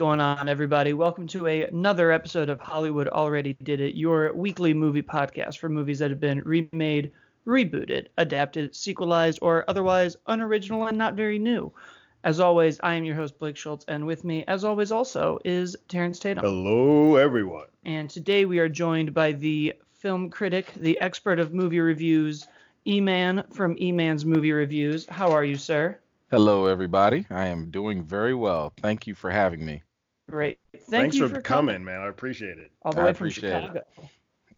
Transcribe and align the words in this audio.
What's 0.00 0.08
going 0.08 0.20
on, 0.20 0.48
everybody? 0.48 0.94
Welcome 0.94 1.26
to 1.26 1.46
a, 1.46 1.64
another 1.64 2.10
episode 2.10 2.48
of 2.48 2.58
Hollywood 2.58 3.06
Already 3.08 3.52
Did 3.62 3.82
It, 3.82 3.96
your 3.96 4.32
weekly 4.32 4.72
movie 4.72 5.02
podcast 5.02 5.58
for 5.58 5.68
movies 5.68 5.98
that 5.98 6.08
have 6.08 6.18
been 6.18 6.40
remade, 6.46 7.12
rebooted, 7.46 8.06
adapted, 8.16 8.74
sequelized, 8.74 9.40
or 9.42 9.66
otherwise 9.68 10.16
unoriginal 10.26 10.86
and 10.86 10.96
not 10.96 11.16
very 11.16 11.38
new. 11.38 11.70
As 12.24 12.40
always, 12.40 12.80
I 12.82 12.94
am 12.94 13.04
your 13.04 13.14
host, 13.14 13.38
Blake 13.38 13.58
Schultz, 13.58 13.84
and 13.88 14.06
with 14.06 14.24
me, 14.24 14.42
as 14.48 14.64
always, 14.64 14.90
also 14.90 15.38
is 15.44 15.76
Terrence 15.86 16.18
Tatum. 16.18 16.44
Hello, 16.44 17.16
everyone. 17.16 17.66
And 17.84 18.08
today 18.08 18.46
we 18.46 18.58
are 18.58 18.70
joined 18.70 19.12
by 19.12 19.32
the 19.32 19.74
film 19.92 20.30
critic, 20.30 20.72
the 20.76 20.98
expert 21.02 21.38
of 21.38 21.52
movie 21.52 21.80
reviews, 21.80 22.48
E-Man 22.86 23.44
from 23.52 23.76
E-Man's 23.78 24.24
Movie 24.24 24.52
Reviews. 24.52 25.06
How 25.10 25.30
are 25.32 25.44
you, 25.44 25.56
sir? 25.56 25.98
Hello, 26.30 26.64
everybody. 26.64 27.26
I 27.28 27.48
am 27.48 27.70
doing 27.70 28.02
very 28.02 28.34
well. 28.34 28.72
Thank 28.80 29.06
you 29.06 29.14
for 29.14 29.30
having 29.30 29.62
me. 29.62 29.82
Great. 30.30 30.58
Thank 30.72 30.86
Thanks 30.86 31.16
you 31.16 31.28
for, 31.28 31.36
for 31.36 31.42
coming, 31.42 31.84
man. 31.84 32.00
I 32.00 32.08
appreciate 32.08 32.58
it. 32.58 32.70
all 32.82 32.92
the 32.92 33.00
I 33.00 33.04
way 33.06 33.12
from 33.12 33.26
appreciate 33.26 33.52
it. 33.52 33.60
Chicago. 33.62 33.82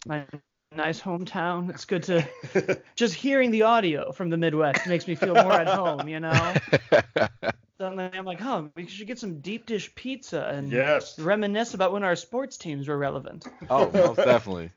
My 0.07 0.27
nice 0.75 1.01
hometown. 1.01 1.71
It's 1.71 1.85
good 1.85 2.03
to 2.05 2.81
just 2.97 3.15
hearing 3.15 3.51
the 3.51 3.63
audio 3.63 4.13
from 4.13 4.31
the 4.31 4.37
Midwest 4.37 4.87
makes 4.87 5.07
me 5.07 5.15
feel 5.15 5.35
more 5.35 5.53
at 5.53 5.69
home, 5.69 6.09
you 6.09 6.21
know? 6.21 6.55
Suddenly 7.79 8.11
I'm 8.13 8.25
like, 8.25 8.41
huh, 8.41 8.65
we 8.77 8.87
should 8.87 9.07
get 9.07 9.19
some 9.19 9.41
deep 9.41 9.67
dish 9.67 9.95
pizza 9.95 10.47
and 10.55 10.71
yes. 10.71 11.19
reminisce 11.19 11.75
about 11.75 11.93
when 11.93 12.05
our 12.05 12.17
sports 12.17 12.57
teams 12.57 12.87
were 12.87 12.99
relevant. 12.99 13.47
oh, 13.71 13.91
most 13.91 14.17
definitely. 14.17 14.71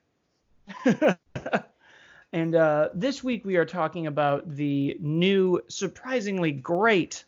And 2.36 2.54
uh, 2.54 2.90
this 2.94 3.24
week 3.24 3.46
we 3.46 3.56
are 3.56 3.66
talking 3.66 4.08
about 4.08 4.54
the 4.54 4.98
new, 5.00 5.62
surprisingly 5.70 6.52
great 6.52 7.24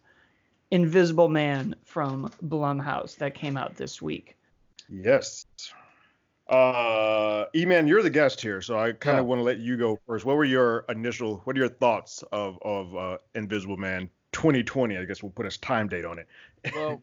Invisible 0.72 1.30
Man 1.30 1.76
from 1.86 2.32
Blumhouse 2.46 3.16
that 3.18 3.34
came 3.34 3.58
out 3.58 3.76
this 3.76 4.02
week. 4.02 4.36
Yes. 4.90 5.46
Uh, 6.50 7.46
E-Man, 7.56 7.88
you're 7.88 8.02
the 8.02 8.10
guest 8.10 8.40
here, 8.42 8.62
so 8.62 8.80
I 8.80 8.94
kind 8.94 9.16
Yeah. 9.16 9.22
of 9.22 9.26
want 9.28 9.40
to 9.40 9.44
let 9.44 9.60
you 9.60 9.78
go 9.78 10.00
first. 10.08 10.26
What 10.26 10.38
were 10.38 10.46
your 10.46 10.86
initial, 10.90 11.38
what 11.44 11.56
are 11.56 11.60
your 11.60 11.70
thoughts 11.70 12.24
of, 12.32 12.58
of 12.62 12.96
uh, 12.96 13.18
Invisible 13.36 13.78
Man 13.78 14.10
2020? 14.32 14.98
I 14.98 15.06
guess 15.06 15.22
we'll 15.22 15.32
put 15.32 15.46
a 15.46 15.60
time 15.60 15.88
date 15.88 16.06
on 16.06 16.20
it. 16.20 16.28
Well, 16.74 17.00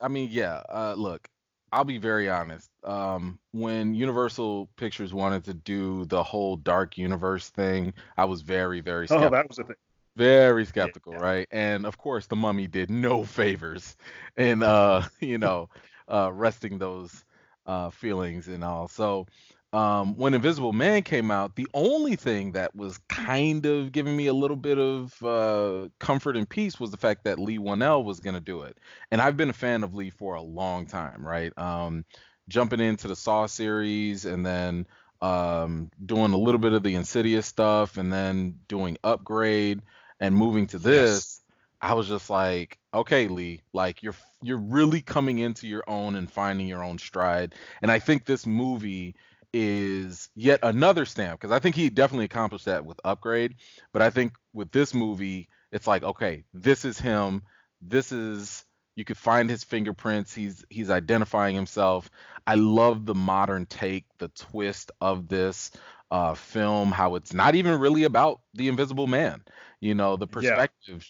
I 0.00 0.08
mean, 0.08 0.28
yeah. 0.30 0.62
Uh, 0.68 0.94
look, 0.96 1.28
I'll 1.72 1.84
be 1.84 1.98
very 1.98 2.28
honest. 2.30 2.70
Um, 2.84 3.38
when 3.50 3.94
Universal 3.94 4.68
Pictures 4.76 5.12
wanted 5.12 5.44
to 5.44 5.54
do 5.54 6.04
the 6.04 6.22
whole 6.22 6.56
Dark 6.56 6.96
Universe 6.96 7.50
thing, 7.50 7.94
I 8.16 8.26
was 8.26 8.42
very, 8.42 8.80
very 8.80 9.08
Oh, 9.10 9.28
that 9.28 9.48
was 9.48 9.56
the 9.56 9.64
thing. 9.64 9.76
Very 10.16 10.64
skeptical, 10.64 11.12
Yeah. 11.12 11.18
right? 11.18 11.48
And 11.50 11.86
of 11.86 11.98
course, 11.98 12.26
the 12.26 12.36
Mummy 12.36 12.66
did 12.68 12.90
no 12.90 13.24
favors 13.24 13.96
in, 14.36 14.62
uh, 14.62 15.06
you 15.20 15.38
know, 15.38 15.68
uh, 16.08 16.30
resting 16.32 16.78
those 16.78 17.24
uh, 17.66 17.90
feelings 17.90 18.48
and 18.48 18.62
all. 18.62 18.88
So, 18.88 19.26
um, 19.72 20.16
when 20.16 20.34
Invisible 20.34 20.72
Man 20.72 21.02
came 21.02 21.32
out, 21.32 21.56
the 21.56 21.66
only 21.74 22.14
thing 22.14 22.52
that 22.52 22.76
was 22.76 22.98
kind 23.08 23.66
of 23.66 23.90
giving 23.90 24.16
me 24.16 24.28
a 24.28 24.32
little 24.32 24.56
bit 24.56 24.78
of 24.78 25.20
uh, 25.20 25.88
comfort 25.98 26.36
and 26.36 26.48
peace 26.48 26.78
was 26.78 26.92
the 26.92 26.96
fact 26.96 27.24
that 27.24 27.40
Leigh 27.40 27.58
Whannell 27.58 28.04
was 28.04 28.20
going 28.20 28.34
to 28.34 28.40
do 28.40 28.62
it. 28.62 28.78
And 29.10 29.20
I've 29.20 29.36
been 29.36 29.50
a 29.50 29.54
fan 29.54 29.82
of 29.82 29.92
Leigh 29.92 30.10
for 30.10 30.36
a 30.36 30.42
long 30.42 30.86
time, 30.86 31.26
right? 31.26 31.52
Um, 31.58 32.04
jumping 32.48 32.78
into 32.78 33.08
the 33.08 33.16
Saw 33.16 33.46
series 33.46 34.26
and 34.26 34.46
then 34.46 34.86
um, 35.20 35.90
doing 36.04 36.32
a 36.32 36.38
little 36.38 36.60
bit 36.60 36.72
of 36.72 36.84
the 36.84 36.94
Insidious 36.94 37.46
stuff 37.46 37.96
and 37.96 38.12
then 38.12 38.60
doing 38.68 38.96
Upgrade 39.02 39.82
and 40.20 40.36
moving 40.36 40.66
to 40.68 40.78
this. 40.78 41.40
I 41.80 41.94
was 41.94 42.08
just 42.08 42.30
like, 42.30 42.78
okay, 42.94 43.28
Leigh, 43.28 43.60
like 43.72 44.02
you're 44.02 44.14
you're 44.42 44.56
really 44.56 45.02
coming 45.02 45.38
into 45.38 45.66
your 45.66 45.84
own 45.86 46.16
and 46.16 46.30
finding 46.30 46.66
your 46.66 46.82
own 46.82 46.98
stride. 46.98 47.54
And 47.82 47.90
I 47.90 47.98
think 47.98 48.24
this 48.24 48.46
movie 48.46 49.16
is 49.52 50.30
yet 50.34 50.60
another 50.62 51.04
stamp 51.04 51.40
because 51.40 51.52
I 51.52 51.58
think 51.58 51.76
he 51.76 51.88
definitely 51.90 52.24
accomplished 52.24 52.64
that 52.64 52.84
with 52.84 52.98
Upgrade, 53.04 53.56
but 53.92 54.02
I 54.02 54.10
think 54.10 54.32
with 54.52 54.72
this 54.72 54.94
movie, 54.94 55.48
it's 55.70 55.86
like, 55.86 56.02
okay, 56.02 56.44
this 56.52 56.84
is 56.84 56.98
him. 56.98 57.42
This 57.80 58.12
is 58.12 58.64
you 58.96 59.04
could 59.04 59.18
find 59.18 59.50
his 59.50 59.64
fingerprints. 59.64 60.34
He's 60.34 60.64
he's 60.70 60.90
identifying 60.90 61.54
himself. 61.54 62.10
I 62.46 62.54
love 62.54 63.06
the 63.06 63.14
modern 63.14 63.66
take, 63.66 64.04
the 64.18 64.28
twist 64.28 64.90
of 65.00 65.28
this 65.28 65.70
uh, 66.14 66.34
film, 66.34 66.92
how 66.92 67.16
it's 67.16 67.34
not 67.34 67.56
even 67.56 67.80
really 67.80 68.04
about 68.04 68.40
the 68.54 68.68
Invisible 68.68 69.08
Man. 69.08 69.42
You 69.80 69.96
know, 69.96 70.14
the 70.16 70.28
Yeah. 70.40 70.66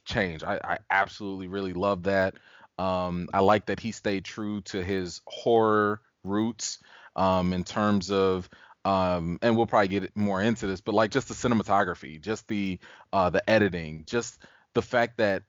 change. 0.06 0.42
I, 0.42 0.58
I 0.64 0.78
absolutely 0.90 1.46
really 1.46 1.74
love 1.74 2.04
that. 2.04 2.36
Um, 2.78 3.28
I 3.34 3.40
like 3.40 3.66
that 3.66 3.80
he 3.80 3.92
stayed 3.92 4.24
true 4.24 4.62
to 4.62 4.82
his 4.82 5.20
horror 5.26 6.00
roots 6.24 6.78
um, 7.16 7.52
in 7.52 7.64
terms 7.64 8.10
of, 8.10 8.48
um, 8.86 9.38
and 9.42 9.58
we'll 9.58 9.66
probably 9.66 9.88
get 9.88 10.16
more 10.16 10.40
into 10.40 10.66
this, 10.66 10.80
but 10.80 10.94
like 10.94 11.10
just 11.10 11.28
the 11.28 11.34
cinematography, 11.34 12.18
just 12.18 12.48
the 12.48 12.78
uh, 13.12 13.28
the 13.28 13.48
editing, 13.48 14.04
just 14.06 14.38
the 14.72 14.82
fact 14.82 15.18
that 15.18 15.42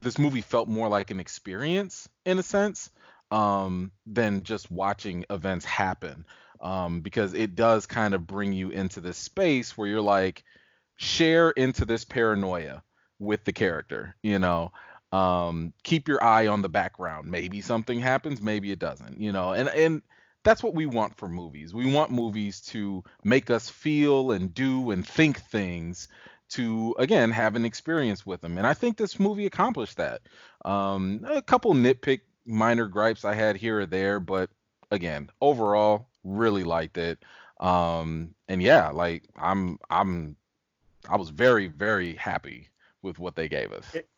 this 0.00 0.18
movie 0.18 0.40
felt 0.40 0.68
more 0.68 0.88
like 0.88 1.12
an 1.12 1.20
experience 1.20 2.08
in 2.24 2.40
a 2.40 2.42
sense 2.42 2.90
um, 3.30 3.92
than 4.04 4.42
just 4.42 4.68
watching 4.68 5.24
events 5.30 5.64
happen 5.64 6.26
um, 6.60 7.00
because 7.00 7.34
it 7.34 7.54
does 7.54 7.86
kind 7.86 8.14
of 8.14 8.26
bring 8.26 8.52
you 8.52 8.70
into 8.70 9.00
this 9.00 9.16
space 9.16 9.76
where 9.76 9.88
you're 9.88 10.00
like 10.00 10.44
share 10.96 11.50
into 11.50 11.84
this 11.84 12.04
paranoia 12.04 12.82
with 13.18 13.44
the 13.44 13.52
character 13.52 14.16
you 14.22 14.38
know? 14.38 14.72
Um, 15.12 15.72
keep 15.84 16.08
your 16.08 16.22
eye 16.22 16.48
on 16.48 16.62
the 16.62 16.68
background. 16.68 17.30
Maybe 17.30 17.60
something 17.60 18.00
happens 18.00 18.42
maybe 18.42 18.72
it 18.72 18.78
doesn't 18.78 19.20
you 19.20 19.32
know? 19.32 19.52
And 19.52 19.68
and 19.68 20.02
that's 20.44 20.62
what 20.62 20.74
we 20.74 20.86
want 20.86 21.16
for 21.16 21.28
movies. 21.28 21.74
We 21.74 21.92
want 21.92 22.12
movies 22.12 22.60
to 22.66 23.02
make 23.24 23.50
us 23.50 23.68
feel 23.68 24.30
and 24.30 24.54
do 24.54 24.92
and 24.92 25.06
think 25.06 25.40
things 25.40 26.08
to 26.48 26.94
again 26.98 27.30
have 27.32 27.56
an 27.56 27.64
experience 27.64 28.24
with 28.24 28.40
them. 28.40 28.56
And 28.58 28.66
i 28.66 28.74
think 28.74 28.96
this 28.96 29.18
movie 29.18 29.46
accomplished 29.46 29.96
that. 29.96 30.22
Um, 30.64 31.26
a 31.28 31.42
couple 31.42 31.74
nitpick 31.74 32.20
minor 32.46 32.86
gripes 32.86 33.24
i 33.24 33.34
had 33.34 33.56
here 33.56 33.80
or 33.80 33.86
there 33.86 34.20
but 34.20 34.50
again 34.90 35.28
overall 35.40 36.06
really 36.26 36.64
liked 36.64 36.98
it 36.98 37.18
um, 37.60 38.34
and 38.48 38.62
yeah 38.62 38.90
like 38.90 39.24
i'm 39.36 39.78
i'm 39.90 40.36
i 41.08 41.16
was 41.16 41.30
very 41.30 41.68
very 41.68 42.14
happy 42.14 42.68
with 43.02 43.18
what 43.18 43.34
they 43.36 43.48
gave 43.48 43.72
us 43.72 43.94
It- 43.94 44.08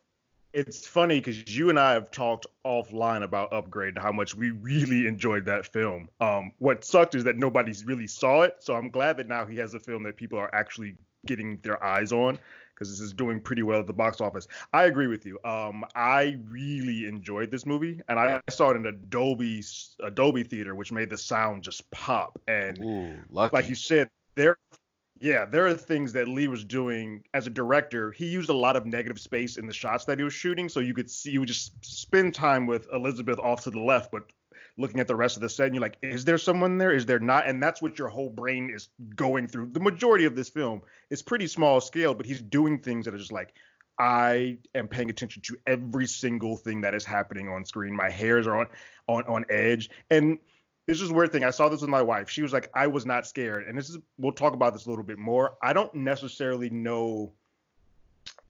It's 0.54 0.86
funny 0.86 1.20
because 1.20 1.54
you 1.54 1.68
and 1.68 1.78
I 1.78 1.92
have 1.92 2.10
talked 2.10 2.46
offline 2.64 3.22
about 3.22 3.52
Upgrade 3.52 3.94
and 3.94 4.02
how 4.02 4.12
much 4.12 4.34
we 4.34 4.50
really 4.50 5.06
enjoyed 5.06 5.44
that 5.44 5.66
film. 5.66 6.08
Um, 6.20 6.52
what 6.58 6.84
sucked 6.84 7.14
is 7.14 7.24
that 7.24 7.36
nobody's 7.36 7.84
really 7.84 8.06
saw 8.06 8.42
it, 8.42 8.56
so 8.60 8.74
I'm 8.74 8.88
glad 8.88 9.18
that 9.18 9.28
now 9.28 9.44
he 9.44 9.56
has 9.58 9.74
a 9.74 9.78
film 9.78 10.02
that 10.04 10.16
people 10.16 10.38
are 10.38 10.52
actually 10.54 10.96
getting 11.26 11.58
their 11.62 11.82
eyes 11.84 12.12
on 12.12 12.38
because 12.78 12.90
this 12.90 13.00
is 13.00 13.12
doing 13.12 13.40
pretty 13.40 13.62
well 13.62 13.80
at 13.80 13.86
the 13.86 13.92
box 13.92 14.20
office. 14.20 14.46
I 14.72 14.84
agree 14.84 15.08
with 15.08 15.26
you. 15.26 15.38
Um, 15.44 15.84
I 15.94 16.38
really 16.48 17.06
enjoyed 17.06 17.50
this 17.50 17.66
movie, 17.66 18.00
and 18.08 18.18
I 18.18 18.40
saw 18.50 18.70
it 18.70 18.76
in 18.76 18.86
a 18.86 18.92
Dolby 18.92 19.62
Adobe 20.04 20.44
Theater, 20.44 20.74
which 20.74 20.92
made 20.92 21.10
the 21.10 21.18
sound 21.18 21.64
just 21.64 21.90
pop. 21.90 22.38
And 22.46 22.78
Ooh, 22.82 23.14
lucky. 23.30 23.56
like 23.56 23.68
you 23.68 23.74
said, 23.74 24.08
there, 24.36 24.56
yeah, 25.20 25.44
there 25.44 25.66
are 25.66 25.74
things 25.74 26.12
that 26.12 26.28
Leigh 26.28 26.48
was 26.48 26.64
doing 26.64 27.24
as 27.34 27.48
a 27.48 27.50
director. 27.50 28.12
He 28.12 28.26
used 28.26 28.50
a 28.50 28.54
lot 28.54 28.76
of 28.76 28.86
negative 28.86 29.18
space 29.18 29.56
in 29.56 29.66
the 29.66 29.72
shots 29.72 30.04
that 30.04 30.18
he 30.18 30.24
was 30.24 30.34
shooting, 30.34 30.68
so 30.68 30.78
you 30.78 30.94
could 30.94 31.10
see 31.10 31.32
you 31.32 31.40
would 31.40 31.48
just 31.48 31.72
spend 31.84 32.34
time 32.34 32.66
with 32.66 32.86
Elisabeth 32.92 33.40
off 33.40 33.64
to 33.64 33.70
the 33.70 33.80
left, 33.80 34.12
but 34.12 34.30
looking 34.78 35.00
at 35.00 35.08
the 35.08 35.16
rest 35.16 35.36
of 35.36 35.42
the 35.42 35.48
set, 35.48 35.66
and 35.66 35.74
you're 35.74 35.82
like, 35.82 35.98
is 36.00 36.24
there 36.24 36.38
someone 36.38 36.78
there? 36.78 36.92
Is 36.92 37.04
there 37.04 37.18
not? 37.18 37.46
And 37.46 37.62
that's 37.62 37.82
what 37.82 37.98
your 37.98 38.08
whole 38.08 38.30
brain 38.30 38.70
is 38.74 38.88
going 39.14 39.48
through. 39.48 39.70
The 39.72 39.80
majority 39.80 40.24
of 40.24 40.34
this 40.34 40.48
film 40.48 40.82
is 41.10 41.20
pretty 41.20 41.48
small 41.48 41.80
scale, 41.80 42.14
but 42.14 42.24
he's 42.24 42.40
doing 42.40 42.78
things 42.78 43.04
that 43.04 43.14
are 43.14 43.18
just 43.18 43.32
like. 43.32 43.52
I 44.00 44.58
am 44.76 44.86
paying 44.86 45.10
attention 45.10 45.42
to 45.46 45.56
every 45.66 46.06
single 46.06 46.56
thing 46.56 46.82
that 46.82 46.94
is 46.94 47.04
happening 47.04 47.48
on 47.48 47.64
screen. 47.64 47.96
My 47.96 48.10
hairs 48.10 48.46
are 48.46 48.60
on 48.60 48.66
on 49.08 49.24
on 49.24 49.44
edge, 49.50 49.90
and 50.08 50.38
this 50.86 51.02
is 51.02 51.12
weird 51.12 51.32
thing. 51.32 51.44
I 51.44 51.50
saw 51.50 51.68
this 51.68 51.82
with 51.82 51.90
my 51.90 52.02
wife. 52.02 52.30
She 52.30 52.40
was 52.42 52.52
like, 52.52 52.70
I 52.74 52.86
was 52.86 53.04
not 53.04 53.26
scared. 53.26 53.66
And 53.68 53.76
this 53.76 53.90
is, 53.90 53.98
we'll 54.16 54.32
talk 54.32 54.54
about 54.54 54.72
this 54.72 54.86
a 54.86 54.88
little 54.88 55.04
bit 55.04 55.18
more. 55.18 55.56
I 55.62 55.74
don't 55.74 55.94
necessarily 55.94 56.70
know 56.70 57.34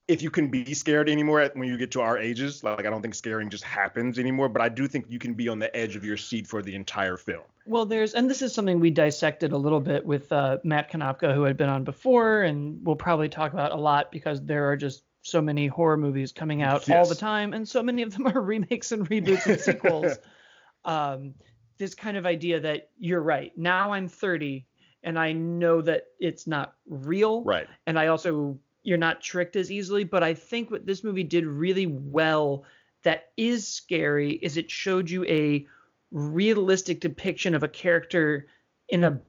if 0.08 0.22
you 0.22 0.30
can 0.30 0.48
be 0.48 0.72
scared 0.72 1.10
anymore 1.10 1.48
when 1.52 1.68
you 1.68 1.76
get 1.76 1.90
to 1.92 2.00
our 2.00 2.16
ages. 2.18 2.64
Like, 2.64 2.86
I 2.86 2.90
don't 2.90 3.02
think 3.02 3.14
scaring 3.14 3.50
just 3.50 3.62
happens 3.62 4.18
anymore, 4.18 4.48
but 4.48 4.62
I 4.62 4.70
do 4.70 4.88
think 4.88 5.04
you 5.08 5.18
can 5.18 5.34
be 5.34 5.48
on 5.48 5.58
the 5.58 5.74
edge 5.76 5.96
of 5.96 6.04
your 6.04 6.16
seat 6.16 6.46
for 6.46 6.62
the 6.62 6.74
entire 6.74 7.18
film. 7.18 7.44
Well, 7.66 7.84
there's, 7.84 8.14
and 8.14 8.28
this 8.28 8.40
is 8.40 8.54
something 8.54 8.80
we 8.80 8.90
dissected 8.90 9.52
a 9.52 9.58
little 9.58 9.80
bit 9.80 10.04
with 10.04 10.32
uh, 10.32 10.58
Matt 10.64 10.90
Konopka, 10.90 11.34
who 11.34 11.42
had 11.42 11.58
been 11.58 11.68
on 11.68 11.84
before, 11.84 12.42
and 12.42 12.78
we'll 12.82 12.96
probably 12.96 13.28
talk 13.28 13.52
about 13.52 13.72
a 13.72 13.76
lot 13.76 14.10
because 14.10 14.42
there 14.42 14.70
are 14.70 14.76
just 14.76 15.04
so 15.20 15.42
many 15.42 15.66
horror 15.66 15.98
movies 15.98 16.32
coming 16.32 16.62
out 16.62 16.88
all 16.90 17.06
the 17.06 17.14
time, 17.14 17.52
and 17.52 17.68
so 17.68 17.82
many 17.82 18.00
of 18.00 18.16
them 18.16 18.26
are 18.34 18.40
remakes 18.40 18.92
and 18.92 19.08
reboots 19.10 19.44
and 19.46 19.60
sequels. 19.60 20.16
um, 20.86 21.34
this 21.76 21.94
kind 21.94 22.16
of 22.16 22.24
idea 22.24 22.60
that 22.60 22.88
you're 22.98 23.20
right. 23.20 23.52
Now 23.58 23.92
I'm 23.92 24.08
30, 24.08 24.66
and 25.02 25.18
I 25.18 25.32
know 25.32 25.82
that 25.82 26.04
it's 26.18 26.46
not 26.46 26.72
real, 26.88 27.44
Right. 27.44 27.68
and 27.86 27.98
I 27.98 28.06
also 28.06 28.58
you're 28.88 28.96
not 28.96 29.20
tricked 29.20 29.54
as 29.54 29.70
easily. 29.70 30.02
But 30.02 30.22
I 30.22 30.32
think 30.32 30.70
what 30.70 30.86
this 30.86 31.04
movie 31.04 31.22
did 31.22 31.44
really 31.44 31.86
well 31.86 32.64
that 33.02 33.30
is 33.36 33.68
scary 33.68 34.32
is 34.32 34.56
it 34.56 34.70
showed 34.70 35.10
you 35.10 35.24
a 35.26 35.66
realistic 36.10 37.00
depiction 37.00 37.54
of 37.54 37.62
a 37.62 37.68
character 37.68 38.46
in 38.88 39.04
a 39.04 39.20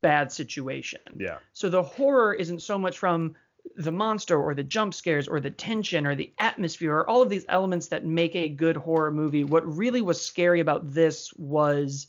bad 0.00 0.32
situation. 0.32 1.00
Yeah. 1.16 1.38
So 1.52 1.68
the 1.68 1.82
horror 1.82 2.32
isn't 2.32 2.62
so 2.62 2.78
much 2.78 2.98
from 2.98 3.34
the 3.76 3.92
monster 3.92 4.40
or 4.40 4.54
the 4.54 4.62
jump 4.62 4.94
scares 4.94 5.28
or 5.28 5.38
the 5.38 5.50
tension 5.50 6.06
or 6.06 6.14
the 6.14 6.32
atmosphere 6.38 6.94
or 6.94 7.08
all 7.08 7.22
of 7.22 7.28
these 7.28 7.44
elements 7.48 7.88
that 7.88 8.06
make 8.06 8.34
a 8.34 8.48
good 8.48 8.76
horror 8.76 9.10
movie. 9.10 9.44
What 9.44 9.66
really 9.76 10.00
was 10.00 10.20
scary 10.20 10.60
about 10.60 10.92
this 10.92 11.32
was 11.34 12.06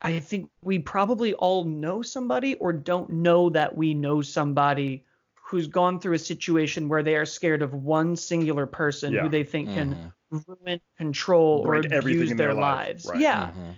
I 0.00 0.20
think 0.20 0.50
we 0.62 0.78
probably 0.78 1.34
all 1.34 1.64
know 1.64 2.02
somebody 2.02 2.54
or 2.56 2.72
don't 2.72 3.08
know 3.10 3.50
that 3.50 3.76
we 3.76 3.94
know 3.94 4.20
somebody 4.20 5.04
who's 5.46 5.66
gone 5.66 6.00
through 6.00 6.14
a 6.14 6.18
situation 6.18 6.88
where 6.88 7.02
they 7.02 7.16
are 7.16 7.26
scared 7.26 7.60
of 7.62 7.74
one 7.74 8.16
singular 8.16 8.66
person 8.66 9.12
Yeah. 9.12 9.22
who 9.22 9.28
they 9.28 9.44
think 9.44 9.68
can 9.68 10.12
Mhm. 10.32 10.44
ruin, 10.64 10.80
control, 10.96 11.64
Ruin 11.64 11.92
or 11.92 11.98
abuse 11.98 12.28
their, 12.30 12.36
their 12.36 12.54
lives. 12.54 13.04
Right. 13.06 13.20
Yeah. 13.20 13.50
Mhm. 13.50 13.74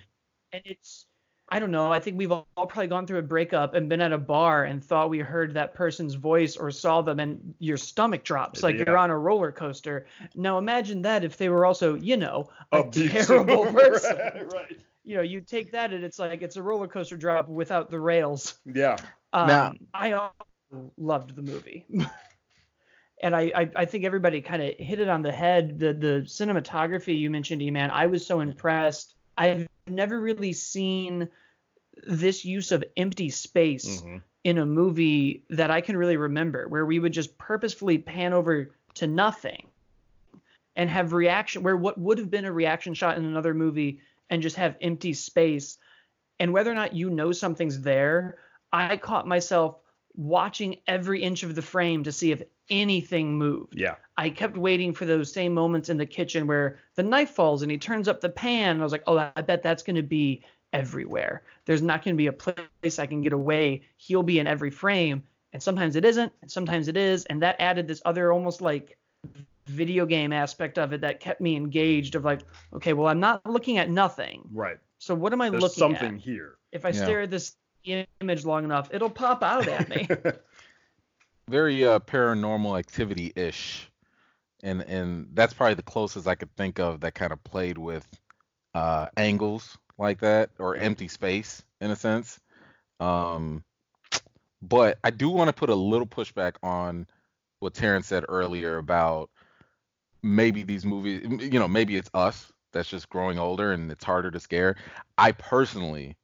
And 0.52 0.62
it's 0.64 1.06
I 1.48 1.60
don't 1.60 1.70
know. 1.70 1.92
I 1.92 2.00
think 2.00 2.18
we've 2.18 2.32
all 2.32 2.48
all 2.56 2.66
probably 2.66 2.88
gone 2.88 3.06
through 3.06 3.20
a 3.20 3.22
breakup 3.22 3.74
and 3.74 3.88
been 3.88 4.00
at 4.00 4.12
a 4.12 4.18
bar 4.18 4.64
and 4.64 4.82
thought 4.82 5.10
we 5.10 5.20
heard 5.20 5.54
that 5.54 5.74
person's 5.74 6.14
voice 6.14 6.56
or 6.56 6.72
saw 6.72 7.02
them 7.02 7.20
and 7.20 7.54
your 7.60 7.76
stomach 7.76 8.24
drops 8.24 8.64
like 8.64 8.74
Yeah. 8.76 8.84
you're 8.88 8.98
on 8.98 9.10
a 9.10 9.18
roller 9.18 9.52
coaster. 9.52 10.06
Now 10.34 10.58
imagine 10.58 11.02
that 11.02 11.22
if 11.22 11.36
they 11.36 11.48
were 11.48 11.64
also, 11.64 11.94
you 11.94 12.16
know, 12.16 12.48
a 12.72 12.80
Abusive. 12.80 13.26
terrible 13.46 13.72
person. 13.72 14.16
right, 14.18 14.52
right. 14.52 14.76
You 15.04 15.16
know, 15.18 15.22
you 15.22 15.40
take 15.40 15.70
that 15.70 15.92
and 15.92 16.02
it's 16.04 16.18
like 16.18 16.42
it's 16.42 16.56
a 16.56 16.62
roller 16.62 16.88
coaster 16.88 17.16
drop 17.16 17.48
without 17.48 17.90
the 17.90 18.00
rails. 18.00 18.58
Yeah. 18.64 18.96
Um, 19.32 19.46
Now- 19.46 19.72
I 19.94 20.12
also 20.12 20.34
loved 20.96 21.34
the 21.34 21.42
movie. 21.42 21.86
and 23.22 23.34
I, 23.34 23.52
I, 23.54 23.70
I 23.76 23.84
think 23.84 24.04
everybody 24.04 24.40
kind 24.40 24.62
of 24.62 24.74
hit 24.78 25.00
it 25.00 25.08
on 25.08 25.22
the 25.22 25.32
head. 25.32 25.78
The 25.78 25.92
the 25.94 26.22
cinematography 26.26 27.18
you 27.18 27.30
mentioned, 27.30 27.62
E-Man, 27.62 27.90
I 27.90 28.06
was 28.06 28.26
so 28.26 28.40
impressed. 28.40 29.14
I've 29.38 29.66
never 29.86 30.20
really 30.20 30.52
seen 30.52 31.28
this 32.06 32.44
use 32.44 32.72
of 32.72 32.84
empty 32.96 33.30
space 33.30 34.02
Mhm. 34.02 34.22
in 34.44 34.58
a 34.58 34.66
movie 34.66 35.44
that 35.50 35.70
I 35.70 35.80
can 35.80 35.96
really 35.96 36.16
remember, 36.16 36.68
where 36.68 36.84
we 36.84 36.98
would 36.98 37.12
just 37.12 37.36
purposefully 37.38 37.98
pan 37.98 38.32
over 38.32 38.74
to 38.94 39.06
nothing 39.06 39.66
and 40.76 40.90
have 40.90 41.12
reaction 41.12 41.62
where 41.62 41.76
what 41.76 41.98
would 41.98 42.18
have 42.18 42.30
been 42.30 42.44
a 42.44 42.52
reaction 42.52 42.92
shot 42.92 43.16
in 43.16 43.24
another 43.24 43.54
movie 43.54 44.00
and 44.28 44.42
just 44.42 44.56
have 44.56 44.76
empty 44.80 45.14
space. 45.14 45.78
And 46.38 46.52
whether 46.52 46.70
or 46.70 46.74
not 46.74 46.92
you 46.94 47.08
know 47.08 47.32
something's 47.32 47.80
there, 47.80 48.38
I 48.72 48.98
caught 48.98 49.26
myself 49.26 49.78
watching 50.16 50.76
every 50.86 51.22
inch 51.22 51.42
of 51.42 51.54
the 51.54 51.62
frame 51.62 52.02
to 52.04 52.12
see 52.12 52.32
if 52.32 52.42
anything 52.70 53.36
moved. 53.36 53.74
Yeah. 53.76 53.96
I 54.16 54.30
kept 54.30 54.56
waiting 54.56 54.92
for 54.92 55.04
those 55.04 55.32
same 55.32 55.52
moments 55.54 55.88
in 55.88 55.96
the 55.96 56.06
kitchen 56.06 56.46
where 56.46 56.78
the 56.94 57.02
knife 57.02 57.30
falls 57.30 57.62
and 57.62 57.70
he 57.70 57.78
turns 57.78 58.08
up 58.08 58.20
the 58.20 58.28
pan. 58.28 58.70
And 58.70 58.80
I 58.80 58.82
was 58.82 58.92
like, 58.92 59.04
oh, 59.06 59.18
I 59.36 59.42
bet 59.42 59.62
that's 59.62 59.82
going 59.82 59.96
to 59.96 60.02
be 60.02 60.42
everywhere. 60.72 61.42
There's 61.64 61.82
not 61.82 62.02
going 62.02 62.14
to 62.14 62.18
be 62.18 62.26
a 62.26 62.32
place 62.32 62.98
I 62.98 63.06
can 63.06 63.20
get 63.20 63.32
away. 63.32 63.82
He'll 63.98 64.22
be 64.22 64.38
in 64.38 64.46
every 64.46 64.70
frame. 64.70 65.22
And 65.52 65.62
sometimes 65.62 65.96
it 65.96 66.04
isn't, 66.04 66.32
and 66.42 66.50
sometimes 66.50 66.88
it 66.88 66.96
is. 66.96 67.24
And 67.26 67.40
that 67.42 67.56
added 67.60 67.88
this 67.88 68.02
other 68.04 68.32
almost 68.32 68.60
like 68.60 68.98
video 69.66 70.06
game 70.06 70.32
aspect 70.32 70.78
of 70.78 70.92
it 70.92 71.00
that 71.00 71.20
kept 71.20 71.40
me 71.40 71.56
engaged 71.56 72.14
of 72.14 72.24
like, 72.24 72.40
okay, 72.74 72.92
well, 72.92 73.08
I'm 73.08 73.20
not 73.20 73.44
looking 73.46 73.78
at 73.78 73.88
nothing. 73.88 74.48
Right. 74.52 74.78
So 74.98 75.14
what 75.14 75.32
am 75.32 75.40
I 75.40 75.50
There's 75.50 75.62
looking 75.62 75.80
something 75.80 75.96
at? 75.96 76.00
Something 76.00 76.18
here. 76.18 76.56
If 76.72 76.84
I 76.84 76.88
Yeah. 76.88 77.04
stare 77.04 77.20
at 77.22 77.30
this 77.30 77.56
image 78.20 78.44
long 78.44 78.64
enough, 78.64 78.92
it'll 78.92 79.10
pop 79.10 79.42
out 79.42 79.66
at 79.68 79.88
me. 79.88 80.08
very 81.48 81.86
uh 81.86 82.00
paranormal 82.00 82.76
activity 82.76 83.32
ish 83.36 83.88
and 84.64 84.82
and 84.82 85.28
that's 85.34 85.54
probably 85.54 85.74
the 85.74 85.82
closest 85.82 86.26
i 86.26 86.34
could 86.34 86.52
think 86.56 86.80
of 86.80 86.98
that 87.00 87.14
kind 87.14 87.32
of 87.32 87.42
played 87.44 87.78
with 87.78 88.04
uh 88.74 89.06
angles 89.16 89.78
like 89.96 90.18
that 90.18 90.50
or 90.58 90.74
empty 90.74 91.06
space 91.06 91.62
in 91.80 91.92
a 91.92 91.96
sense. 91.96 92.40
Um 92.98 93.62
but 94.60 94.98
i 95.04 95.10
do 95.10 95.28
want 95.28 95.48
to 95.48 95.52
put 95.52 95.70
a 95.70 95.74
little 95.74 96.06
pushback 96.06 96.54
on 96.64 97.06
what 97.60 97.74
terrence 97.74 98.08
said 98.08 98.24
earlier 98.28 98.78
about 98.78 99.30
maybe 100.22 100.64
these 100.64 100.84
movies 100.84 101.22
you 101.24 101.60
know 101.60 101.68
maybe 101.68 101.94
it's 101.94 102.10
us 102.12 102.52
that's 102.76 102.88
just 102.88 103.08
growing 103.08 103.38
older 103.38 103.72
and 103.72 103.90
it's 103.90 104.04
harder 104.04 104.30
to 104.30 104.38
scare. 104.38 104.76
I 105.16 105.32
personally 105.32 106.16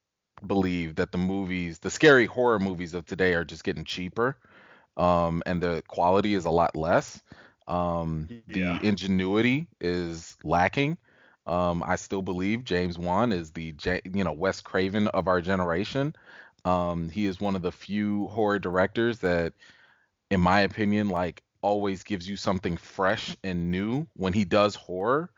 believe 0.46 0.96
that 0.96 1.12
the 1.12 1.18
movies 1.18 1.78
the 1.78 1.90
scary 1.90 2.26
horror 2.26 2.58
movies 2.58 2.94
of 2.94 3.06
today 3.06 3.34
are 3.34 3.44
just 3.44 3.64
getting 3.64 3.84
cheaper 3.84 4.36
um, 4.96 5.42
and 5.46 5.62
the 5.62 5.82
quality 5.88 6.34
is 6.34 6.44
a 6.44 6.50
lot 6.50 6.76
less. 6.76 7.22
Um, 7.68 8.30
Yeah. 8.48 8.48
The 8.48 8.82
ingenuity 8.84 9.68
is 9.80 10.36
lacking. 10.44 10.98
Um, 11.46 11.82
I 11.86 11.96
still 11.96 12.22
believe 12.22 12.64
James 12.64 12.98
Wan 12.98 13.32
is 13.32 13.52
the 13.52 13.74
you 14.12 14.24
know 14.24 14.32
Wes 14.32 14.60
Craven 14.60 15.08
of 15.08 15.28
our 15.28 15.40
generation. 15.40 16.14
Um, 16.64 17.08
he 17.08 17.26
is 17.26 17.40
one 17.40 17.56
of 17.56 17.62
the 17.62 17.72
few 17.72 18.26
horror 18.28 18.58
directors 18.58 19.18
that, 19.20 19.54
in 20.30 20.40
my 20.40 20.60
opinion, 20.60 21.08
like 21.08 21.42
always 21.62 22.02
gives 22.04 22.28
you 22.28 22.36
something 22.36 22.76
fresh 22.76 23.36
and 23.44 23.70
new 23.70 24.06
when 24.14 24.32
he 24.32 24.44
does 24.44 24.74
horror. 24.74 25.30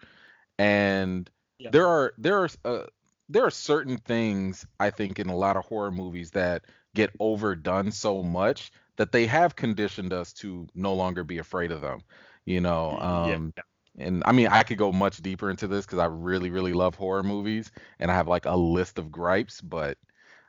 And 0.58 1.28
Yeah. 1.58 1.70
there 1.70 1.86
are 1.86 2.14
there 2.18 2.38
are 2.42 2.48
uh, 2.64 2.84
there 3.28 3.44
are 3.44 3.50
certain 3.50 3.98
things 3.98 4.66
I 4.80 4.90
think 4.90 5.18
in 5.18 5.28
a 5.28 5.36
lot 5.36 5.56
of 5.56 5.64
horror 5.64 5.90
movies 5.90 6.30
that 6.32 6.64
get 6.94 7.10
overdone 7.20 7.90
so 7.92 8.22
much 8.22 8.70
that 8.96 9.12
they 9.12 9.26
have 9.26 9.56
conditioned 9.56 10.12
us 10.12 10.32
to 10.34 10.68
no 10.74 10.94
longer 10.94 11.24
be 11.24 11.38
afraid 11.38 11.72
of 11.72 11.80
them. 11.80 12.02
You 12.44 12.60
know, 12.60 12.98
Yeah. 13.00 13.34
um, 13.34 13.54
and 13.98 14.22
I 14.26 14.32
mean, 14.32 14.48
I 14.48 14.62
could 14.62 14.78
go 14.78 14.92
much 14.92 15.22
deeper 15.22 15.50
into 15.50 15.66
this 15.68 15.86
because 15.86 15.98
I 15.98 16.06
really, 16.06 16.50
really 16.50 16.72
love 16.72 16.94
horror 16.94 17.22
movies, 17.22 17.70
and 17.98 18.10
I 18.10 18.14
have 18.14 18.28
like 18.28 18.46
a 18.46 18.56
list 18.56 18.98
of 18.98 19.10
gripes, 19.10 19.60
but 19.60 19.98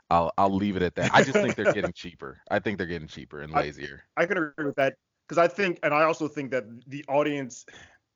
I'll 0.10 0.32
I'll 0.38 0.54
leave 0.56 0.76
it 0.76 0.84
at 0.84 0.96
that. 0.96 1.10
I 1.14 1.22
just 1.22 1.40
think 1.40 1.56
they're 1.56 1.66
getting 1.68 1.94
cheaper. 1.94 2.40
I 2.50 2.60
think 2.60 2.78
they're 2.78 2.88
getting 2.88 3.08
cheaper 3.08 3.42
and 3.42 3.54
I- 3.54 3.60
lazier. 3.60 4.04
I 4.18 4.26
can 4.26 4.38
agree 4.38 4.66
with 4.66 4.76
that 4.76 4.96
because 5.28 5.38
I 5.38 5.48
think, 5.48 5.80
and 5.84 5.94
I 5.94 6.04
also 6.04 6.28
think 6.28 6.52
that 6.52 6.66
the 6.88 7.04
audience, 7.08 7.66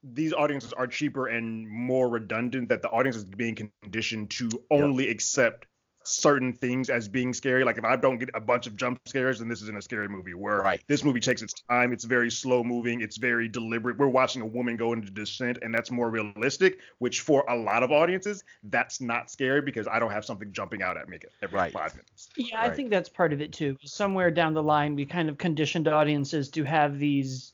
these 0.03 0.33
audiences 0.33 0.73
are 0.73 0.87
cheaper 0.87 1.27
and 1.27 1.67
more 1.67 2.09
redundant. 2.09 2.69
That 2.69 2.81
the 2.81 2.89
audience 2.89 3.15
is 3.15 3.25
being 3.25 3.55
conditioned 3.81 4.29
to 4.31 4.49
only 4.71 5.09
accept 5.09 5.65
certain 6.03 6.53
things 6.53 6.89
as 6.89 7.07
being 7.07 7.33
scary. 7.33 7.63
Like 7.63 7.77
if 7.77 7.83
I 7.83 7.95
don't 7.95 8.17
get 8.17 8.29
a 8.33 8.39
bunch 8.39 8.67
of 8.67 8.75
jump 8.75 8.99
scares, 9.05 9.39
then 9.39 9.47
this 9.47 9.61
isn't 9.61 9.77
a 9.77 9.81
scary 9.81 10.07
movie. 10.07 10.33
Where 10.33 10.61
Right. 10.61 10.81
this 10.87 11.03
movie 11.03 11.19
takes 11.19 11.41
its 11.41 11.53
time, 11.69 11.91
it's 11.91 12.05
very 12.05 12.31
slow 12.31 12.63
moving, 12.63 13.01
it's 13.01 13.17
very 13.17 13.47
deliberate. 13.47 13.97
We're 13.97 14.07
watching 14.07 14.41
a 14.41 14.45
woman 14.45 14.77
go 14.77 14.93
into 14.93 15.11
descent, 15.11 15.59
and 15.61 15.73
that's 15.73 15.91
more 15.91 16.09
realistic. 16.09 16.79
Which 16.99 17.21
for 17.21 17.43
a 17.49 17.55
lot 17.55 17.83
of 17.83 17.91
audiences, 17.91 18.43
that's 18.63 19.01
not 19.01 19.29
scary 19.29 19.61
because 19.61 19.87
I 19.87 19.99
don't 19.99 20.11
have 20.11 20.25
something 20.25 20.51
jumping 20.51 20.81
out 20.81 20.97
at 20.97 21.07
me 21.09 21.19
every 21.41 21.57
Right. 21.59 21.73
five 21.73 21.93
minutes. 21.93 22.29
Yeah, 22.37 22.61
I 22.61 22.69
think 22.69 22.89
that's 22.89 23.09
part 23.09 23.33
of 23.33 23.41
it 23.41 23.51
too. 23.51 23.77
Somewhere 23.83 24.31
down 24.31 24.53
the 24.53 24.63
line, 24.63 24.95
we 24.95 25.05
kind 25.05 25.29
of 25.29 25.37
conditioned 25.37 25.87
audiences 25.87 26.49
to 26.51 26.63
have 26.63 26.97
these 26.97 27.53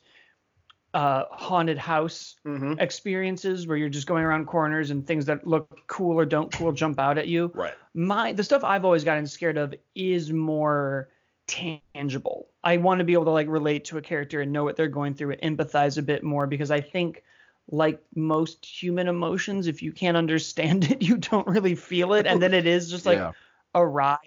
uh, 0.96 1.26
haunted 1.30 1.76
house 1.76 2.36
Mm-hmm. 2.46 2.78
experiences 2.78 3.66
where 3.66 3.76
you're 3.76 3.90
just 3.90 4.06
going 4.06 4.24
around 4.24 4.46
corners 4.46 4.90
and 4.90 5.06
things 5.06 5.26
that 5.26 5.46
look 5.46 5.68
cool 5.88 6.18
or 6.18 6.24
don't 6.24 6.50
cool 6.50 6.72
jump 6.72 6.98
out 6.98 7.18
at 7.18 7.28
you. 7.28 7.50
Right. 7.54 7.74
My 7.92 8.32
the 8.32 8.42
stuff 8.42 8.64
I've 8.64 8.84
always 8.84 9.04
gotten 9.04 9.26
scared 9.26 9.58
of 9.58 9.74
is 9.94 10.32
more 10.32 11.10
tangible. 11.46 12.48
I 12.64 12.78
want 12.78 13.00
to 13.00 13.04
be 13.04 13.12
able 13.12 13.26
to 13.26 13.30
like 13.32 13.48
relate 13.48 13.84
to 13.86 13.98
a 13.98 14.00
character 14.00 14.40
and 14.40 14.52
know 14.52 14.64
what 14.64 14.76
they're 14.76 14.88
going 14.88 15.14
through 15.14 15.32
and 15.32 15.58
empathize 15.58 15.98
a 15.98 16.02
bit 16.02 16.24
more 16.24 16.46
because 16.46 16.70
I 16.70 16.80
think 16.80 17.22
like 17.70 18.00
most 18.14 18.64
human 18.64 19.06
emotions, 19.06 19.66
if 19.66 19.82
you 19.82 19.92
can't 19.92 20.16
understand 20.16 20.84
it, 20.90 21.02
you 21.02 21.18
don't 21.18 21.46
really 21.46 21.74
feel 21.74 22.14
it, 22.14 22.26
and 22.26 22.40
then 22.40 22.54
it 22.54 22.66
is 22.66 22.90
just 22.90 23.04
like 23.04 23.18
yeah. 23.18 23.32
a 23.74 23.84
ride. 23.84 24.18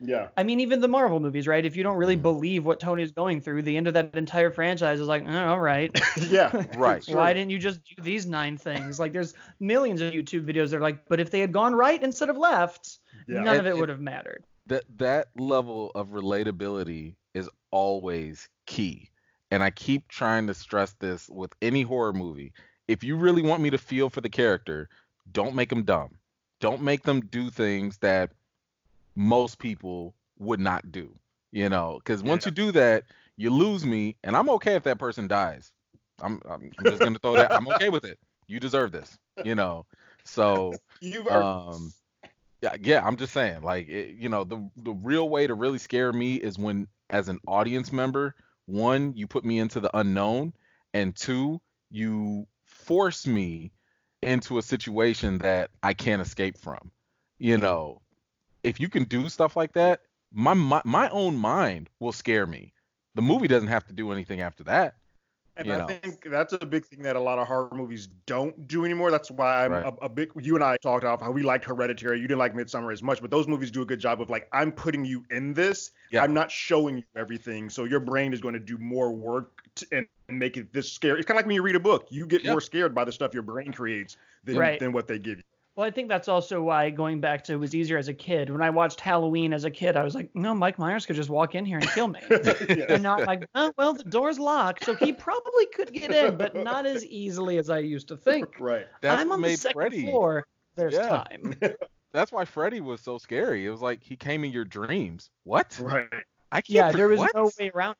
Yeah. 0.00 0.28
I 0.36 0.42
mean, 0.42 0.60
even 0.60 0.80
the 0.80 0.88
Marvel 0.88 1.20
movies, 1.20 1.46
right? 1.46 1.64
If 1.64 1.76
you 1.76 1.82
don't 1.82 1.96
really 1.98 2.16
believe 2.16 2.64
what 2.64 2.80
Tony's 2.80 3.12
going 3.12 3.40
through, 3.40 3.62
the 3.62 3.76
end 3.76 3.86
of 3.86 3.94
that 3.94 4.14
entire 4.14 4.50
franchise 4.50 4.98
is 5.00 5.06
like, 5.06 5.24
oh, 5.26 5.46
all 5.48 5.60
right. 5.60 5.90
yeah. 6.30 6.50
Right. 6.76 7.04
Sure. 7.04 7.16
Why 7.16 7.32
didn't 7.34 7.50
you 7.50 7.58
just 7.58 7.80
do 7.84 8.02
these 8.02 8.26
nine 8.26 8.56
things? 8.56 8.98
Like, 8.98 9.12
there's 9.12 9.34
millions 9.60 10.00
of 10.00 10.12
YouTube 10.12 10.46
videos 10.46 10.70
that 10.70 10.76
are 10.76 10.80
like, 10.80 11.06
but 11.08 11.20
if 11.20 11.30
they 11.30 11.40
had 11.40 11.52
gone 11.52 11.74
right 11.74 12.02
instead 12.02 12.30
of 12.30 12.36
left, 12.38 12.98
Yeah. 13.28 13.40
none 13.42 13.58
of 13.58 13.66
it 13.66 13.76
would 13.76 13.88
have 13.90 14.00
mattered. 14.00 14.44
that 14.66 14.84
that 14.98 15.28
level 15.36 15.90
of 15.94 16.08
relatability 16.08 17.14
is 17.34 17.48
always 17.70 18.48
key 18.66 19.10
and 19.50 19.62
i 19.62 19.70
keep 19.70 20.06
trying 20.08 20.46
to 20.46 20.54
stress 20.54 20.92
this 21.00 21.28
with 21.28 21.52
any 21.62 21.82
horror 21.82 22.12
movie 22.12 22.52
if 22.88 23.02
you 23.04 23.16
really 23.16 23.42
want 23.42 23.62
me 23.62 23.70
to 23.70 23.78
feel 23.78 24.08
for 24.10 24.20
the 24.20 24.28
character 24.28 24.88
don't 25.32 25.54
make 25.54 25.68
them 25.70 25.82
dumb 25.84 26.10
don't 26.60 26.82
make 26.82 27.02
them 27.04 27.20
do 27.20 27.50
things 27.50 27.98
that 27.98 28.32
most 29.16 29.58
people 29.58 30.14
would 30.38 30.60
not 30.60 30.90
do 30.92 31.14
you 31.52 31.68
know 31.68 31.98
because 31.98 32.22
once 32.22 32.44
Yeah. 32.44 32.46
you 32.46 32.52
do 32.52 32.72
that 32.72 33.04
you 33.36 33.50
lose 33.50 33.84
me 33.84 34.16
and 34.24 34.36
i'm 34.36 34.48
okay 34.50 34.74
if 34.74 34.82
that 34.84 34.98
person 34.98 35.26
dies 35.28 35.72
i'm, 36.20 36.40
I'm 36.48 36.70
just 36.86 37.02
gonna 37.02 37.18
throw 37.18 37.36
that 37.36 37.52
i'm 37.54 37.68
okay 37.68 37.88
with 37.88 38.04
it 38.04 38.18
you 38.46 38.60
deserve 38.60 38.92
this 38.92 39.18
you 39.42 39.54
know 39.54 39.86
so 40.24 40.80
You've 41.00 41.28
earned 41.28 41.48
um 41.68 41.92
yeah 42.62 42.74
yeah 42.80 43.06
i'm 43.06 43.16
just 43.16 43.32
saying 43.32 43.62
like 43.62 43.88
it, 43.88 44.16
you 44.16 44.28
know 44.28 44.44
the 44.44 44.68
the 44.76 44.92
real 44.92 45.28
way 45.28 45.46
to 45.46 45.54
really 45.54 45.78
scare 45.78 46.12
me 46.12 46.34
is 46.36 46.58
when 46.58 46.86
as 47.10 47.28
an 47.28 47.38
audience 47.46 47.92
member 47.92 48.34
one 48.66 49.14
you 49.16 49.26
put 49.26 49.44
me 49.44 49.58
into 49.58 49.80
the 49.80 49.96
unknown 49.96 50.52
and 50.94 51.14
two 51.16 51.60
you 51.90 52.46
force 52.64 53.26
me 53.26 53.72
into 54.22 54.58
a 54.58 54.62
situation 54.62 55.38
that 55.38 55.70
I 55.82 55.94
can't 55.94 56.22
escape 56.22 56.56
from. 56.58 56.90
You 57.38 57.58
know, 57.58 58.00
if 58.62 58.80
you 58.80 58.88
can 58.88 59.04
do 59.04 59.28
stuff 59.28 59.56
like 59.56 59.72
that, 59.72 60.00
my 60.32 60.54
my, 60.54 60.82
my 60.84 61.08
own 61.10 61.36
mind 61.36 61.90
will 61.98 62.12
scare 62.12 62.46
me. 62.46 62.72
The 63.14 63.22
movie 63.22 63.48
doesn't 63.48 63.68
have 63.68 63.86
to 63.88 63.92
do 63.92 64.12
anything 64.12 64.40
after 64.40 64.62
that. 64.64 64.94
And 65.56 65.66
you 65.66 65.74
I 65.74 65.78
know. 65.78 65.86
think 65.88 66.22
that's 66.24 66.52
a 66.54 66.64
big 66.64 66.86
thing 66.86 67.02
that 67.02 67.16
a 67.16 67.20
lot 67.20 67.38
of 67.38 67.46
horror 67.46 67.68
movies 67.74 68.08
don't 68.24 68.66
do 68.68 68.84
anymore. 68.84 69.10
That's 69.10 69.30
why 69.30 69.64
I'm 69.64 69.72
Right. 69.72 69.84
a, 69.84 70.04
a 70.04 70.08
big. 70.08 70.30
You 70.40 70.54
and 70.54 70.62
I 70.64 70.76
talked 70.78 71.04
off 71.04 71.20
how 71.20 71.32
we 71.32 71.42
liked 71.42 71.64
Hereditary. 71.64 72.18
You 72.20 72.28
didn't 72.28 72.38
like 72.38 72.54
Midsommar 72.54 72.92
as 72.92 73.02
much, 73.02 73.20
but 73.20 73.30
those 73.30 73.48
movies 73.48 73.70
do 73.70 73.82
a 73.82 73.84
good 73.84 73.98
job 73.98 74.22
of 74.22 74.30
like 74.30 74.48
I'm 74.52 74.70
putting 74.72 75.04
you 75.04 75.24
in 75.30 75.52
this. 75.52 75.90
Yeah. 76.12 76.22
I'm 76.22 76.32
not 76.32 76.50
showing 76.50 76.98
you 76.98 77.04
everything, 77.16 77.68
so 77.68 77.84
your 77.84 78.00
brain 78.00 78.32
is 78.32 78.40
going 78.40 78.54
to 78.54 78.60
do 78.60 78.78
more 78.78 79.10
work 79.12 79.62
to, 79.74 79.86
and 79.92 80.06
and 80.28 80.38
make 80.38 80.56
it 80.56 80.72
this 80.72 80.90
scary. 80.90 81.18
It's 81.18 81.26
kind 81.26 81.36
of 81.36 81.40
like 81.40 81.46
when 81.46 81.56
you 81.56 81.62
read 81.62 81.76
a 81.76 81.80
book. 81.80 82.06
You 82.10 82.24
get 82.26 82.44
Yeah. 82.44 82.52
more 82.52 82.60
scared 82.60 82.94
by 82.94 83.04
the 83.04 83.12
stuff 83.12 83.34
your 83.34 83.42
brain 83.42 83.72
creates 83.72 84.16
than 84.44 84.56
Right. 84.56 84.78
than 84.78 84.92
what 84.92 85.08
they 85.08 85.18
give 85.18 85.38
you. 85.38 85.44
Well, 85.80 85.88
I 85.88 85.90
think 85.90 86.10
that's 86.10 86.28
also 86.28 86.60
why 86.60 86.90
going 86.90 87.22
back 87.22 87.42
to 87.44 87.54
it 87.54 87.56
was 87.56 87.74
easier 87.74 87.96
as 87.96 88.08
a 88.08 88.12
kid. 88.12 88.50
When 88.50 88.60
I 88.60 88.68
watched 88.68 89.00
Halloween 89.00 89.54
as 89.54 89.64
a 89.64 89.70
kid, 89.70 89.96
I 89.96 90.04
was 90.04 90.14
like, 90.14 90.28
no, 90.34 90.54
Mike 90.54 90.78
Myers 90.78 91.06
could 91.06 91.16
just 91.16 91.30
walk 91.30 91.54
in 91.54 91.64
here 91.64 91.78
and 91.78 91.88
kill 91.92 92.06
me. 92.06 92.20
Yeah. 92.30 92.84
and 92.90 93.02
not 93.02 93.24
like, 93.26 93.46
oh, 93.54 93.72
well, 93.78 93.94
the 93.94 94.04
door's 94.04 94.38
locked, 94.38 94.84
so 94.84 94.94
he 94.94 95.10
probably 95.10 95.64
could 95.74 95.90
get 95.90 96.12
in, 96.12 96.36
but 96.36 96.54
not 96.54 96.84
as 96.84 97.02
easily 97.06 97.56
as 97.56 97.70
I 97.70 97.78
used 97.78 98.08
to 98.08 98.18
think. 98.18 98.46
right. 98.60 98.88
That's 99.00 99.22
I'm 99.22 99.32
on 99.32 99.40
the 99.40 99.56
second 99.56 99.72
Freddy. 99.72 100.02
floor. 100.02 100.46
There's 100.76 100.92
Yeah. 100.92 101.24
time. 101.24 101.54
That's 102.12 102.30
why 102.30 102.44
Freddy 102.44 102.82
was 102.82 103.00
so 103.00 103.16
scary. 103.16 103.64
It 103.64 103.70
was 103.70 103.80
like 103.80 104.02
he 104.02 104.16
came 104.16 104.44
in 104.44 104.52
your 104.52 104.66
dreams. 104.66 105.30
What? 105.44 105.78
Right. 105.80 106.08
I 106.52 106.60
can't. 106.60 106.68
Yeah, 106.68 106.90
pre- 106.90 106.98
there 106.98 107.08
was 107.08 107.20
what? 107.20 107.34
no 107.34 107.50
way 107.58 107.70
around. 107.74 107.96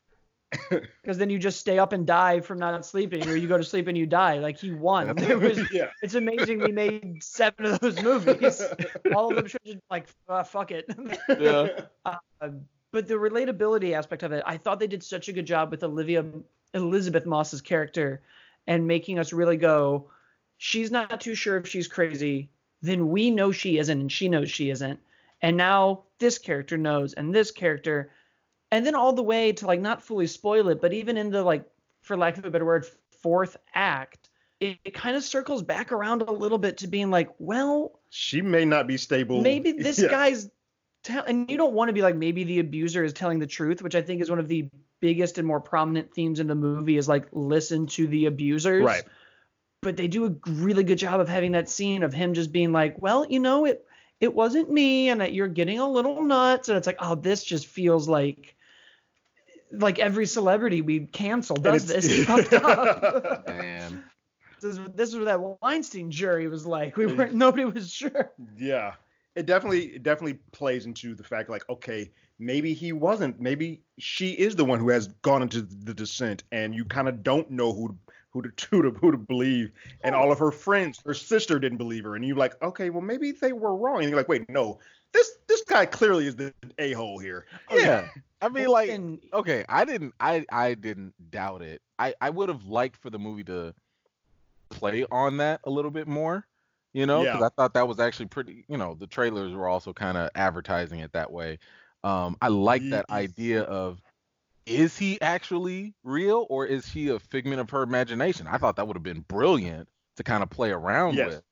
Because 1.01 1.17
then 1.17 1.29
you 1.29 1.39
just 1.39 1.59
stay 1.59 1.79
up 1.79 1.93
and 1.93 2.05
die 2.05 2.39
from 2.41 2.59
not 2.59 2.85
sleeping, 2.85 3.27
or 3.27 3.35
you 3.35 3.47
go 3.47 3.57
to 3.57 3.63
sleep 3.63 3.87
and 3.87 3.97
you 3.97 4.05
die. 4.05 4.37
Like 4.37 4.57
he 4.57 4.71
won. 4.71 5.15
There 5.15 5.39
was. 5.39 5.59
yeah. 5.71 5.89
It's 6.01 6.15
amazing 6.15 6.59
we 6.59 6.71
made 6.71 7.23
seven 7.23 7.65
of 7.65 7.79
those 7.79 8.01
movies. 8.01 8.61
All 9.15 9.29
of 9.29 9.35
them 9.35 9.47
should 9.47 9.63
just 9.65 9.79
like 9.89 10.07
uh, 10.29 10.43
fuck 10.43 10.71
it. 10.71 10.85
Yeah. 11.29 11.85
but 12.91 13.07
the 13.07 13.15
relatability 13.15 13.93
aspect 13.93 14.23
of 14.23 14.31
it, 14.31 14.43
I 14.45 14.57
thought 14.57 14.79
they 14.79 14.87
did 14.87 15.03
such 15.03 15.29
a 15.29 15.33
good 15.33 15.45
job 15.45 15.71
with 15.71 15.83
Olivia 15.83 16.25
Elisabeth 16.73 17.25
Moss's 17.25 17.61
character 17.61 18.21
and 18.67 18.87
making 18.87 19.19
us 19.19 19.33
really 19.33 19.57
go, 19.57 20.09
she's 20.57 20.91
not 20.91 21.21
too 21.21 21.35
sure 21.35 21.57
if 21.57 21.67
she's 21.67 21.87
crazy. 21.87 22.49
Then 22.81 23.09
we 23.09 23.31
know 23.31 23.51
she 23.51 23.77
isn't, 23.77 23.99
and 23.99 24.11
she 24.11 24.29
knows 24.29 24.49
she 24.49 24.69
isn't. 24.69 24.99
And 25.41 25.57
now 25.57 26.03
this 26.19 26.37
character 26.37 26.77
knows, 26.77 27.13
and 27.13 27.33
this 27.33 27.51
character, 27.51 28.11
and 28.71 28.85
then 28.85 28.95
all 28.95 29.13
the 29.13 29.23
way 29.23 29.51
to 29.53 29.67
like 29.67 29.79
not 29.81 30.01
fully 30.01 30.27
spoil 30.27 30.69
it, 30.69 30.81
but 30.81 30.93
even 30.93 31.17
in 31.17 31.29
the 31.29 31.43
like, 31.43 31.65
for 32.01 32.17
lack 32.17 32.37
of 32.37 32.45
a 32.45 32.49
better 32.51 32.65
word, 32.65 32.85
fourth 33.21 33.57
act, 33.75 34.29
it, 34.59 34.77
it 34.85 34.93
kind 34.93 35.15
of 35.15 35.23
circles 35.23 35.61
back 35.63 35.91
around 35.91 36.21
a 36.21 36.31
little 36.31 36.57
bit 36.57 36.77
to 36.77 36.87
being 36.87 37.09
like, 37.11 37.29
well, 37.39 37.99
She 38.09 38.41
may 38.41 38.65
not 38.65 38.87
be 38.87 38.97
stable. 38.97 39.41
maybe 39.41 39.71
this 39.87 39.99
Yeah. 39.99 40.09
guy's 40.09 40.49
tell 41.03 41.23
and 41.25 41.49
you 41.49 41.57
don't 41.57 41.73
want 41.73 41.89
to 41.89 41.93
be 41.93 42.01
like 42.03 42.15
maybe 42.15 42.43
the 42.43 42.59
abuser 42.59 43.03
is 43.03 43.11
telling 43.11 43.39
the 43.39 43.47
truth 43.47 43.81
which 43.81 43.95
i 43.95 44.01
think 44.03 44.21
is 44.21 44.29
one 44.29 44.37
of 44.37 44.47
the 44.47 44.69
biggest 44.99 45.39
and 45.39 45.47
more 45.47 45.59
prominent 45.59 46.13
themes 46.13 46.39
in 46.39 46.45
the 46.45 46.53
movie 46.53 46.95
is 46.95 47.09
like 47.09 47.25
listen 47.31 47.87
to 47.87 48.05
the 48.05 48.27
abusers 48.27 48.83
Right. 48.85 49.01
but 49.81 49.97
they 49.97 50.07
do 50.07 50.25
a 50.27 50.35
really 50.51 50.83
good 50.83 50.99
job 50.99 51.19
of 51.19 51.27
having 51.27 51.53
that 51.53 51.69
scene 51.69 52.03
of 52.03 52.13
him 52.13 52.35
just 52.35 52.51
being 52.51 52.71
like 52.71 53.01
well 53.01 53.25
you 53.27 53.39
know 53.39 53.65
it 53.65 53.83
it 54.19 54.31
wasn't 54.35 54.69
me 54.69 55.09
and 55.09 55.21
that 55.21 55.33
you're 55.33 55.47
getting 55.47 55.79
a 55.79 55.89
little 55.89 56.21
nuts 56.23 56.69
and 56.69 56.77
it's 56.77 56.85
like 56.85 56.97
oh 56.99 57.15
this 57.15 57.43
just 57.43 57.65
feels 57.65 58.07
like 58.07 58.55
like 59.71 59.99
every 59.99 60.25
celebrity 60.25 60.81
we 60.81 61.01
cancel 61.07 61.55
does 61.55 61.87
this 61.87 62.05
It's 62.09 62.25
fucked 62.25 62.53
up. 62.53 63.47
Man. 63.47 64.03
this, 64.61 64.77
is- 64.77 64.79
this 64.95 65.09
is 65.09 65.15
what 65.15 65.25
that 65.25 65.39
Weinstein 65.61 66.11
jury 66.11 66.47
was 66.47 66.65
like. 66.65 66.97
We 66.97 67.05
weren't. 67.05 67.33
Nobody 67.33 67.65
was 67.65 67.91
sure. 67.91 68.31
Yeah. 68.57 68.93
It 69.35 69.45
definitely 69.45 69.85
it 69.85 70.03
definitely 70.03 70.39
plays 70.51 70.85
into 70.85 71.15
the 71.15 71.23
fact 71.23 71.49
like 71.49 71.67
okay 71.69 72.11
maybe 72.37 72.73
he 72.73 72.91
wasn't 72.91 73.39
maybe 73.39 73.81
she 73.97 74.31
is 74.31 74.55
the 74.55 74.65
one 74.65 74.79
who 74.79 74.89
has 74.89 75.07
gone 75.21 75.41
into 75.41 75.61
the 75.61 75.93
descent 75.93 76.43
and 76.51 76.75
you 76.75 76.83
kind 76.83 77.07
of 77.07 77.23
don't 77.23 77.49
know 77.49 77.71
who 77.71 77.95
who 78.31 78.41
to 78.41 78.51
who 78.71 78.81
to, 78.81 78.89
who 78.89 79.11
to 79.11 79.17
believe 79.17 79.71
and 80.03 80.15
oh. 80.15 80.19
all 80.19 80.31
of 80.31 80.39
her 80.39 80.51
friends 80.51 80.99
her 81.05 81.13
sister 81.13 81.59
didn't 81.59 81.77
believe 81.77 82.03
her 82.03 82.15
and 82.15 82.25
you're 82.25 82.35
like 82.35 82.61
okay 82.61 82.89
well 82.89 83.01
maybe 83.01 83.31
they 83.31 83.53
were 83.53 83.75
wrong 83.75 84.01
and 84.01 84.09
you're 84.09 84.17
like 84.17 84.27
wait 84.27 84.49
no 84.49 84.79
this 85.13 85.31
this 85.47 85.63
guy 85.63 85.85
clearly 85.85 86.27
is 86.27 86.35
the 86.35 86.53
a 86.79 86.93
hole 86.93 87.19
here 87.19 87.45
Yeah. 87.75 88.05
I 88.43 88.49
mean, 88.49 88.69
like, 88.69 88.89
okay, 89.33 89.65
I 89.69 89.85
didn't, 89.85 90.15
I, 90.19 90.43
I 90.51 90.73
didn't 90.73 91.13
doubt 91.29 91.61
it. 91.61 91.79
I, 91.99 92.15
I 92.19 92.31
would 92.31 92.49
have 92.49 92.65
liked 92.65 92.97
for 92.97 93.11
the 93.11 93.19
movie 93.19 93.43
to 93.43 93.75
play 94.71 95.05
on 95.11 95.37
that 95.37 95.61
a 95.63 95.69
little 95.69 95.91
bit 95.91 96.07
more, 96.07 96.47
you 96.93 97.05
know, 97.05 97.23
because 97.23 97.41
Yeah. 97.41 97.45
I 97.45 97.49
thought 97.49 97.73
that 97.75 97.87
was 97.87 97.99
actually 97.99 98.27
pretty. 98.27 98.65
You 98.67 98.77
know, 98.77 98.95
the 98.95 99.05
trailers 99.05 99.53
were 99.53 99.67
also 99.67 99.93
kind 99.93 100.17
of 100.17 100.31
advertising 100.35 100.99
it 101.01 101.13
that 101.13 101.31
way. 101.31 101.59
Um, 102.03 102.35
I 102.41 102.47
like 102.47 102.89
that 102.89 103.05
idea 103.11 103.61
of 103.61 104.01
is 104.65 104.97
he 104.97 105.21
actually 105.21 105.93
real 106.03 106.47
or 106.49 106.65
is 106.65 106.87
he 106.87 107.09
a 107.09 107.19
figment 107.19 107.61
of 107.61 107.69
her 107.69 107.83
imagination? 107.83 108.47
I 108.47 108.57
thought 108.57 108.75
that 108.77 108.87
would 108.87 108.95
have 108.95 109.03
been 109.03 109.21
brilliant 109.21 109.87
to 110.17 110.23
kind 110.23 110.41
of 110.43 110.49
play 110.49 110.71
around 110.71 111.17
Yes. 111.17 111.27
with. 111.27 111.43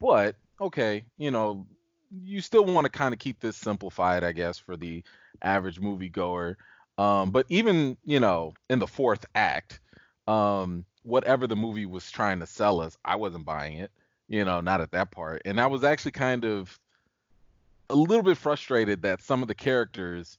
But 0.00 0.36
okay, 0.60 1.04
you 1.18 1.30
know, 1.30 1.66
you 2.10 2.40
still 2.40 2.64
want 2.64 2.84
to 2.84 2.90
kind 2.90 3.12
of 3.12 3.20
keep 3.20 3.40
this 3.40 3.56
simplified, 3.56 4.24
I 4.24 4.32
guess, 4.32 4.58
for 4.58 4.76
the 4.76 5.02
average 5.42 5.80
moviegoer. 5.80 6.56
Um, 6.98 7.30
but 7.30 7.46
even 7.48 7.96
you 8.04 8.20
know, 8.20 8.54
in 8.68 8.78
the 8.78 8.86
fourth 8.86 9.24
act, 9.34 9.80
um, 10.26 10.84
whatever 11.02 11.46
the 11.46 11.56
movie 11.56 11.86
was 11.86 12.10
trying 12.10 12.40
to 12.40 12.46
sell 12.46 12.80
us, 12.80 12.96
I 13.04 13.16
wasn't 13.16 13.44
buying 13.44 13.78
it. 13.78 13.90
You 14.28 14.44
know, 14.44 14.60
not 14.60 14.80
at 14.80 14.92
that 14.92 15.10
part, 15.10 15.42
and 15.44 15.60
I 15.60 15.66
was 15.66 15.82
actually 15.82 16.12
kind 16.12 16.44
of 16.44 16.78
a 17.88 17.94
little 17.94 18.22
bit 18.22 18.36
frustrated 18.36 19.02
that 19.02 19.22
some 19.22 19.42
of 19.42 19.48
the 19.48 19.54
characters 19.54 20.38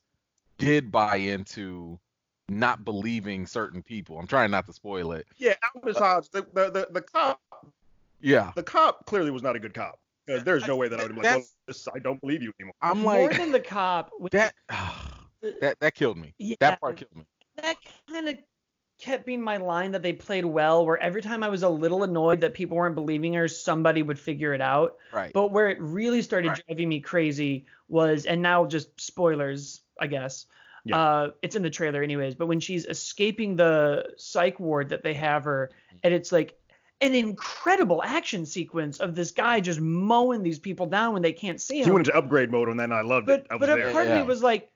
did 0.58 0.92
buy 0.92 1.18
into 1.18 2.00
not 2.48 2.86
believing 2.86 3.46
certain 3.46 3.82
people. 3.82 4.18
I'm 4.18 4.28
trying 4.28 4.52
not 4.52 4.66
to 4.68 4.74
spoil 4.74 5.12
it. 5.14 5.26
yeah 5.38 5.56
Aldis 5.76 5.98
Hodge 5.98 6.30
the, 6.30 6.46
the 6.54 6.70
the 6.70 6.88
the 6.92 7.02
cop 7.02 7.42
Yeah, 8.22 8.52
the 8.56 8.64
cop 8.64 9.06
clearly 9.06 9.32
was 9.32 9.44
not 9.44 9.56
a 9.56 9.60
good 9.60 9.74
cop 9.74 10.00
'Cause 10.28 10.44
there's 10.44 10.68
no 10.68 10.76
way 10.76 10.88
that 10.88 11.00
I 11.00 11.04
would 11.04 11.16
be 11.16 11.22
like 11.22 11.24
well, 11.38 11.44
this, 11.68 11.88
I 11.94 12.00
don't 12.00 12.22
believe 12.22 12.42
you 12.44 12.52
anymore 12.60 12.74
I'm 12.82 13.04
like 13.04 13.20
more 13.20 13.28
like 13.30 13.38
than 13.38 13.52
the 13.52 13.60
cop. 13.60 14.12
when- 14.18 14.30
that. 14.34 14.54
that 15.62 15.80
that 15.80 15.96
killed 15.96 16.18
me. 16.18 16.34
yeah, 16.38 16.56
That 16.60 16.80
part 16.80 16.98
killed 16.98 17.16
me. 17.16 17.26
that 17.58 17.76
kind 18.10 18.30
of 18.30 18.38
kept 19.00 19.26
being 19.26 19.42
my 19.42 19.58
line 19.58 19.92
that 19.94 20.04
they 20.04 20.14
played 20.14 20.46
well. 20.46 20.86
Where 20.86 20.98
every 21.00 21.24
time 21.24 21.42
I 21.42 21.50
was 21.50 21.64
a 21.64 21.70
little 21.70 22.04
annoyed 22.04 22.42
that 22.42 22.54
people 22.54 22.78
weren't 22.78 22.94
believing 22.94 23.34
her, 23.34 23.48
somebody 23.48 24.04
would 24.04 24.20
figure 24.20 24.54
it 24.54 24.62
out. 24.62 24.98
Right. 25.12 25.34
But 25.34 25.52
where 25.52 25.70
it 25.70 25.82
really 25.82 26.22
started 26.22 26.50
Right. 26.50 26.64
driving 26.68 26.90
me 26.90 27.00
crazy 27.02 27.66
was, 27.88 28.28
and 28.28 28.44
now 28.44 28.68
just 28.68 29.02
spoilers, 29.02 29.82
I 30.00 30.06
guess. 30.06 30.46
Yeah. 30.86 31.00
Uh, 31.00 31.32
it's 31.42 31.56
in 31.56 31.64
the 31.64 31.70
trailer 31.72 32.04
anyways. 32.04 32.36
But 32.36 32.46
when 32.48 32.60
she's 32.60 32.86
escaping 32.86 33.56
the 33.56 34.14
psych 34.18 34.60
ward 34.60 34.90
that 34.90 35.02
they 35.04 35.16
have 35.16 35.46
her, 35.46 35.72
and 36.04 36.14
it's 36.14 36.32
like 36.32 36.56
an 37.02 37.16
incredible 37.16 38.02
action 38.04 38.46
sequence 38.46 39.00
of 39.00 39.16
this 39.16 39.32
guy 39.32 39.60
just 39.60 39.80
mowing 39.82 40.44
these 40.44 40.60
people 40.60 40.86
down 40.86 41.14
when 41.14 41.22
they 41.22 41.34
can't 41.34 41.60
see 41.60 41.80
him. 41.80 41.86
he 41.86 41.92
went 41.92 42.08
into 42.08 42.18
upgrade 42.18 42.52
mode 42.52 42.70
on 42.70 42.78
that 42.78 42.84
and 42.86 42.94
I 42.94 43.02
loved 43.02 43.26
but 43.28 43.42
it 43.42 43.48
I 43.50 43.56
was 43.56 43.60
but 43.60 43.70
a 43.70 43.82
there 43.82 43.92
part 43.92 44.08
of 44.08 44.16
me 44.16 44.24
was 44.24 44.44
like 44.44 44.70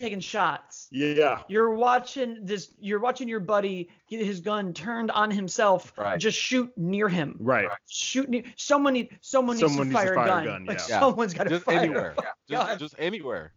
taking 0.00 0.18
shots. 0.20 0.88
yeah 0.90 1.42
You're 1.48 1.70
watching 1.74 2.38
this. 2.42 2.72
You're 2.80 2.98
watching 3.00 3.28
your 3.28 3.40
buddy 3.40 3.90
get 4.08 4.24
his 4.24 4.40
gun 4.40 4.72
turned 4.72 5.10
on 5.10 5.30
himself. 5.30 5.92
Right. 5.98 6.18
Just 6.18 6.38
shoot 6.38 6.72
near 6.76 7.08
him. 7.08 7.36
right 7.38 7.68
Shoot 7.86 8.28
near. 8.30 8.42
Someone 8.56 8.94
need. 8.94 9.10
Someone 9.20 9.58
needs 9.58 9.68
Someone 9.70 9.88
to 9.88 9.92
needs 9.92 10.02
to 10.02 10.06
fire, 10.06 10.14
fire 10.14 10.24
a 10.24 10.40
a 10.40 10.44
gun. 10.44 10.44
gun, 10.46 10.64
Like 10.64 10.78
yeah. 10.78 10.84
Yeah. 10.88 11.00
someone's 11.00 11.34
got 11.34 11.44
to 11.44 11.50
just 11.50 11.64
fire. 11.66 11.78
anywhere. 11.78 12.14
God. 12.50 12.68
Just 12.68 12.80
just 12.80 12.94
anywhere. 12.98 13.52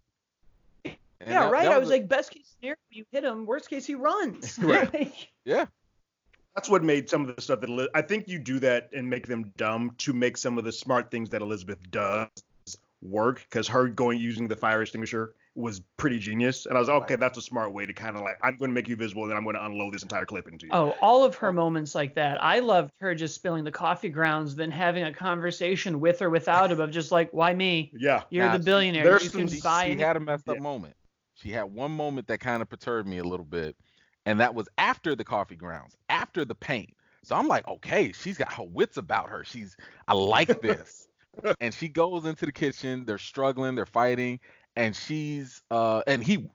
And 0.83 0.95
Yeah, 1.25 1.43
that- 1.45 1.51
right. 1.53 1.63
that 1.63 1.71
I 1.71 1.77
was 1.77 1.87
a- 1.87 1.93
like, 1.93 2.09
best 2.09 2.31
case 2.31 2.53
scenario, 2.59 2.75
you 2.91 3.05
hit 3.11 3.23
him. 3.23 3.45
Worst 3.45 3.69
case, 3.69 3.85
he 3.85 3.95
runs. 3.95 4.59
Right. 4.59 5.13
Yeah, 5.45 5.65
that's 6.55 6.69
what 6.69 6.83
made 6.83 7.09
some 7.09 7.27
of 7.27 7.35
the 7.35 7.41
stuff 7.41 7.61
that 7.61 7.69
Eli- 7.69 7.87
I 7.95 8.01
think 8.01 8.27
you 8.27 8.39
do 8.39 8.59
that 8.59 8.89
and 8.93 9.09
make 9.09 9.27
them 9.27 9.51
dumb 9.57 9.91
to 9.99 10.13
make 10.13 10.37
some 10.37 10.57
of 10.57 10.63
the 10.63 10.71
smart 10.71 11.09
things 11.11 11.29
that 11.31 11.41
Elisabeth 11.41 11.79
does 11.91 12.27
work 13.01 13.41
because 13.49 13.67
her 13.67 13.87
going 13.87 14.19
using 14.19 14.47
the 14.47 14.55
fire 14.55 14.81
extinguisher 14.81 15.35
was 15.55 15.81
pretty 15.97 16.17
genius 16.17 16.65
and 16.65 16.75
I 16.75 16.79
was 16.79 16.87
like, 16.89 17.03
okay 17.03 17.15
that's 17.17 17.37
a 17.37 17.41
smart 17.41 17.73
way 17.73 17.85
to 17.85 17.93
kind 17.93 18.15
of 18.15 18.23
like 18.23 18.37
I'm 18.41 18.57
going 18.57 18.71
to 18.71 18.73
make 18.73 18.87
you 18.87 18.95
visible 18.95 19.23
and 19.23 19.29
then 19.31 19.37
I'm 19.37 19.43
going 19.43 19.55
to 19.55 19.63
unload 19.65 19.93
this 19.93 20.01
entire 20.01 20.25
clip 20.25 20.47
into 20.47 20.65
you. 20.67 20.71
oh, 20.73 20.95
all 21.01 21.23
of 21.23 21.35
her 21.35 21.51
moments 21.53 21.93
like 21.93 22.15
that. 22.15 22.41
I 22.43 22.59
loved 22.59 22.91
her 23.01 23.13
just 23.13 23.35
spilling 23.35 23.63
the 23.65 23.71
coffee 23.71 24.09
grounds, 24.09 24.55
then 24.55 24.71
having 24.71 25.03
a 25.03 25.13
conversation 25.13 25.99
with 25.99 26.21
or 26.21 26.29
without 26.29 26.71
him 26.71 26.79
of 26.79 26.89
just 26.91 27.11
like, 27.11 27.29
why 27.33 27.53
me? 27.53 27.91
Yeah, 27.93 28.23
You're 28.29 28.45
Nah, 28.47 28.57
the 28.57 28.63
billionaire. 28.63 29.03
there's 29.03 29.25
You 29.25 29.29
can 29.31 29.47
some- 29.47 29.59
buy 29.59 29.85
she 29.85 29.91
any- 29.91 30.01
had 30.01 30.15
a 30.17 30.19
messed 30.21 30.47
up 30.49 30.55
Yeah. 30.55 30.61
moment. 30.61 30.95
She 31.35 31.49
had 31.51 31.63
one 31.65 31.91
moment 31.91 32.27
that 32.27 32.39
kind 32.39 32.61
of 32.61 32.69
perturbed 32.69 33.07
me 33.07 33.17
a 33.19 33.23
little 33.23 33.45
bit, 33.45 33.75
and 34.25 34.39
that 34.39 34.55
was 34.55 34.67
after 34.79 35.13
the 35.15 35.23
coffee 35.25 35.55
grounds, 35.57 35.95
after 36.33 36.45
the 36.45 36.55
paint. 36.55 36.89
So 37.23 37.35
I'm 37.35 37.47
like, 37.47 37.67
okay, 37.67 38.11
she's 38.11 38.37
got 38.37 38.51
her 38.53 38.63
wits 38.63 38.97
about 38.97 39.29
her. 39.29 39.43
She's, 39.45 39.77
I 40.07 40.13
like 40.13 40.61
this. 40.61 41.07
and 41.61 41.73
she 41.73 41.87
goes 41.87 42.25
into 42.25 42.45
the 42.45 42.51
kitchen. 42.51 43.05
They're 43.05 43.17
struggling. 43.19 43.75
They're 43.75 43.85
fighting, 43.85 44.39
and 44.75 44.95
she's, 44.95 45.61
uh, 45.71 46.01
and 46.07 46.23
he 46.23 46.47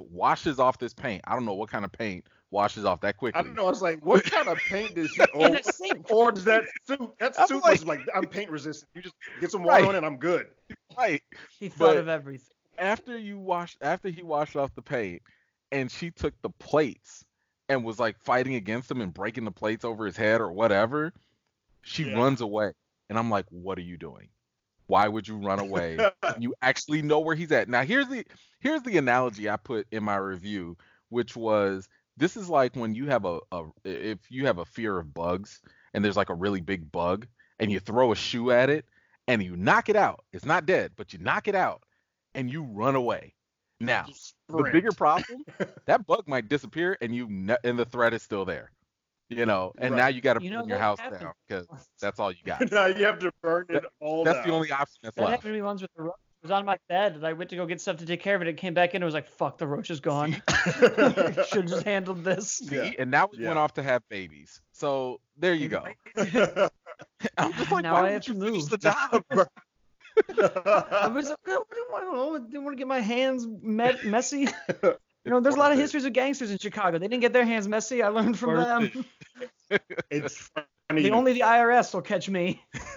washes 0.00 0.58
off 0.58 0.78
this 0.78 0.92
paint. 0.94 1.22
I 1.26 1.34
don't 1.34 1.44
know 1.44 1.54
what 1.54 1.70
kind 1.70 1.84
of 1.84 1.92
paint 1.92 2.26
washes 2.50 2.84
off 2.84 3.00
that 3.02 3.16
quickly. 3.16 3.38
I 3.38 3.42
don't 3.42 3.54
know. 3.54 3.66
I 3.66 3.70
was 3.70 3.80
like, 3.82 4.04
what 4.04 4.24
kind 4.24 4.48
of 4.48 4.58
paint 4.58 4.94
does 4.94 5.10
she 5.10 5.22
In 5.34 5.52
or, 5.52 5.56
a 5.56 5.62
sink. 5.62 6.10
or 6.10 6.32
does 6.32 6.44
that 6.44 6.64
suit? 6.86 6.98
That 7.20 7.34
I'm 7.38 7.46
suit 7.46 7.62
like- 7.62 7.72
was 7.72 7.84
like, 7.86 8.00
I'm 8.14 8.26
paint 8.26 8.50
resistant. 8.50 8.90
You 8.94 9.02
just 9.02 9.14
get 9.40 9.50
some 9.50 9.62
water 9.62 9.82
Right. 9.82 9.88
on 9.88 9.94
it, 9.94 9.98
and 9.98 10.06
I'm 10.06 10.16
good. 10.16 10.46
Right. 10.98 11.22
He 11.58 11.68
thought 11.68 11.94
But- 11.94 11.96
of 11.98 12.08
everything. 12.08 12.46
After 12.78 13.16
you 13.16 13.38
wash, 13.38 13.76
after 13.82 14.08
he 14.08 14.22
washed 14.22 14.56
off 14.56 14.74
the 14.74 14.82
paint, 14.82 15.22
and 15.70 15.90
she 15.90 16.10
took 16.10 16.34
the 16.42 16.50
plates 16.50 17.24
and 17.68 17.84
was 17.84 17.98
like 17.98 18.18
fighting 18.18 18.54
against 18.54 18.90
him 18.90 19.00
and 19.00 19.14
breaking 19.14 19.44
the 19.44 19.50
plates 19.52 19.84
over 19.84 20.06
his 20.06 20.16
head 20.16 20.40
or 20.40 20.52
whatever, 20.52 21.12
she 21.82 22.04
Yeah. 22.04 22.16
runs 22.18 22.40
away, 22.40 22.72
and 23.08 23.18
I'm 23.18 23.30
like, 23.30 23.46
what 23.50 23.78
are 23.78 23.82
you 23.82 23.96
doing? 23.96 24.28
Why 24.86 25.08
would 25.08 25.26
you 25.28 25.36
run 25.38 25.58
away? 25.60 25.98
you 26.38 26.54
actually 26.62 27.02
know 27.02 27.20
where 27.20 27.34
he's 27.36 27.52
at. 27.52 27.68
Now 27.68 27.82
here's 27.82 28.08
the 28.08 28.26
here's 28.60 28.82
the 28.82 28.98
analogy 28.98 29.48
I 29.48 29.56
put 29.56 29.86
in 29.90 30.04
my 30.04 30.16
review, 30.16 30.76
which 31.08 31.36
was 31.36 31.88
this 32.16 32.36
is 32.36 32.48
like 32.48 32.76
when 32.76 32.94
you 32.94 33.06
have 33.06 33.24
a, 33.24 33.38
a 33.52 33.64
if 33.84 34.18
you 34.30 34.46
have 34.46 34.58
a 34.58 34.64
fear 34.66 34.98
of 34.98 35.14
bugs 35.14 35.60
and 35.94 36.04
there's 36.04 36.16
like 36.16 36.30
a 36.30 36.34
really 36.34 36.60
big 36.60 36.90
bug 36.92 37.26
and 37.58 37.70
you 37.72 37.80
throw 37.80 38.12
a 38.12 38.16
shoe 38.16 38.50
at 38.50 38.70
it 38.70 38.86
and 39.28 39.42
you 39.42 39.56
knock 39.56 39.88
it 39.88 39.96
out. 39.96 40.24
It's 40.32 40.44
not 40.44 40.66
dead, 40.66 40.92
but 40.96 41.12
you 41.12 41.18
knock 41.20 41.48
it 41.48 41.54
out 41.54 41.82
and 42.34 42.50
you 42.50 42.64
run 42.64 42.96
away. 42.96 43.34
Now 43.82 44.06
the 44.48 44.70
bigger 44.72 44.92
problem, 44.92 45.42
that 45.86 46.06
bug 46.06 46.24
might 46.28 46.48
disappear 46.48 46.96
and 47.00 47.14
you 47.14 47.26
ne- 47.28 47.56
and 47.64 47.78
the 47.78 47.84
threat 47.84 48.14
is 48.14 48.22
still 48.22 48.44
there. 48.44 48.70
You 49.28 49.46
know, 49.46 49.72
and 49.78 49.96
now 49.96 50.08
you 50.08 50.20
got 50.20 50.34
to 50.34 50.44
You 50.44 50.50
know, 50.50 50.60
burn 50.60 50.68
your 50.68 50.78
house 50.78 50.98
happens. 51.00 51.22
down 51.22 51.32
because 51.48 51.66
that's 52.00 52.20
all 52.20 52.30
you 52.30 52.38
got. 52.44 52.70
now 52.72 52.86
you 52.86 53.04
have 53.06 53.18
to 53.20 53.32
burn 53.42 53.64
it 53.70 53.84
all 54.00 54.24
That's 54.24 54.38
down. 54.40 54.48
the 54.48 54.54
only 54.54 54.70
option 54.70 54.98
that's 55.02 55.16
That 55.16 55.22
left. 55.22 55.30
happened 55.32 55.50
to 55.54 55.56
me 55.56 55.62
once 55.62 55.80
with 55.82 55.90
the 55.96 56.02
roach. 56.02 56.14
It 56.42 56.46
was 56.46 56.50
on 56.50 56.64
my 56.64 56.76
bed, 56.88 57.14
and 57.14 57.24
I 57.24 57.32
went 57.34 57.50
to 57.50 57.56
go 57.56 57.64
get 57.66 57.80
stuff 57.80 57.98
to 57.98 58.06
take 58.06 58.20
care 58.20 58.34
of 58.34 58.42
it. 58.42 58.48
It 58.48 58.56
came 58.56 58.74
back 58.74 58.90
in, 58.90 58.96
and 58.96 59.04
it 59.04 59.06
was 59.06 59.14
like, 59.14 59.28
"Fuck, 59.28 59.58
the 59.58 59.66
roach 59.66 59.90
is 59.92 60.00
gone." 60.00 60.42
Should 60.74 60.96
have 60.98 61.66
just 61.66 61.84
handled 61.84 62.24
this. 62.24 62.54
See, 62.54 62.74
Yeah. 62.76 62.90
and 62.98 63.10
now 63.12 63.28
we 63.30 63.38
Yeah. 63.38 63.48
went 63.48 63.58
off 63.60 63.74
to 63.74 63.82
have 63.82 64.02
babies. 64.08 64.60
So 64.72 65.20
there 65.36 65.54
you 65.54 65.68
go. 65.68 65.84
I'm 67.38 67.52
just 67.52 67.70
like, 67.70 67.84
Now 67.84 67.92
why 67.94 68.08
I 68.08 68.10
have 68.10 68.26
you 68.26 68.34
to 68.34 68.40
finish 68.40 68.54
move. 68.62 68.70
the 68.70 68.78
job? 68.78 69.24
I 70.38 71.08
was 71.08 71.28
like, 71.28 71.38
I 71.46 71.50
don't 71.50 72.16
want 72.16 72.44
to, 72.44 72.50
didn't 72.50 72.64
want 72.64 72.76
to 72.76 72.78
get 72.78 72.88
my 72.88 73.00
hands 73.00 73.46
me- 73.46 73.92
messy. 74.04 74.48
You 75.24 75.30
know, 75.30 75.40
there's 75.40 75.54
a 75.54 75.58
lot 75.58 75.70
of 75.72 75.78
histories 75.78 76.04
of 76.04 76.12
gangsters 76.12 76.50
in 76.50 76.58
Chicago. 76.58 76.98
They 76.98 77.06
didn't 77.06 77.20
get 77.20 77.32
their 77.32 77.44
hands 77.44 77.68
messy. 77.68 78.02
I 78.02 78.08
learned 78.08 78.38
from 78.38 78.50
Worth 78.50 78.66
them. 78.66 79.04
it's 80.10 80.50
funny. 80.88 81.02
The 81.04 81.10
only 81.12 81.32
the 81.32 81.40
IRS 81.40 81.94
will 81.94 82.02
catch 82.02 82.28
me. 82.28 82.62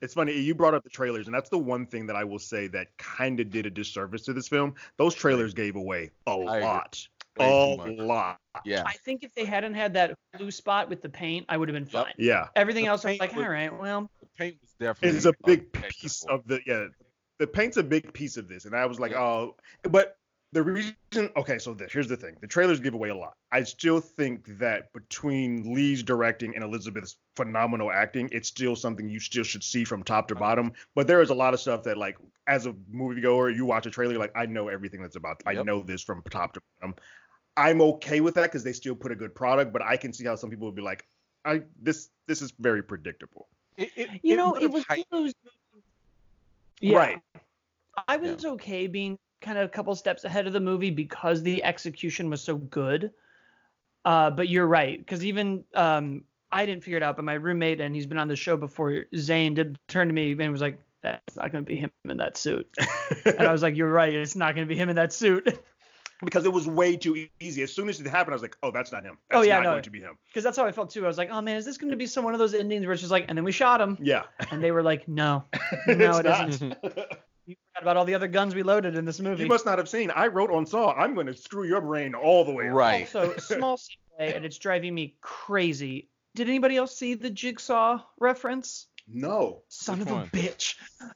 it's 0.00 0.12
funny 0.12 0.32
you 0.38 0.54
brought 0.54 0.74
up 0.74 0.82
the 0.82 0.90
trailers, 0.90 1.26
and 1.26 1.34
that's 1.34 1.48
the 1.48 1.58
one 1.58 1.86
thing 1.86 2.06
that 2.08 2.16
I 2.16 2.24
will 2.24 2.38
say 2.40 2.66
that 2.68 2.88
kind 2.98 3.38
of 3.40 3.50
did 3.50 3.64
a 3.64 3.70
disservice 3.70 4.22
to 4.24 4.32
this 4.32 4.48
film. 4.48 4.74
Those 4.98 5.14
trailers 5.14 5.54
gave 5.54 5.76
away 5.76 6.10
a 6.26 6.32
I 6.32 6.60
lot, 6.60 7.06
Way 7.38 7.78
a 7.98 8.02
lot. 8.02 8.38
Yeah. 8.64 8.82
I 8.86 8.94
think 9.04 9.22
if 9.22 9.34
they 9.34 9.44
hadn't 9.44 9.74
had 9.74 9.94
that 9.94 10.14
blue 10.36 10.50
spot 10.50 10.88
with 10.88 11.00
the 11.00 11.08
paint, 11.08 11.46
I 11.48 11.56
would 11.56 11.68
have 11.68 11.74
been 11.74 11.84
Yep. 11.84 12.04
fine. 12.04 12.14
Yeah, 12.18 12.48
Everything 12.56 12.84
The 12.84 12.90
else, 12.90 13.04
I 13.04 13.12
was 13.12 13.20
like, 13.20 13.36
all 13.36 13.48
right, 13.48 13.72
well, 13.78 14.10
The 14.15 14.15
paint 14.36 14.56
was 14.60 14.70
definitely 14.78 15.16
it's 15.16 15.26
a 15.26 15.32
big 15.44 15.72
piece 15.72 16.24
of 16.24 16.46
the 16.46 16.60
yeah. 16.66 16.86
The 17.38 17.46
paint's 17.46 17.76
a 17.76 17.82
big 17.82 18.12
piece 18.14 18.38
of 18.38 18.48
this, 18.48 18.64
and 18.64 18.74
I 18.74 18.86
was 18.86 18.98
like, 18.98 19.12
oh, 19.12 19.56
but 19.82 20.16
the 20.52 20.62
reason. 20.62 20.94
Okay, 21.36 21.58
so 21.58 21.74
this 21.74 21.92
here's 21.92 22.08
the 22.08 22.16
thing: 22.16 22.34
the 22.40 22.46
trailers 22.46 22.80
give 22.80 22.94
away 22.94 23.10
a 23.10 23.14
lot. 23.14 23.34
I 23.52 23.62
still 23.64 24.00
think 24.00 24.58
that 24.58 24.92
between 24.92 25.74
Leigh's 25.74 26.02
directing 26.02 26.54
and 26.54 26.64
Elisabeth's 26.64 27.16
phenomenal 27.36 27.90
acting, 27.92 28.30
it's 28.32 28.48
still 28.48 28.74
something 28.74 29.08
you 29.08 29.20
still 29.20 29.44
should 29.44 29.62
see 29.62 29.84
from 29.84 30.02
top 30.02 30.28
to 30.28 30.34
uh-huh. 30.34 30.40
bottom. 30.40 30.72
But 30.94 31.06
there 31.06 31.20
is 31.20 31.30
a 31.30 31.34
lot 31.34 31.52
of 31.52 31.60
stuff 31.60 31.82
that, 31.84 31.98
like, 31.98 32.16
as 32.46 32.66
a 32.66 32.72
moviegoer, 32.94 33.54
you 33.54 33.66
watch 33.66 33.86
a 33.86 33.90
trailer, 33.90 34.16
like, 34.16 34.32
I 34.34 34.46
know 34.46 34.68
everything 34.68 35.02
that's 35.02 35.16
about. 35.16 35.42
I 35.44 35.54
know 35.54 35.82
this 35.82 36.02
from 36.02 36.22
top 36.30 36.54
to 36.54 36.62
bottom. 36.80 36.94
I'm 37.56 37.80
okay 37.80 38.20
with 38.20 38.34
that 38.34 38.44
because 38.44 38.64
they 38.64 38.72
still 38.72 38.94
put 38.94 39.12
a 39.12 39.16
good 39.16 39.34
product, 39.34 39.72
but 39.72 39.82
I 39.82 39.96
can 39.96 40.12
see 40.12 40.24
how 40.24 40.36
some 40.36 40.50
people 40.50 40.66
would 40.68 40.74
be 40.74 40.82
like, 40.82 41.06
I 41.44 41.62
this 41.80 42.10
this 42.26 42.42
is 42.42 42.52
very 42.58 42.82
predictable. 42.82 43.48
It, 43.76 43.90
it, 43.96 44.08
you 44.22 44.36
know, 44.36 44.54
it 44.54 44.70
was 44.70 44.84
hyped- 44.84 45.04
one 45.10 45.26
of 45.26 45.26
those. 45.26 45.34
Yeah. 46.80 46.98
Right. 46.98 47.20
I 48.08 48.16
was 48.16 48.44
okay 48.44 48.86
being 48.86 49.18
kind 49.40 49.58
of 49.58 49.66
a 49.66 49.68
couple 49.68 49.94
steps 49.94 50.24
ahead 50.24 50.46
of 50.46 50.52
the 50.52 50.60
movie 50.60 50.90
because 50.90 51.42
the 51.42 51.62
execution 51.64 52.28
was 52.30 52.42
so 52.42 52.56
good. 52.56 53.12
Uh, 54.04 54.30
but 54.30 54.48
you're 54.48 54.66
right, 54.66 54.98
because 54.98 55.24
even 55.24 55.64
um, 55.74 56.22
I 56.52 56.64
didn't 56.64 56.84
figure 56.84 56.96
it 56.96 57.02
out, 57.02 57.16
but 57.16 57.24
my 57.24 57.34
roommate 57.34 57.80
and 57.80 57.94
he's 57.94 58.06
been 58.06 58.18
on 58.18 58.28
the 58.28 58.36
show 58.36 58.56
before. 58.56 59.04
Zane 59.16 59.54
did 59.54 59.78
turn 59.88 60.06
to 60.06 60.14
me 60.14 60.32
and 60.32 60.52
was 60.52 60.60
like, 60.60 60.78
"That's 61.02 61.36
not 61.36 61.50
going 61.50 61.64
to 61.64 61.68
be 61.68 61.76
him 61.76 61.90
in 62.08 62.16
that 62.18 62.36
suit." 62.36 62.68
and 63.24 63.40
I 63.40 63.50
was 63.50 63.62
like, 63.62 63.76
"You're 63.76 63.90
right, 63.90 64.14
it's 64.14 64.36
not 64.36 64.54
going 64.54 64.66
to 64.66 64.72
be 64.72 64.78
him 64.78 64.88
in 64.88 64.96
that 64.96 65.12
suit." 65.12 65.58
because 66.22 66.44
it 66.44 66.52
was 66.52 66.66
way 66.66 66.96
too 66.96 67.26
easy. 67.40 67.62
As 67.62 67.72
soon 67.72 67.88
as 67.88 68.00
it 68.00 68.06
happened, 68.06 68.32
I 68.32 68.36
was 68.36 68.42
like, 68.42 68.56
"Oh, 68.62 68.70
that's 68.70 68.92
not 68.92 69.04
him. 69.04 69.18
Oh, 69.32 69.42
yeah, 69.42 69.56
not 69.56 69.64
no. 69.64 69.70
going 69.72 69.82
to 69.84 69.90
be 69.90 70.00
him." 70.00 70.16
Because 70.28 70.44
that's 70.44 70.56
how 70.56 70.64
I 70.66 70.72
felt 70.72 70.90
too. 70.90 71.04
I 71.04 71.08
was 71.08 71.18
like, 71.18 71.30
"Oh 71.30 71.40
man, 71.40 71.56
is 71.56 71.64
this 71.64 71.78
going 71.78 71.90
to 71.90 71.96
be 71.96 72.06
some 72.06 72.24
one 72.24 72.34
of 72.34 72.38
those 72.38 72.54
endings 72.54 72.84
where 72.86 72.92
it's 72.92 73.02
just 73.02 73.10
like, 73.12 73.26
and 73.28 73.36
then 73.36 73.44
we 73.44 73.52
shot 73.52 73.80
him?" 73.80 73.98
Yeah, 74.00 74.22
And 74.50 74.62
they 74.62 74.70
were 74.72 74.82
like, 74.82 75.06
"No, 75.08 75.44
no, 75.86 76.18
It's 76.18 76.18
it 76.20 76.24
not. 76.24 76.48
isn't." 76.48 76.76
You 77.48 77.54
forgot 77.74 77.82
about 77.82 77.96
all 77.96 78.04
the 78.04 78.14
other 78.14 78.26
guns 78.26 78.54
we 78.56 78.62
loaded 78.64 78.96
in 78.96 79.04
this 79.04 79.20
movie. 79.20 79.44
You 79.44 79.48
must 79.48 79.66
not 79.66 79.78
have 79.78 79.88
seen. 79.88 80.10
I 80.10 80.26
wrote 80.26 80.50
on 80.50 80.66
Saw. 80.66 80.92
I'm 80.94 81.14
going 81.14 81.28
to 81.28 81.36
screw 81.36 81.64
your 81.64 81.80
brain 81.80 82.14
all 82.14 82.44
the 82.44 82.52
way. 82.52 82.68
up." 82.68 82.74
Right. 82.74 83.02
Also, 83.02 83.36
small 83.36 83.76
segue, 84.20 84.34
and 84.36 84.44
it's 84.44 84.58
driving 84.58 84.94
me 84.94 85.16
crazy. 85.20 86.08
Did 86.34 86.48
anybody 86.48 86.76
else 86.76 86.96
see 86.96 87.14
the 87.14 87.30
jigsaw 87.30 88.00
reference? 88.18 88.88
No. 89.08 89.62
Son 89.68 90.00
Which 90.00 90.08
of 90.08 90.12
one? 90.14 90.24
a 90.24 90.36
bitch. 90.36 90.74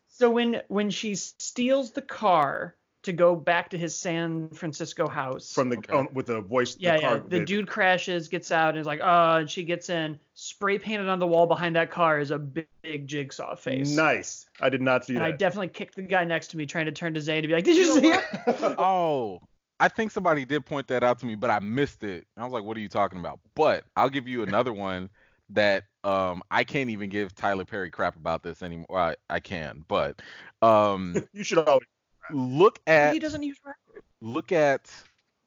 So 0.09 0.31
when 0.31 0.63
when 0.69 0.91
she 0.91 1.15
steals 1.17 1.91
the 1.93 2.03
car 2.03 2.77
to 3.03 3.13
go 3.13 3.35
back 3.35 3.71
to 3.71 3.79
his 3.79 3.95
San 3.95 4.49
Francisco 4.51 5.09
house. 5.09 5.53
From 5.53 5.71
the 5.71 5.79
Okay. 5.79 5.97
on, 5.97 6.09
with 6.13 6.27
the 6.27 6.41
voice. 6.41 6.77
yeah, 6.79 6.95
the 6.95 7.01
yeah. 7.01 7.09
car, 7.09 7.25
The 7.29 7.41
dude 7.41 7.67
crashes, 7.67 8.29
gets 8.29 8.53
out, 8.53 8.71
and 8.71 8.79
is 8.79 8.87
like, 8.87 9.01
oh, 9.03 9.37
and 9.37 9.51
she 9.51 9.65
gets 9.65 9.89
in. 9.89 10.19
Spray 10.35 10.79
painted 10.79 11.09
on 11.09 11.19
the 11.19 11.27
wall 11.27 11.47
behind 11.47 11.77
that 11.77 11.91
car 11.91 12.19
is 12.19 12.31
a 12.31 12.39
big, 12.39 12.69
big 12.83 13.07
jigsaw 13.07 13.55
face. 13.55 13.97
Nice. 13.97 14.47
I 14.61 14.69
did 14.69 14.83
not 14.83 15.05
see 15.05 15.17
And 15.17 15.25
I 15.25 15.31
definitely 15.31 15.69
kicked 15.69 15.97
the 15.97 16.03
guy 16.03 16.25
next 16.25 16.49
to 16.49 16.57
me, 16.57 16.67
trying 16.67 16.87
to 16.87 16.93
turn 16.93 17.15
to 17.15 17.21
Zane 17.21 17.43
to 17.43 17.49
be 17.49 17.55
like, 17.55 17.65
"Did 17.65 17.77
you 17.77 18.01
see 18.01 18.09
it?" 18.09 18.25
Oh, 18.79 19.41
I 19.79 19.89
think 19.89 20.11
somebody 20.11 20.45
did 20.45 20.67
point 20.67 20.87
that 20.89 21.03
out 21.03 21.19
to 21.21 21.27
me, 21.27 21.35
but 21.35 21.51
I 21.51 21.59
missed 21.61 22.05
it. 22.05 22.27
I 22.37 22.45
was 22.45 22.53
like, 22.53 22.65
"What 22.65 22.77
are 22.77 22.81
you 22.81 22.89
talking 22.89 23.19
about?" 23.19 23.41
But 23.55 23.85
I'll 23.97 24.11
give 24.11 24.29
you 24.29 24.43
another 24.43 24.73
one 24.75 25.09
that 25.51 25.85
um 26.05 26.43
I 26.51 26.65
can't 26.65 26.91
even 26.91 27.11
give 27.11 27.35
Tyler 27.35 27.65
Perry 27.65 27.91
crap 27.91 28.17
about 28.17 28.43
this 28.43 28.63
anymore. 28.63 28.99
I, 28.99 29.17
I 29.29 29.41
can, 29.41 29.85
but 29.89 30.21
um 30.63 31.27
you 31.33 31.45
should 31.45 31.59
always. 31.59 31.87
Look 32.35 32.81
at 32.87 33.12
he 33.12 33.19
doesn't 33.19 33.43
use 33.43 33.59
records. 33.64 34.05
look 34.21 34.53
at 34.53 34.90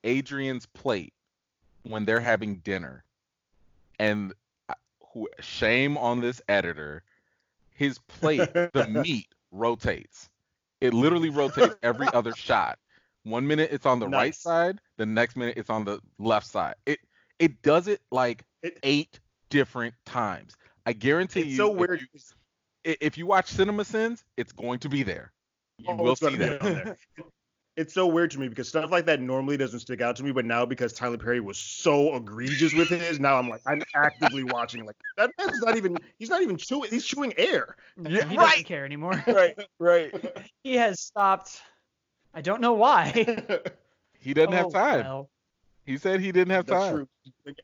Adrian's 0.04 0.65
plate 0.65 1.13
when 1.84 2.06
they're 2.06 2.19
having 2.19 2.58
dinner, 2.58 3.04
and 4.00 4.34
uh, 4.69 4.74
who 5.13 5.28
shame 5.39 5.98
on 5.98 6.22
this 6.22 6.41
editor. 6.48 7.04
His 7.76 7.98
plate, 8.00 8.54
the 8.54 8.88
meat 9.04 9.28
rotates. 9.52 10.30
It 10.80 10.93
literally 10.93 11.30
rotates 11.30 11.76
every 11.82 12.08
other 12.13 12.32
shot. 12.36 12.78
One 13.24 13.48
minute 13.48 13.69
it's 13.72 13.86
on 13.86 14.00
the 14.00 14.08
right 14.08 14.36
side, 14.36 14.80
the 14.98 15.06
next 15.06 15.36
minute 15.36 15.58
it's 15.58 15.69
on 15.69 15.84
the 15.86 16.00
left 16.19 16.46
side. 16.48 16.76
It 16.86 17.00
it 17.39 17.62
does 17.63 17.88
it 17.88 18.02
like 18.12 18.43
It- 18.62 18.78
eight 18.84 19.19
different 19.50 19.96
times. 20.06 20.56
I 20.86 20.93
guarantee 20.93 21.41
It's 21.41 21.50
you. 21.52 21.56
so 21.58 21.72
if 21.74 21.78
weird. 21.80 22.02
you- 22.84 22.96
If 23.02 23.17
you 23.17 23.26
watch 23.26 23.52
CinemaSins, 23.54 24.24
it's 24.38 24.52
going 24.52 24.80
to 24.80 24.89
be 24.89 25.04
there. 25.04 25.32
You 25.79 25.86
Oh, 25.89 25.95
will 25.95 26.12
it's 26.12 26.21
see 26.21 26.36
that. 26.36 26.62
on 26.62 26.73
there. 26.73 26.97
It's 27.75 27.93
so 27.95 28.05
weird 28.05 28.29
to 28.31 28.39
me 28.39 28.47
because 28.47 28.67
stuff 28.67 28.91
like 28.91 29.05
that 29.07 29.19
normally 29.19 29.57
doesn't 29.57 29.79
stick 29.79 29.99
out 29.99 30.15
to 30.17 30.23
me, 30.23 30.31
but 30.31 30.45
now 30.45 30.63
because 30.63 30.93
Tyler 30.93 31.17
Perry 31.17 31.39
was 31.39 31.57
so 31.57 32.15
egregious 32.15 32.71
with 32.73 32.89
his, 32.89 33.19
now 33.19 33.36
I'm 33.39 33.49
like 33.49 33.62
I'm 33.65 33.81
actively 33.95 34.43
watching. 34.43 34.86
Like 34.86 34.95
that 35.17 35.31
man's 35.39 35.59
not 35.59 35.75
even 35.75 35.97
he's 36.19 36.29
not 36.29 36.43
even 36.43 36.55
chewing. 36.55 36.91
He's 36.91 37.03
chewing 37.03 37.33
air. 37.36 37.75
Yeah, 37.97 38.25
he 38.25 38.38
right. 38.38 38.49
doesn't 38.49 38.65
care 38.65 38.86
anymore. 38.86 39.23
right, 39.27 39.57
right. 39.79 40.13
he 40.63 40.75
has 40.75 41.01
stopped. 41.01 41.63
I 42.36 42.41
don't 42.41 42.62
know 42.62 42.73
why. 42.73 43.12
He 44.19 44.33
doesn't 44.36 44.53
have 44.53 44.67
Oh, 44.67 44.71
time. 44.71 44.99
well, 45.05 45.29
He 45.86 45.97
said 45.97 46.19
he 46.21 46.31
didn't 46.31 46.51
have 46.51 46.65
That's 46.67 46.83
time. 46.83 46.95
true. 46.95 47.07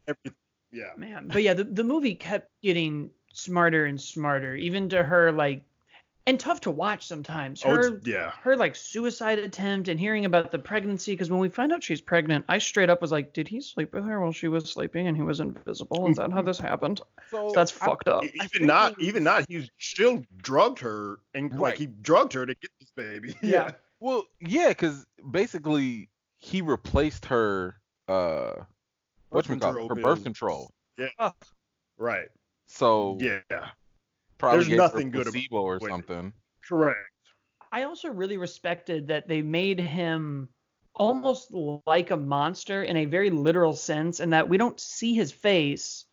Like, 0.07 0.33
yeah. 0.71 0.89
man. 0.97 1.27
But 1.31 1.43
yeah, 1.43 1.53
the, 1.53 1.63
the 1.63 1.83
movie 1.83 2.15
kept 2.15 2.49
getting 2.63 3.11
smarter 3.33 3.85
and 3.85 3.99
smarter, 4.01 4.55
even 4.55 4.89
to 4.89 5.03
her 5.03 5.31
like, 5.31 5.63
and 6.27 6.39
tough 6.39 6.61
to 6.61 6.71
watch 6.71 7.07
sometimes. 7.07 7.63
Oh, 7.65 7.69
Her 7.73 7.95
it's, 7.95 8.05
yeah. 8.07 8.31
her 8.43 8.55
like 8.55 8.75
suicide 8.75 9.39
attempt 9.39 9.87
and 9.87 9.99
hearing 9.99 10.25
about 10.25 10.51
the 10.51 10.59
pregnancy 10.59 11.13
because 11.13 11.31
when 11.31 11.39
we 11.39 11.49
find 11.49 11.71
out 11.71 11.83
she's 11.83 12.01
pregnant, 12.01 12.45
I 12.47 12.59
straight 12.59 12.89
up 12.89 13.01
was 13.01 13.11
like, 13.11 13.33
did 13.33 13.47
he 13.47 13.61
sleep 13.61 13.93
with 13.93 14.05
her 14.05 14.19
while 14.21 14.31
she 14.31 14.47
was 14.47 14.69
sleeping 14.69 15.07
and 15.07 15.17
he 15.17 15.23
was 15.23 15.39
invisible? 15.39 16.07
Is 16.07 16.17
that 16.17 16.31
how 16.31 16.41
this 16.43 16.59
happened? 16.59 17.01
So 17.31 17.51
That's 17.55 17.75
I- 17.81 17.85
fucked 17.85 18.07
up. 18.07 18.23
Even 18.25 18.67
not, 18.67 18.97
we- 18.97 19.05
even 19.07 19.23
not. 19.23 19.45
He 19.49 19.69
still 19.79 20.23
drugged 20.37 20.79
her 20.79 21.19
and 21.33 21.51
Right. 21.53 21.59
like 21.61 21.77
he 21.77 21.87
drugged 21.87 22.33
her 22.33 22.45
to 22.45 22.53
get 22.53 22.69
this 22.79 22.91
baby. 22.95 23.35
Yeah. 23.41 23.71
Well, 23.99 24.23
yeah, 24.39 24.69
because 24.69 25.05
basically 25.31 26.09
he 26.37 26.61
replaced 26.61 27.25
her 27.25 27.75
uh 28.07 28.51
what 29.29 29.47
you 29.47 29.57
call 29.57 29.73
control 29.73 29.89
her 29.89 29.95
birth 29.95 30.03
pills. 30.03 30.23
control. 30.23 30.71
Right. 31.97 32.27
So 32.67 33.17
Yeah. 33.19 33.39
Probably 34.39 34.65
There's 34.65 34.77
nothing 34.77 35.11
good 35.11 35.27
about 35.27 35.43
or 35.51 35.75
it. 35.75 35.83
something. 35.83 36.33
Correct. 36.67 36.97
I 37.71 37.83
also 37.83 38.09
really 38.09 38.37
respected 38.37 39.07
that 39.09 39.27
they 39.27 39.43
made 39.43 39.79
him 39.79 40.49
almost 40.95 41.51
like 41.85 42.09
a 42.09 42.17
monster 42.17 42.83
in 42.83 42.97
a 42.97 43.05
very 43.05 43.29
literal 43.29 43.73
sense, 43.73 44.19
and 44.19 44.33
that 44.33 44.49
we 44.49 44.57
don't 44.57 44.79
see 44.79 45.13
his 45.13 45.31
face 45.31 46.05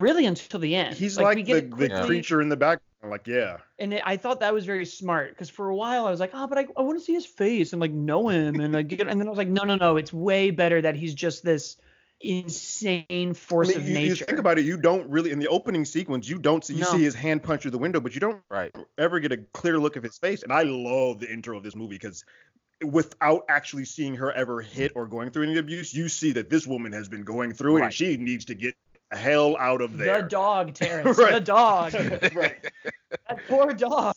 really 0.00 0.26
until 0.26 0.60
the 0.60 0.74
end. 0.74 0.96
He's 0.96 1.18
like, 1.18 1.36
we 1.36 1.42
the, 1.42 1.62
the 1.62 2.02
creature 2.04 2.42
in 2.42 2.50
the 2.50 2.56
background. 2.56 2.82
Like, 3.02 3.26
yeah. 3.28 3.58
and 3.78 3.94
it, 3.94 4.02
I 4.04 4.16
thought 4.16 4.40
that 4.40 4.52
was 4.52 4.66
very 4.66 4.84
smart 4.84 5.30
because 5.30 5.48
for 5.48 5.68
a 5.68 5.76
while 5.76 6.04
I 6.06 6.10
was 6.10 6.18
like, 6.18 6.32
oh, 6.34 6.48
but 6.48 6.58
I, 6.58 6.66
I 6.76 6.82
want 6.82 6.98
to 6.98 7.04
see 7.04 7.14
his 7.14 7.24
face 7.24 7.72
and 7.72 7.80
like 7.80 7.92
know 7.92 8.28
him 8.28 8.58
and 8.58 8.74
like 8.74 8.88
get, 8.88 9.00
and 9.06 9.20
then 9.20 9.28
I 9.28 9.30
was 9.30 9.38
like, 9.38 9.48
no, 9.48 9.62
no, 9.62 9.76
no, 9.76 9.96
it's 9.96 10.12
way 10.12 10.50
better 10.50 10.82
that 10.82 10.96
he's 10.96 11.14
just 11.14 11.44
this 11.44 11.76
insane 12.20 13.34
force 13.34 13.68
I 13.68 13.72
mean, 13.72 13.78
of 13.80 13.88
you, 13.88 13.98
you 13.98 14.08
nature. 14.10 14.24
think 14.24 14.38
about 14.38 14.58
it, 14.58 14.64
you 14.64 14.76
don't 14.76 15.08
really 15.08 15.30
in 15.30 15.38
the 15.38 15.48
opening 15.48 15.84
sequence, 15.84 16.28
you 16.28 16.38
don't 16.38 16.64
see 16.64 16.74
you 16.74 16.80
No. 16.80 16.86
see 16.92 17.02
his 17.02 17.14
hand 17.14 17.42
punch 17.42 17.62
through 17.62 17.70
the 17.72 17.78
window, 17.78 18.00
but 18.00 18.14
you 18.14 18.20
don't 18.20 18.42
Right. 18.50 18.74
ever 18.96 19.20
get 19.20 19.32
a 19.32 19.38
clear 19.52 19.78
look 19.78 19.96
of 19.96 20.02
his 20.02 20.18
face. 20.18 20.42
And 20.42 20.52
I 20.52 20.62
love 20.62 21.20
the 21.20 21.30
intro 21.32 21.56
of 21.56 21.62
this 21.62 21.76
movie 21.76 21.94
because 21.96 22.24
without 22.84 23.44
actually 23.48 23.84
seeing 23.84 24.14
her 24.16 24.32
ever 24.32 24.60
hit 24.60 24.92
or 24.94 25.06
going 25.06 25.30
through 25.30 25.44
any 25.44 25.58
abuse, 25.58 25.92
you 25.94 26.08
see 26.08 26.32
that 26.32 26.48
this 26.50 26.66
woman 26.66 26.92
has 26.92 27.08
been 27.08 27.22
going 27.24 27.52
through 27.52 27.78
it 27.78 27.82
and 27.84 27.94
she 27.94 28.16
needs 28.16 28.44
to 28.46 28.54
get 28.54 28.74
hell 29.10 29.56
out 29.58 29.80
of 29.80 29.96
there. 29.96 30.22
the 30.22 30.28
dog, 30.28 30.74
Terrence, 30.74 31.16
the 31.16 31.40
dog, 31.40 31.94
right. 32.34 32.56
that 33.28 33.46
poor 33.48 33.72
dog. 33.72 34.14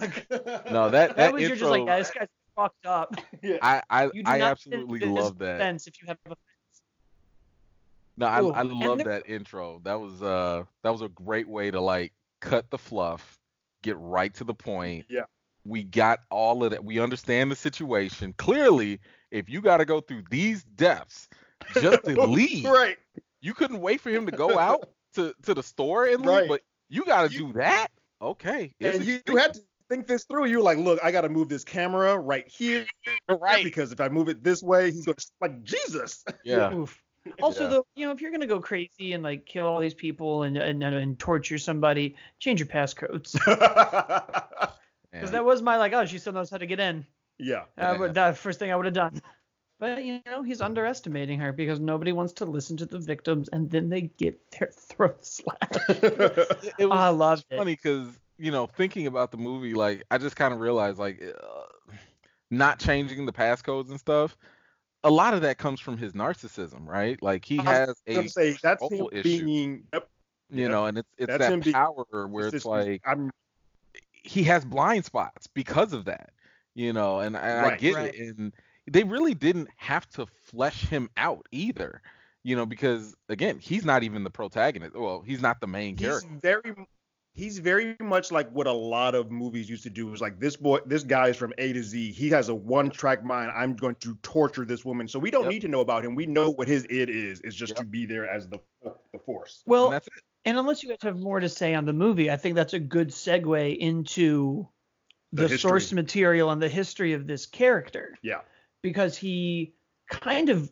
No, 0.70 0.90
that 0.90 0.92
That, 0.92 1.16
that 1.18 1.34
was 1.34 1.42
intro. 1.44 1.48
you're 1.48 1.56
just 1.56 1.72
like, 1.72 1.86
this 1.98 2.12
guy's 2.12 2.28
fucked 2.56 2.86
up. 2.86 3.16
yeah. 3.42 3.58
I 3.62 3.82
I, 3.90 4.04
You 4.14 4.24
do 4.24 4.30
I 4.32 4.38
not 4.40 4.52
absolutely 4.52 5.00
love 5.00 5.38
that. 5.40 5.60
Fence 5.60 5.88
if 5.88 6.02
you 6.02 6.08
have 6.08 6.18
a 6.30 6.36
No, 8.22 8.28
I, 8.28 8.42
Ooh, 8.42 8.52
I 8.52 8.62
love 8.62 9.00
that 9.00 9.28
intro. 9.28 9.82
That 9.84 10.00
was 10.00 10.22
uh 10.22 10.64
that 10.84 10.92
was 10.92 11.02
a 11.02 11.10
great 11.10 11.50
way 11.50 11.72
to 11.72 11.82
like 11.82 12.14
cut 12.40 12.70
the 12.70 12.78
fluff, 12.78 13.40
get 13.82 13.98
right 13.98 14.32
to 14.36 14.44
the 14.44 14.54
point. 14.54 15.06
Yeah. 15.10 15.24
We 15.66 15.84
got 15.84 16.20
all 16.30 16.64
of 16.64 16.70
that. 16.72 16.86
We 16.86 17.00
understand 17.00 17.52
the 17.52 17.56
situation. 17.56 18.34
Clearly, 18.38 19.00
if 19.32 19.50
you 19.50 19.60
got 19.62 19.78
to 19.78 19.86
go 19.86 20.02
through 20.02 20.24
these 20.30 20.64
depths 20.64 21.30
just 21.82 22.04
to 22.06 22.26
leave, 22.26 22.66
Right. 22.66 22.98
you 23.42 23.56
couldn't 23.56 23.80
wait 23.80 24.02
for 24.02 24.12
him 24.12 24.28
to 24.28 24.32
go 24.32 24.58
out 24.58 24.90
to, 25.16 25.34
to 25.44 25.54
the 25.56 25.64
store 25.64 26.06
and 26.06 26.20
leave, 26.26 26.28
Right. 26.42 26.48
but 26.48 26.62
you 26.90 27.06
got 27.06 27.30
to 27.30 27.36
do 27.38 27.54
that. 27.54 27.88
Okay. 28.22 28.74
it's 28.80 28.98
And 28.98 29.06
you, 29.08 29.20
you 29.28 29.36
had 29.38 29.54
to 29.56 29.62
think 29.90 30.06
this 30.08 30.26
through. 30.26 30.46
You 30.46 30.58
were 30.58 30.64
like, 30.64 30.78
look, 30.78 31.00
I 31.04 31.12
got 31.12 31.22
to 31.22 31.30
move 31.30 31.50
this 31.50 31.64
camera 31.64 32.18
right 32.18 32.48
here. 32.48 32.86
right. 33.30 33.64
Because 33.64 33.92
if 33.92 34.00
I 34.02 34.10
move 34.10 34.30
it 34.30 34.44
this 34.44 34.62
way, 34.62 34.92
he's 34.92 35.06
going 35.06 35.16
to, 35.16 35.28
like, 35.42 35.64
Jesus. 35.64 36.24
Yeah. 36.44 36.86
Oof. 37.28 37.34
Also, 37.42 37.64
Yeah. 37.64 37.70
though, 37.70 37.86
you 37.96 38.06
know, 38.06 38.12
if 38.14 38.22
you're 38.22 38.32
gonna 38.32 38.48
go 38.48 38.60
crazy 38.60 39.14
and 39.14 39.24
like 39.24 39.46
kill 39.46 39.68
all 39.68 39.80
these 39.80 39.94
people 39.94 40.44
and 40.44 40.58
and, 40.58 40.84
and 40.84 41.20
torture 41.20 41.58
somebody, 41.58 42.16
change 42.40 42.60
your 42.60 42.68
passcodes. 42.68 43.38
Because 45.12 45.32
that 45.32 45.44
was 45.46 45.62
my 45.62 45.78
like, 45.78 45.94
oh, 45.94 46.06
she 46.06 46.18
still 46.20 46.34
knows 46.34 46.50
how 46.50 46.58
to 46.58 46.66
get 46.66 46.80
in. 46.80 47.06
yeah. 47.38 47.66
Uh, 47.78 47.98
but 47.98 48.14
that 48.16 48.38
first 48.38 48.60
thing 48.60 48.72
I 48.72 48.76
would 48.76 48.86
have 48.86 48.94
done. 48.96 49.22
But 49.80 50.04
you 50.06 50.22
know, 50.26 50.42
he's 50.42 50.62
underestimating 50.62 51.40
her 51.40 51.52
because 51.52 51.80
nobody 51.80 52.12
wants 52.12 52.34
to 52.34 52.46
listen 52.46 52.78
to 52.78 52.86
the 52.86 52.98
victims, 53.00 53.50
and 53.52 53.70
then 53.70 53.90
they 53.90 54.02
get 54.02 54.40
their 54.52 54.70
throats 54.72 55.42
slashed. 55.44 55.90
it 56.80 56.86
was 56.88 56.98
I 56.98 57.10
loved 57.10 57.46
it. 57.50 57.58
funny 57.58 57.74
because 57.76 58.08
you 58.38 58.52
know 58.52 58.66
thinking 58.68 59.06
about 59.08 59.30
the 59.32 59.38
movie 59.38 59.74
like 59.76 60.04
i 60.10 60.18
just 60.18 60.36
kind 60.36 60.52
of 60.54 60.60
realized 60.60 60.98
like 60.98 61.22
uh, 61.22 61.62
not 62.50 62.80
changing 62.80 63.26
the 63.26 63.32
passcodes 63.34 63.90
and 63.90 64.00
stuff 64.00 64.36
a 65.04 65.10
lot 65.10 65.34
of 65.34 65.42
that 65.42 65.58
comes 65.58 65.80
from 65.80 65.98
his 65.98 66.14
narcissism 66.14 66.86
right 66.88 67.22
like 67.22 67.44
he 67.46 67.58
has 67.58 68.02
a 68.08 68.28
say 68.28 68.56
that's 68.62 68.84
him 68.92 69.08
issue. 69.12 69.24
being. 69.24 69.84
Yep. 69.94 70.10
you 70.52 70.62
yep. 70.64 70.72
know 70.72 70.86
and 70.86 70.98
it's 71.00 71.10
it's 71.18 71.28
That's 71.28 71.48
that 71.50 71.64
being- 71.64 71.74
power 71.74 72.28
where 72.28 72.46
it's 72.48 72.54
just- 72.54 72.66
like 72.66 73.02
I'm 73.06 73.32
he 74.12 74.44
has 74.44 74.64
blind 74.64 75.06
spots 75.06 75.48
because 75.48 75.94
of 75.94 76.06
that 76.06 76.30
you 76.76 76.94
know 76.94 77.20
and, 77.20 77.36
and 77.36 77.66
i 77.66 77.76
get 77.76 77.96
Right. 77.96 78.14
it 78.14 78.38
and 78.38 78.54
they 78.90 79.04
really 79.04 79.34
didn't 79.34 79.70
have 79.78 80.08
to 80.12 80.26
flesh 80.26 80.88
him 80.88 81.10
out 81.18 81.48
either 81.52 82.02
you 82.44 82.56
know 82.56 82.66
because 82.66 83.16
again 83.30 83.58
he's 83.60 83.84
not 83.84 84.04
even 84.04 84.24
the 84.24 84.30
protagonist 84.30 84.96
well 84.96 85.22
he's 85.26 85.42
not 85.42 85.60
the 85.60 85.68
main 85.68 85.98
he's 85.98 86.08
character 86.08 86.30
very 86.40 86.76
he's 87.34 87.60
very 87.60 87.96
much 88.00 88.32
like 88.32 88.50
what 88.52 88.68
a 88.68 88.72
lot 88.72 89.16
of 89.16 89.32
movies 89.32 89.70
used 89.70 89.84
to 89.84 89.90
do. 89.90 90.12
Is 90.14 90.22
like 90.22 90.40
this 90.40 90.56
boy 90.56 90.80
this 90.86 91.04
guy 91.04 91.30
is 91.30 91.38
from 91.38 91.54
a 91.58 91.74
to 91.74 91.84
z. 91.84 92.12
He 92.12 92.30
has 92.30 92.50
a 92.50 92.56
one 92.56 92.90
track 92.90 93.24
mind. 93.24 93.52
I'm 93.56 93.76
going 93.76 93.96
to 94.02 94.16
torture 94.22 94.66
this 94.66 94.84
woman. 94.86 95.08
So 95.08 95.20
we 95.20 95.32
don't 95.32 95.44
Yep. 95.44 95.52
need 95.52 95.62
to 95.62 95.68
know 95.68 95.80
about 95.82 96.04
him. 96.06 96.16
We 96.16 96.26
know 96.26 96.50
what 96.52 96.68
his 96.68 96.86
it 96.90 97.10
is. 97.10 97.40
Is 97.42 97.56
just 97.56 97.72
Yep. 97.72 97.78
to 97.80 97.86
be 97.86 98.06
there 98.06 98.30
as 98.30 98.48
the 98.48 98.60
the 98.84 99.20
force. 99.26 99.64
Well, 99.66 99.86
and 99.86 99.94
that's 99.94 100.08
it. 100.08 100.14
and 100.46 100.58
unless 100.58 100.82
you 100.84 100.90
guys 100.90 100.98
have 101.04 101.18
more 101.20 101.40
to 101.40 101.50
say 101.50 101.74
on 101.76 101.86
the 101.86 101.94
movie, 101.94 102.32
I 102.32 102.38
think 102.38 102.56
that's 102.56 102.74
a 102.74 102.80
good 102.80 103.10
segue 103.10 103.78
into 103.78 104.68
The 105.34 105.48
the, 105.48 105.58
source 105.58 105.94
material 105.94 106.50
and 106.52 106.62
the 106.62 106.70
history 106.70 107.14
of 107.14 107.28
this 107.28 107.46
character. 107.46 108.18
Yeah. 108.22 108.42
Because 108.82 109.16
he 109.18 109.74
kind 110.10 110.50
of 110.50 110.70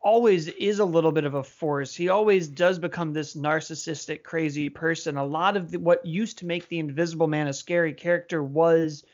always 0.00 0.48
is 0.48 0.78
a 0.78 0.84
little 0.84 1.12
bit 1.12 1.24
of 1.24 1.34
a 1.34 1.42
force. 1.42 1.94
He 1.94 2.08
always 2.08 2.48
does 2.48 2.78
become 2.78 3.12
this 3.12 3.36
narcissistic, 3.36 4.22
crazy 4.22 4.68
person. 4.68 5.16
A 5.16 5.24
lot 5.24 5.56
of 5.56 5.70
the, 5.70 5.78
what 5.78 6.04
used 6.04 6.38
to 6.38 6.46
make 6.46 6.68
the 6.68 6.78
Invisible 6.78 7.26
Man 7.26 7.48
a 7.48 7.52
scary 7.52 7.92
character 7.92 8.42
was 8.42 9.04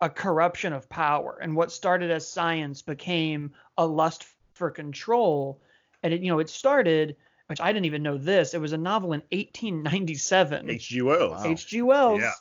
a 0.00 0.08
corruption 0.08 0.72
of 0.72 0.88
power, 0.88 1.38
and 1.42 1.54
what 1.54 1.70
started 1.70 2.10
as 2.10 2.26
science 2.26 2.80
became 2.80 3.52
a 3.76 3.86
lust 3.86 4.26
for 4.54 4.70
control. 4.70 5.60
And 6.02 6.14
it, 6.14 6.22
you 6.22 6.28
know, 6.28 6.38
it 6.38 6.48
started, 6.48 7.16
which 7.48 7.60
I 7.60 7.72
didn't 7.72 7.86
even 7.86 8.02
know 8.02 8.16
this. 8.16 8.54
It 8.54 8.60
was 8.60 8.72
a 8.72 8.78
novel 8.78 9.12
in 9.12 9.22
1897. 9.32 10.66
hg 10.66 11.02
wells 11.02 11.44
H.G. 11.44 11.82
Wells. 11.82 12.20
Yeah. 12.20 12.32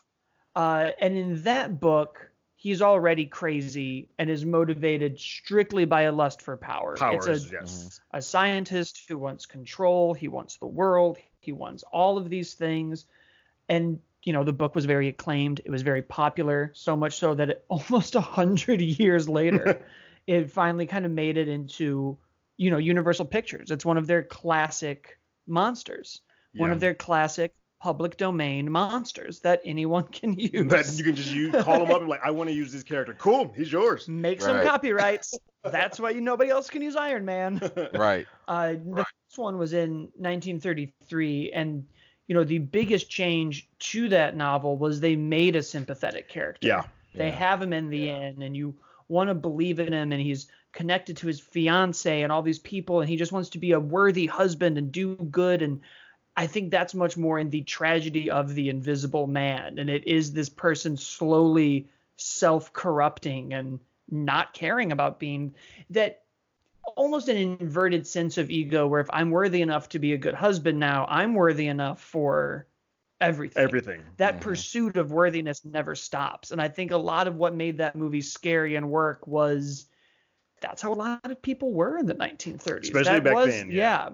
Uh, 0.55 0.91
and 0.99 1.17
in 1.17 1.43
that 1.43 1.79
book, 1.79 2.28
he's 2.59 2.81
already 2.81 3.25
crazy 3.25 4.09
and 4.19 4.29
is 4.29 4.43
motivated 4.43 5.17
strictly 5.17 5.85
by 5.85 6.01
a 6.01 6.11
lust 6.11 6.41
for 6.41 6.57
power. 6.57 6.97
powers 6.97 7.25
It's 7.25 7.45
a, 7.45 7.53
yes 7.53 7.83
mm-hmm. 7.83 8.17
a 8.17 8.21
scientist 8.21 9.05
who 9.07 9.17
wants 9.17 9.45
control. 9.45 10.13
He 10.13 10.27
wants 10.27 10.57
the 10.57 10.67
world. 10.67 11.17
He 11.39 11.53
wants 11.53 11.83
all 11.83 12.17
of 12.17 12.29
these 12.29 12.55
things. 12.55 13.05
And 13.69 13.99
you 14.23 14.33
know, 14.33 14.43
the 14.43 14.51
book 14.51 14.75
was 14.75 14.83
very 14.83 15.07
acclaimed. 15.07 15.61
It 15.63 15.71
was 15.71 15.83
very 15.83 16.01
popular, 16.01 16.71
so 16.75 16.97
much 16.97 17.17
so 17.17 17.33
that 17.33 17.49
it, 17.49 17.65
almost 17.69 18.15
a 18.15 18.21
hundred 18.21 18.81
years 18.81 19.29
later, 19.29 19.81
it 20.27 20.51
finally 20.51 20.85
kind 20.85 21.05
of 21.05 21.13
made 21.13 21.37
it 21.37 21.47
into, 21.47 22.17
you 22.57 22.71
know, 22.71 22.77
Universal 22.77 23.27
Pictures. 23.27 23.71
It's 23.71 23.85
one 23.85 23.97
of 23.97 24.05
their 24.05 24.23
classic 24.23 25.17
monsters, 25.47 26.19
one 26.57 26.71
of 26.71 26.81
their 26.81 26.93
classic 26.93 27.53
public 27.79 28.17
domain 28.17 28.69
monsters 28.71 29.39
that 29.39 29.61
anyone 29.65 30.03
can 30.11 30.33
use. 30.37 30.67
that 30.69 30.85
you 30.97 31.03
can 31.03 31.15
just 31.15 31.31
use 31.31 31.55
call 31.63 31.79
them 31.79 31.91
up 31.91 32.01
and 32.01 32.09
like 32.09 32.19
i 32.23 32.31
want 32.31 32.49
to 32.49 32.55
use 32.55 32.71
this 32.71 32.83
character 32.83 33.13
cool 33.17 33.53
he's 33.55 33.71
yours 33.71 34.07
Make 34.07 34.41
some 34.41 34.61
copyrights. 34.61 35.37
That's 35.63 35.99
why 35.99 36.11
you 36.11 36.21
nobody 36.21 36.49
else 36.49 36.69
can 36.69 36.81
use 36.81 36.95
Iron 36.95 37.25
Man. 37.25 37.59
right 37.93 38.25
Uh, 38.47 38.73
the 38.73 39.03
first 39.05 39.37
one 39.37 39.57
was 39.57 39.73
in 39.73 40.09
1933, 40.15 41.51
and 41.53 41.85
you 42.27 42.35
know 42.35 42.43
the 42.43 42.57
biggest 42.59 43.09
change 43.09 43.67
to 43.79 44.09
that 44.09 44.35
novel 44.35 44.77
was 44.77 44.99
they 44.99 45.15
made 45.15 45.55
a 45.55 45.63
sympathetic 45.63 46.29
character. 46.29 46.67
yeah 46.67 46.83
They 47.15 47.27
Yeah. 47.27 47.35
have 47.35 47.61
him 47.61 47.73
in 47.73 47.89
the 47.89 48.09
end, 48.09 48.41
and 48.43 48.55
you 48.55 48.75
want 49.07 49.29
to 49.29 49.33
believe 49.35 49.79
in 49.79 49.91
him, 49.93 50.11
and 50.11 50.21
he's 50.21 50.47
connected 50.71 51.17
to 51.17 51.27
his 51.27 51.39
fiance 51.39 52.21
and 52.21 52.31
all 52.31 52.41
these 52.43 52.59
people, 52.59 53.01
and 53.01 53.09
he 53.09 53.15
just 53.17 53.31
wants 53.31 53.49
to 53.49 53.57
be 53.59 53.71
a 53.71 53.79
worthy 53.79 54.27
husband 54.27 54.77
and 54.77 54.91
do 54.91 55.15
good. 55.15 55.61
And 55.61 55.81
I 56.39 56.47
think 56.47 56.71
that's 56.71 56.95
much 56.95 57.17
more 57.17 57.37
in 57.37 57.49
the 57.49 57.63
tragedy 57.63 58.31
of 58.31 58.55
the 58.55 58.69
Invisible 58.69 59.27
Man, 59.27 59.77
and 59.77 59.89
it 59.89 60.07
is 60.07 60.31
this 60.31 60.47
person 60.47 60.95
slowly 60.95 61.89
self-corrupting 62.15 63.53
and 63.53 63.77
not 64.09 64.53
caring 64.53 64.93
about 64.93 65.19
being 65.19 65.53
that 65.89 66.23
almost 66.95 67.27
an 67.27 67.35
inverted 67.35 68.07
sense 68.07 68.37
of 68.37 68.49
ego 68.49 68.87
where 68.87 69.01
if 69.01 69.09
I'm 69.11 69.31
worthy 69.31 69.61
enough 69.61 69.89
to 69.89 69.99
be 69.99 70.13
a 70.13 70.17
good 70.17 70.33
husband 70.33 70.79
now, 70.79 71.05
I'm 71.09 71.33
worthy 71.33 71.67
enough 71.67 72.01
for 72.01 72.67
everything. 73.19 73.61
everything 73.61 74.01
That 74.15 74.37
Mhm. 74.37 74.41
pursuit 74.41 74.95
of 74.95 75.11
worthiness 75.11 75.65
never 75.65 75.93
stops. 75.93 76.51
And 76.51 76.61
I 76.61 76.69
think 76.69 76.91
a 76.91 76.97
lot 76.97 77.27
of 77.27 77.35
what 77.35 77.53
made 77.53 77.79
that 77.79 77.97
movie 77.97 78.21
scary 78.21 78.75
and 78.75 78.89
work 78.89 79.27
was 79.27 79.87
that's 80.61 80.81
how 80.81 80.93
a 80.93 80.95
lot 80.95 81.19
of 81.29 81.41
people 81.41 81.73
were 81.73 81.97
in 81.97 82.05
the 82.05 82.13
1930s. 82.13 82.87
Especially 82.91 83.19
that 83.19 83.23
back 83.25 83.33
was, 83.33 83.47
then, 83.47 83.71
yeah. 83.71 84.09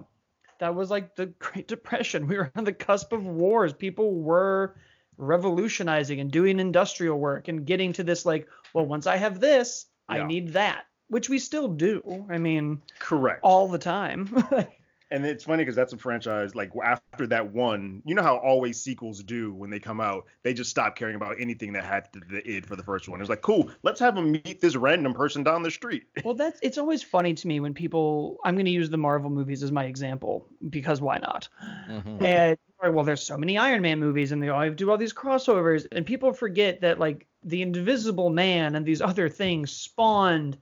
That 0.58 0.74
was 0.74 0.90
like 0.90 1.16
the 1.16 1.26
Great 1.38 1.68
Depression. 1.68 2.26
We 2.26 2.36
were 2.36 2.50
on 2.56 2.64
the 2.64 2.72
cusp 2.72 3.12
of 3.12 3.26
wars. 3.26 3.72
People 3.72 4.14
were 4.14 4.76
revolutionizing 5.18 6.20
and 6.20 6.30
doing 6.30 6.60
industrial 6.60 7.18
work 7.18 7.48
and 7.48 7.66
getting 7.66 7.92
to 7.94 8.04
this 8.04 8.26
like, 8.26 8.48
well, 8.74 8.86
once 8.86 9.06
I 9.06 9.16
have 9.16 9.40
this, 9.40 9.86
I 10.08 10.24
need 10.24 10.52
that, 10.52 10.84
which 11.08 11.28
we 11.28 11.38
still 11.38 11.68
do. 11.68 12.26
I 12.30 12.38
mean, 12.38 12.82
correct 12.98 13.40
all 13.42 13.68
the 13.68 13.78
time. 13.78 14.44
And 15.10 15.24
it's 15.24 15.44
funny 15.44 15.62
because 15.62 15.76
that's 15.76 15.92
a 15.92 15.98
franchise 15.98 16.54
like 16.54 16.72
after 16.82 17.26
that 17.28 17.52
one, 17.52 18.02
you 18.04 18.14
know 18.14 18.22
how 18.22 18.36
always 18.36 18.80
sequels 18.80 19.22
do 19.22 19.54
when 19.54 19.70
they 19.70 19.78
come 19.78 20.00
out, 20.00 20.26
they 20.42 20.52
just 20.52 20.70
stop 20.70 20.96
caring 20.96 21.14
about 21.14 21.36
anything 21.38 21.72
that 21.74 21.84
had 21.84 22.08
the, 22.12 22.20
the 22.28 22.50
id 22.50 22.66
for 22.66 22.74
the 22.74 22.82
first 22.82 23.08
one. 23.08 23.20
It's 23.20 23.30
like, 23.30 23.42
cool, 23.42 23.70
let's 23.82 24.00
have 24.00 24.16
them 24.16 24.32
meet 24.32 24.60
this 24.60 24.74
random 24.74 25.14
person 25.14 25.44
down 25.44 25.62
the 25.62 25.70
street. 25.70 26.04
well, 26.24 26.34
that's 26.34 26.58
it's 26.62 26.78
always 26.78 27.02
funny 27.02 27.34
to 27.34 27.46
me 27.46 27.60
when 27.60 27.74
people. 27.74 28.38
I'm 28.44 28.54
going 28.54 28.66
to 28.66 28.70
use 28.72 28.90
the 28.90 28.96
Marvel 28.96 29.30
movies 29.30 29.62
as 29.62 29.70
my 29.70 29.84
example 29.84 30.48
because 30.68 31.00
why 31.00 31.18
not? 31.18 31.48
Mhm. 31.88 32.22
And 32.22 32.58
well, 32.94 33.04
there's 33.04 33.22
so 33.22 33.38
many 33.38 33.58
Iron 33.58 33.82
Man 33.82 34.00
movies, 34.00 34.32
and 34.32 34.42
they 34.42 34.48
all 34.48 34.70
do 34.70 34.90
all 34.90 34.98
these 34.98 35.14
crossovers, 35.14 35.86
and 35.92 36.04
people 36.04 36.32
forget 36.32 36.80
that 36.80 36.98
like 36.98 37.26
the 37.44 37.62
Invisible 37.62 38.30
Man 38.30 38.74
and 38.74 38.84
these 38.84 39.00
other 39.00 39.28
things 39.28 39.70
spawned 39.70 40.58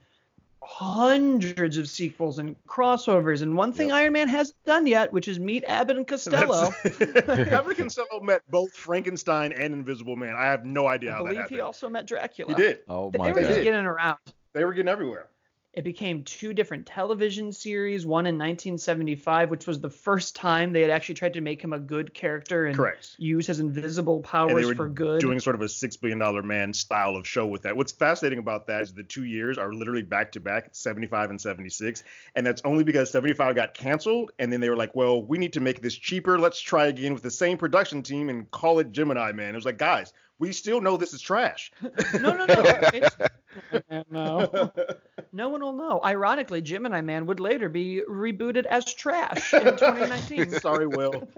hundreds 0.67 1.77
of 1.77 1.89
sequels 1.89 2.39
and 2.39 2.57
crossovers. 2.67 3.43
And 3.43 3.57
one 3.57 3.73
thing 3.73 3.89
Yep. 3.89 3.97
Iron 3.97 4.13
Man 4.15 4.29
hasn't 4.29 4.63
done 4.65 4.87
yet, 4.87 5.13
which 5.13 5.29
is 5.29 5.39
meet 5.39 5.65
Abbott 5.65 5.97
and 5.97 6.07
Costello. 6.07 6.73
Abbott 6.85 7.79
and 7.79 7.87
Costello 7.87 8.21
met 8.23 8.43
both 8.51 8.73
Frankenstein 8.73 9.53
and 9.53 9.75
Invisible 9.75 10.17
Man. 10.17 10.35
I 10.37 10.45
have 10.47 10.65
no 10.65 10.87
idea 10.87 11.11
I 11.11 11.15
how 11.15 11.19
that 11.25 11.29
happened. 11.29 11.39
I 11.39 11.49
believe 11.49 11.59
he 11.59 11.61
also 11.61 11.89
met 11.89 12.07
Dracula. 12.07 12.55
He 12.55 12.61
did. 12.61 12.81
Oh 12.89 13.11
They 13.11 13.19
my 13.19 13.29
were 13.29 13.35
They 13.35 13.43
were 13.43 13.49
just 13.49 13.63
getting 13.63 13.85
around. 13.87 14.19
They 14.53 14.65
were 14.65 14.73
getting 14.73 14.89
everywhere. 14.89 15.29
It 15.77 15.83
became 15.83 16.23
two 16.23 16.55
different 16.55 16.87
television 16.87 17.51
series, 17.51 18.07
one 18.07 18.27
in 18.27 18.37
1975, 18.37 19.51
which 19.51 19.67
was 19.67 19.81
the 19.81 19.91
first 19.91 20.37
time 20.37 20.73
they 20.73 20.83
had 20.83 20.91
actually 20.91 21.17
tried 21.17 21.33
to 21.33 21.41
make 21.41 21.61
him 21.61 21.73
a 21.73 21.81
good 21.81 22.15
character 22.15 22.67
and 22.67 22.77
Correct. 22.77 23.17
use 23.19 23.49
his 23.49 23.59
invisible 23.59 24.17
And 24.17 24.25
they 24.25 24.29
powers 24.29 24.67
were 24.67 24.75
for 24.77 24.89
good. 24.89 25.21
doing 25.21 25.41
sort 25.41 25.57
of 25.57 25.63
a 25.63 25.69
six 25.69 25.97
billion 25.97 26.21
dollar 26.21 26.43
man 26.43 26.73
style 26.73 27.17
of 27.17 27.27
show 27.27 27.47
with 27.47 27.63
that. 27.63 27.77
What's 27.77 27.91
fascinating 27.91 28.39
about 28.39 28.69
that 28.69 28.83
is 28.83 28.95
the 28.95 29.03
two 29.03 29.25
years 29.25 29.59
are 29.59 29.73
literally 29.73 30.03
back 30.03 30.33
to 30.33 30.41
back, 30.41 30.69
75 30.73 31.31
and 31.31 31.41
76, 31.41 32.05
and 32.37 32.47
that's 32.47 32.63
only 32.65 32.85
because 32.85 33.11
75 33.11 33.57
got 33.57 33.75
canceled, 33.75 34.31
and 34.39 34.53
then 34.53 34.61
they 34.61 34.71
were 34.71 34.77
like, 34.77 34.95
well, 34.95 35.21
we 35.21 35.39
need 35.39 35.55
to 35.55 35.61
make 35.61 35.83
this 35.83 35.97
cheaper. 35.97 36.39
Let's 36.39 36.61
try 36.61 36.87
again 36.87 37.15
with 37.15 37.25
the 37.25 37.31
same 37.33 37.59
production 37.59 38.03
team 38.03 38.29
and 38.29 38.49
call 38.51 38.79
it 38.79 38.93
Gemini 38.93 39.33
Man. 39.33 39.55
It 39.55 39.57
was 39.57 39.65
like, 39.65 39.79
guys, 39.79 40.13
we 40.39 40.53
still 40.53 40.81
know 40.81 40.97
this 40.97 41.15
is 41.15 41.21
trash. 41.21 41.73
no, 42.21 42.33
no, 42.33 42.47
no. 42.47 42.63
It's, 42.93 43.17
no. 44.11 44.71
No 45.35 45.49
one 45.49 45.63
will 45.63 45.73
know. 45.73 46.01
Ironically, 46.05 46.63
Gemini 46.63 47.01
Man 47.01 47.27
would 47.27 47.41
later 47.41 47.69
be 47.69 48.03
rebooted 48.09 48.67
as 48.67 48.95
trash 48.95 49.53
in 49.53 49.61
2019. 49.77 50.53
Sorry, 50.53 50.87
Will. 50.87 51.29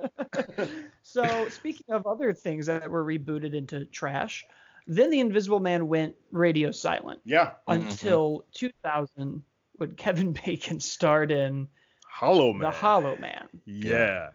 so, 1.03 1.49
speaking 1.49 1.87
of 1.95 2.07
other 2.07 2.35
things 2.35 2.67
that 2.67 2.91
were 2.91 3.03
rebooted 3.03 3.55
into 3.55 3.87
trash, 3.87 4.45
then 4.87 5.11
the 5.11 5.21
Invisible 5.21 5.61
Man 5.61 5.89
went 5.89 6.15
radio 6.31 6.71
silent 6.73 7.21
Yeah, 7.25 7.55
Mhm. 7.67 7.75
until 7.89 8.45
2000 8.53 9.43
when 9.77 9.95
Kevin 9.95 10.33
Bacon 10.45 10.79
starred 10.79 11.31
in 11.31 11.67
Hollow 12.07 12.53
Man. 12.53 12.71
The 12.71 12.77
Hollow 12.77 13.17
Man. 13.17 13.49
Yeah. 13.65 14.29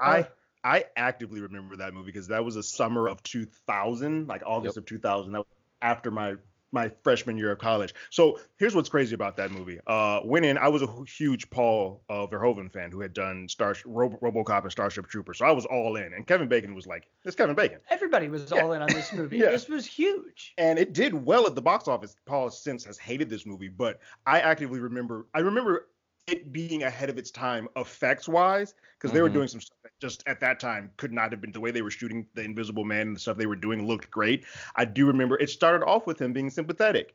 I 0.00 0.26
I 0.64 0.86
actively 0.96 1.40
remember 1.40 1.76
that 1.76 1.94
movie 1.94 2.06
because 2.06 2.28
that 2.28 2.44
was 2.44 2.56
a 2.56 2.62
summer 2.64 3.06
of 3.06 3.22
2000, 3.22 4.26
like 4.26 4.42
August 4.44 4.76
of 4.76 4.86
2000. 4.86 5.32
That 5.32 5.38
was 5.38 5.46
after 5.80 6.10
my 6.10 6.34
my 6.74 6.90
freshman 7.02 7.38
year 7.38 7.52
of 7.52 7.58
college. 7.58 7.94
So 8.10 8.38
here's 8.58 8.74
what's 8.74 8.88
crazy 8.90 9.14
about 9.14 9.36
that 9.38 9.50
movie. 9.50 9.78
Uh, 9.86 10.20
went 10.24 10.44
in, 10.44 10.58
I 10.58 10.68
was 10.68 10.82
a 10.82 10.88
huge 11.06 11.48
Paul 11.48 12.02
uh, 12.10 12.26
Verhoeven 12.26 12.70
fan 12.70 12.90
who 12.90 13.00
had 13.00 13.14
done 13.14 13.48
Star 13.48 13.74
Robo, 13.86 14.18
RoboCop 14.18 14.62
and 14.64 14.72
Starship 14.72 15.06
Troopers. 15.08 15.38
So 15.38 15.46
I 15.46 15.52
was 15.52 15.64
all 15.64 15.96
in, 15.96 16.12
and 16.12 16.26
Kevin 16.26 16.48
Bacon 16.48 16.74
was 16.74 16.86
like, 16.86 17.08
"It's 17.24 17.36
Kevin 17.36 17.54
Bacon," 17.54 17.78
Everybody 17.88 18.28
was 18.28 18.50
Yeah. 18.52 18.62
all 18.62 18.72
in 18.72 18.82
on 18.82 18.88
this 18.88 19.12
movie. 19.14 19.38
Yeah. 19.38 19.50
This 19.50 19.68
was 19.68 19.86
huge. 19.86 20.52
and 20.58 20.78
it 20.78 20.92
did 20.92 21.14
well 21.14 21.46
at 21.46 21.54
the 21.54 21.62
box 21.62 21.88
office. 21.88 22.16
Paul 22.26 22.50
since 22.50 22.84
has 22.84 22.98
hated 22.98 23.30
this 23.30 23.46
movie, 23.46 23.68
but 23.68 24.00
I 24.26 24.40
actively 24.40 24.80
remember. 24.80 25.26
I 25.32 25.40
remember 25.40 25.86
it 26.26 26.52
being 26.52 26.84
ahead 26.84 27.10
of 27.10 27.18
its 27.18 27.30
time 27.30 27.68
effects 27.76 28.28
wise 28.28 28.74
because 28.98 29.12
they 29.12 29.20
were 29.20 29.28
Mhm. 29.28 29.34
doing 29.34 29.48
some 29.48 29.60
stuff 29.60 29.76
that 29.82 29.92
just 30.00 30.22
at 30.26 30.40
that 30.40 30.58
time 30.58 30.90
could 30.96 31.12
not 31.12 31.30
have 31.30 31.40
been 31.40 31.52
the 31.52 31.60
way 31.60 31.70
they 31.70 31.82
were 31.82 31.90
shooting 31.90 32.26
the 32.34 32.42
invisible 32.42 32.84
man 32.84 33.08
and 33.08 33.16
the 33.16 33.20
stuff 33.20 33.36
they 33.36 33.46
were 33.46 33.56
doing 33.56 33.86
looked 33.86 34.10
great 34.10 34.44
i 34.76 34.84
do 34.84 35.06
remember 35.06 35.38
it 35.38 35.50
started 35.50 35.84
off 35.84 36.06
with 36.06 36.20
him 36.20 36.32
being 36.32 36.48
sympathetic 36.48 37.14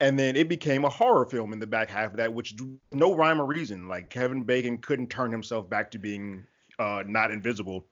and 0.00 0.18
then 0.18 0.34
it 0.34 0.48
became 0.48 0.84
a 0.84 0.88
horror 0.88 1.26
film 1.26 1.52
in 1.52 1.58
the 1.60 1.66
back 1.66 1.88
half 1.90 2.10
of 2.10 2.16
that 2.16 2.32
which 2.32 2.56
no 2.92 3.14
rhyme 3.14 3.40
or 3.40 3.44
reason 3.46 3.86
like 3.86 4.10
kevin 4.10 4.42
bacon 4.42 4.78
couldn't 4.78 5.08
turn 5.08 5.30
himself 5.30 5.68
back 5.70 5.90
to 5.90 5.98
being 5.98 6.44
uh, 6.80 7.04
not 7.06 7.30
invisible 7.30 7.86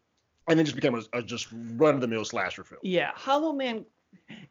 and 0.49 0.59
it 0.59 0.65
just 0.65 0.75
became 0.77 0.95
a, 0.95 1.03
a 1.13 1.23
just 1.23 1.49
run-of-the-mill 1.77 2.25
slasher 2.25 2.65
film 2.65 2.81
Yeah, 2.83 3.11
Hollow 3.15 3.53
Man. 3.53 3.85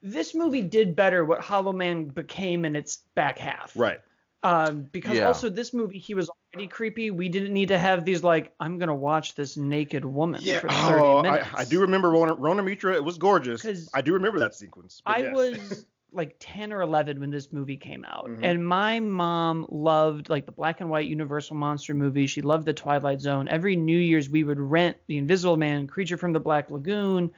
This 0.04 0.36
movie 0.36 0.62
did 0.62 0.96
better 0.96 1.26
what 1.26 1.42
Hollow 1.42 1.74
Man 1.74 2.06
became 2.06 2.66
in 2.66 2.76
its 2.76 2.98
back 3.16 3.40
half. 3.40 3.76
right 3.76 4.00
Um, 4.44 4.84
because 4.92 5.18
Yeah. 5.18 5.28
also 5.28 5.50
this 5.50 5.74
movie 5.74 5.98
he 5.98 6.14
was 6.14 6.30
already 6.30 6.68
creepy. 6.68 7.10
We 7.12 7.28
didn't 7.28 7.54
need 7.54 7.70
to 7.70 7.78
have 7.78 8.06
these 8.06 8.24
like 8.24 8.54
I'm 8.60 8.78
gonna 8.78 8.96
watch 8.96 9.36
this 9.36 9.58
naked 9.58 10.06
woman 10.06 10.42
Yeah, 10.44 10.60
for 10.60 10.70
30 10.70 10.74
oh, 11.06 11.18
I, 11.18 11.22
minutes. 11.22 11.48
I 11.56 11.66
do 11.66 11.82
remember 11.82 12.10
Rhona, 12.10 12.38
Rhona 12.38 12.64
Mitra. 12.64 12.94
It 12.96 13.04
was 13.04 13.18
gorgeous. 13.18 13.62
'Cause 13.64 13.90
I 13.94 14.02
do 14.02 14.14
remember 14.14 14.40
that 14.40 14.54
sequence. 14.54 15.02
I 15.06 15.20
yes. 15.20 15.34
was 15.36 15.86
like 16.14 16.36
10 16.40 16.72
or 16.72 16.82
11 16.82 17.20
when 17.20 17.32
this 17.32 17.52
movie 17.52 17.78
came 17.78 18.06
out, 18.06 18.30
Mhm. 18.30 18.40
and 18.44 18.66
my 18.66 19.00
mom 19.00 19.66
loved 19.70 20.30
like 20.30 20.46
the 20.46 20.52
black 20.52 20.82
and 20.82 20.90
white 20.90 21.08
Universal 21.08 21.56
monster 21.58 21.94
movies. 21.94 22.30
She 22.30 22.42
loved 22.42 22.66
the 22.66 22.74
Twilight 22.74 23.20
Zone. 23.20 23.48
Every 23.50 23.76
New 23.76 23.98
Year's 23.98 24.30
we 24.30 24.44
would 24.44 24.60
rent 24.60 24.98
The 25.08 25.18
Invisible 25.18 25.58
Man, 25.58 25.88
Creature 25.88 26.18
from 26.18 26.32
the 26.32 26.40
Black 26.40 26.70
Lagoon. 26.70 27.32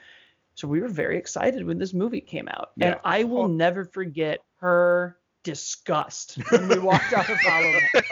So 0.55 0.67
we 0.67 0.81
were 0.81 0.89
very 0.89 1.17
excited 1.17 1.65
when 1.65 1.77
this 1.79 1.93
movie 1.93 2.19
came 2.21 2.49
out, 2.49 2.71
and 2.81 2.97
I 3.05 3.23
will 3.23 3.47
never 3.47 3.85
forget 3.85 4.39
her 4.57 5.17
disgust 5.49 6.37
when 6.51 6.67
we 6.67 6.77
walked 6.77 7.11
out 7.13 7.29
of 7.29 7.37
Hollow 7.39 7.71
Man. 7.93 8.03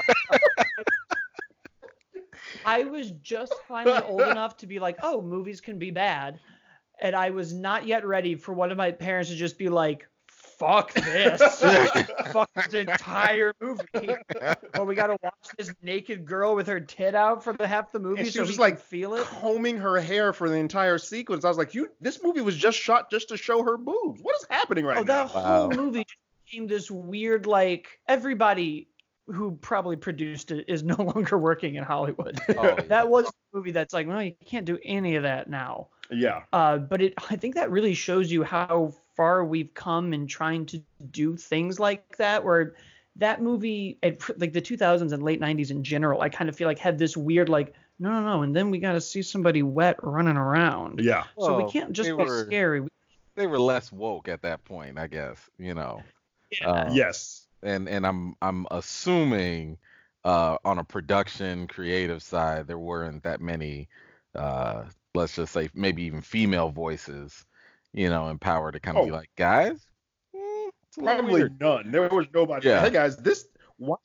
I 2.65 2.83
was 2.83 3.11
just 3.21 3.53
finally 3.67 4.01
old 4.03 4.21
enough 4.31 4.57
to 4.57 4.67
be 4.67 4.79
like, 4.79 4.97
oh, 5.03 5.21
movies 5.21 5.61
can 5.61 5.77
be 5.77 5.91
bad. 5.91 6.39
And 6.99 7.15
I 7.15 7.29
was 7.29 7.53
not 7.53 7.85
yet 7.85 8.05
ready 8.05 8.35
for 8.35 8.53
one 8.53 8.71
of 8.71 8.77
my 8.77 8.91
parents 8.91 9.29
to 9.29 9.35
just 9.35 9.59
be 9.59 9.69
like, 9.69 10.07
fuck 10.27 10.91
this. 10.93 11.41
fuck 12.31 12.49
this 12.55 12.73
entire 12.73 13.53
movie. 13.61 14.15
Or 14.77 14.85
we 14.85 14.95
got 14.95 15.07
to 15.07 15.17
watch 15.21 15.33
this 15.57 15.71
naked 15.83 16.25
girl 16.25 16.55
with 16.55 16.67
her 16.67 16.79
tit 16.79 17.13
out 17.13 17.43
for 17.43 17.53
the 17.53 17.67
half 17.67 17.91
the 17.91 17.99
movie 17.99 18.21
And 18.21 18.27
she 18.27 18.33
so 18.33 18.41
was 18.41 18.49
just 18.49 18.59
like 18.59 18.79
feel 18.79 19.13
it. 19.13 19.25
combing 19.25 19.77
her 19.77 19.99
hair 19.99 20.33
for 20.33 20.49
the 20.49 20.55
entire 20.55 20.97
sequence. 20.97 21.45
I 21.45 21.49
was 21.49 21.57
like, 21.57 21.75
"You, 21.75 21.89
this 22.01 22.23
movie 22.23 22.41
was 22.41 22.57
just 22.57 22.79
shot 22.79 23.11
just 23.11 23.29
to 23.29 23.37
show 23.37 23.63
her 23.63 23.77
boobs. 23.77 24.19
What 24.21 24.35
is 24.35 24.47
happening 24.49 24.85
right 24.85 24.97
oh, 24.97 25.03
now?" 25.03 25.25
that 25.25 25.27
whole 25.27 25.69
movie 25.69 26.03
just 26.03 26.17
became 26.49 26.67
this 26.67 26.89
weird, 26.89 27.45
like, 27.45 27.99
everybody 28.07 28.87
who 29.27 29.51
probably 29.61 29.95
produced 29.97 30.51
it 30.51 30.65
is 30.67 30.83
no 30.83 30.95
longer 30.95 31.37
working 31.37 31.75
in 31.75 31.83
Hollywood. 31.83 32.39
Oh, 32.57 32.63
yeah. 32.63 32.75
that 32.87 33.09
was 33.09 33.25
a 33.27 33.31
movie 33.53 33.71
that's 33.71 33.93
like, 33.93 34.07
well, 34.07 34.21
you 34.23 34.33
can't 34.45 34.65
do 34.65 34.77
any 34.83 35.15
of 35.15 35.23
that 35.23 35.49
now. 35.49 35.87
Yeah, 36.09 36.43
Uh, 36.53 36.77
but 36.77 37.01
it, 37.01 37.13
I 37.29 37.35
think 37.35 37.55
that 37.55 37.69
really 37.69 37.93
shows 37.93 38.31
you 38.31 38.43
how 38.43 38.93
far 39.17 39.43
we've 39.43 39.73
come 39.73 40.13
in 40.13 40.25
trying 40.25 40.65
to 40.67 40.81
do 41.11 41.35
things 41.35 41.81
like 41.81 42.15
that. 42.15 42.45
Where 42.45 42.75
that 43.17 43.41
movie, 43.41 43.97
at, 44.03 44.21
like 44.39 44.53
the 44.53 44.61
2000s 44.61 45.11
and 45.11 45.21
late 45.21 45.41
90s 45.41 45.69
in 45.69 45.83
general, 45.83 46.21
I 46.21 46.29
kind 46.29 46.49
of 46.49 46.55
feel 46.55 46.67
like 46.69 46.79
had 46.79 46.97
this 46.97 47.17
weird, 47.17 47.49
like, 47.49 47.73
no, 47.99 48.09
no, 48.09 48.21
no, 48.21 48.41
and 48.43 48.55
then 48.55 48.71
we 48.71 48.79
got 48.79 48.93
to 48.93 49.01
see 49.01 49.21
somebody 49.21 49.63
wet 49.63 49.97
running 50.01 50.37
around. 50.37 51.01
yeah. 51.03 51.23
So 51.37 51.57
Well, 51.57 51.65
we 51.65 51.71
can't 51.71 51.91
just 51.91 52.07
they 52.09 52.15
be 52.15 52.23
were- 52.23 52.45
scary. 52.45 52.87
They 53.35 53.45
were 53.47 53.59
less 53.59 53.91
woke 53.91 54.29
at 54.29 54.41
that 54.43 54.63
point, 54.63 54.97
I 54.97 55.07
guess. 55.07 55.37
You 55.59 55.73
know. 55.73 56.01
Uh, 56.63 56.89
yes. 56.91 57.47
and 57.63 57.87
and 57.89 58.05
I'm 58.05 58.35
I'm 58.41 58.65
assuming 58.71 59.77
uh, 60.23 60.57
on 60.65 60.79
a 60.79 60.83
production 60.83 61.67
creative 61.67 62.21
side 62.23 62.67
there 62.67 62.79
weren't 62.79 63.23
that 63.23 63.41
many 63.41 63.87
uh, 64.35 64.83
let's 65.15 65.35
just 65.35 65.53
say 65.53 65.69
maybe 65.73 66.03
even 66.03 66.21
female 66.21 66.69
voices 66.69 67.45
you 67.93 68.09
know 68.09 68.27
in 68.29 68.37
power 68.39 68.71
to 68.71 68.79
kind 68.79 68.97
of 68.97 69.05
be 69.05 69.11
Oh. 69.11 69.15
like 69.15 69.29
guys 69.37 69.85
mm, 70.35 70.69
it's 70.87 70.97
Probably 70.97 71.49
none. 71.59 71.91
There 71.91 72.07
was 72.09 72.27
nobody. 72.33 72.67
Yeah. 72.67 72.81
Hey 72.81 72.89
guys, 72.91 73.17
this 73.17 73.47
what? 73.77 73.99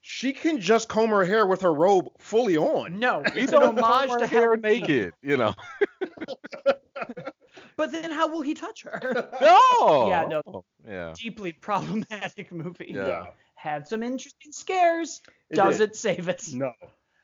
She 0.00 0.32
can 0.32 0.60
just 0.60 0.88
comb 0.88 1.10
her 1.10 1.24
hair 1.24 1.46
with 1.46 1.60
her 1.62 1.74
robe 1.74 2.08
fully 2.18 2.56
on. 2.56 2.98
no, 2.98 3.22
We 3.34 3.42
it's 3.42 3.52
an 3.52 3.60
don't 3.60 3.78
homage 3.78 4.10
to 4.20 4.26
her 4.26 4.40
Halloween. 4.56 4.60
naked 4.62 5.12
you 5.22 5.36
know 5.36 5.54
But 7.78 7.92
then 7.92 8.10
how 8.10 8.26
will 8.26 8.42
he 8.42 8.54
touch 8.54 8.82
her? 8.82 9.00
no 9.40 10.08
Yeah, 10.08 10.26
no. 10.28 10.42
Oh, 10.46 10.64
yeah 10.86 11.12
Deeply 11.16 11.52
problematic 11.52 12.50
movie. 12.50 12.90
Yeah. 12.94 13.26
Had 13.54 13.86
some 13.86 14.02
interesting 14.02 14.50
scares. 14.50 15.22
It 15.48 15.54
Does 15.54 15.78
did. 15.78 15.90
it 15.90 15.96
save 15.96 16.28
it? 16.28 16.44
No. 16.52 16.72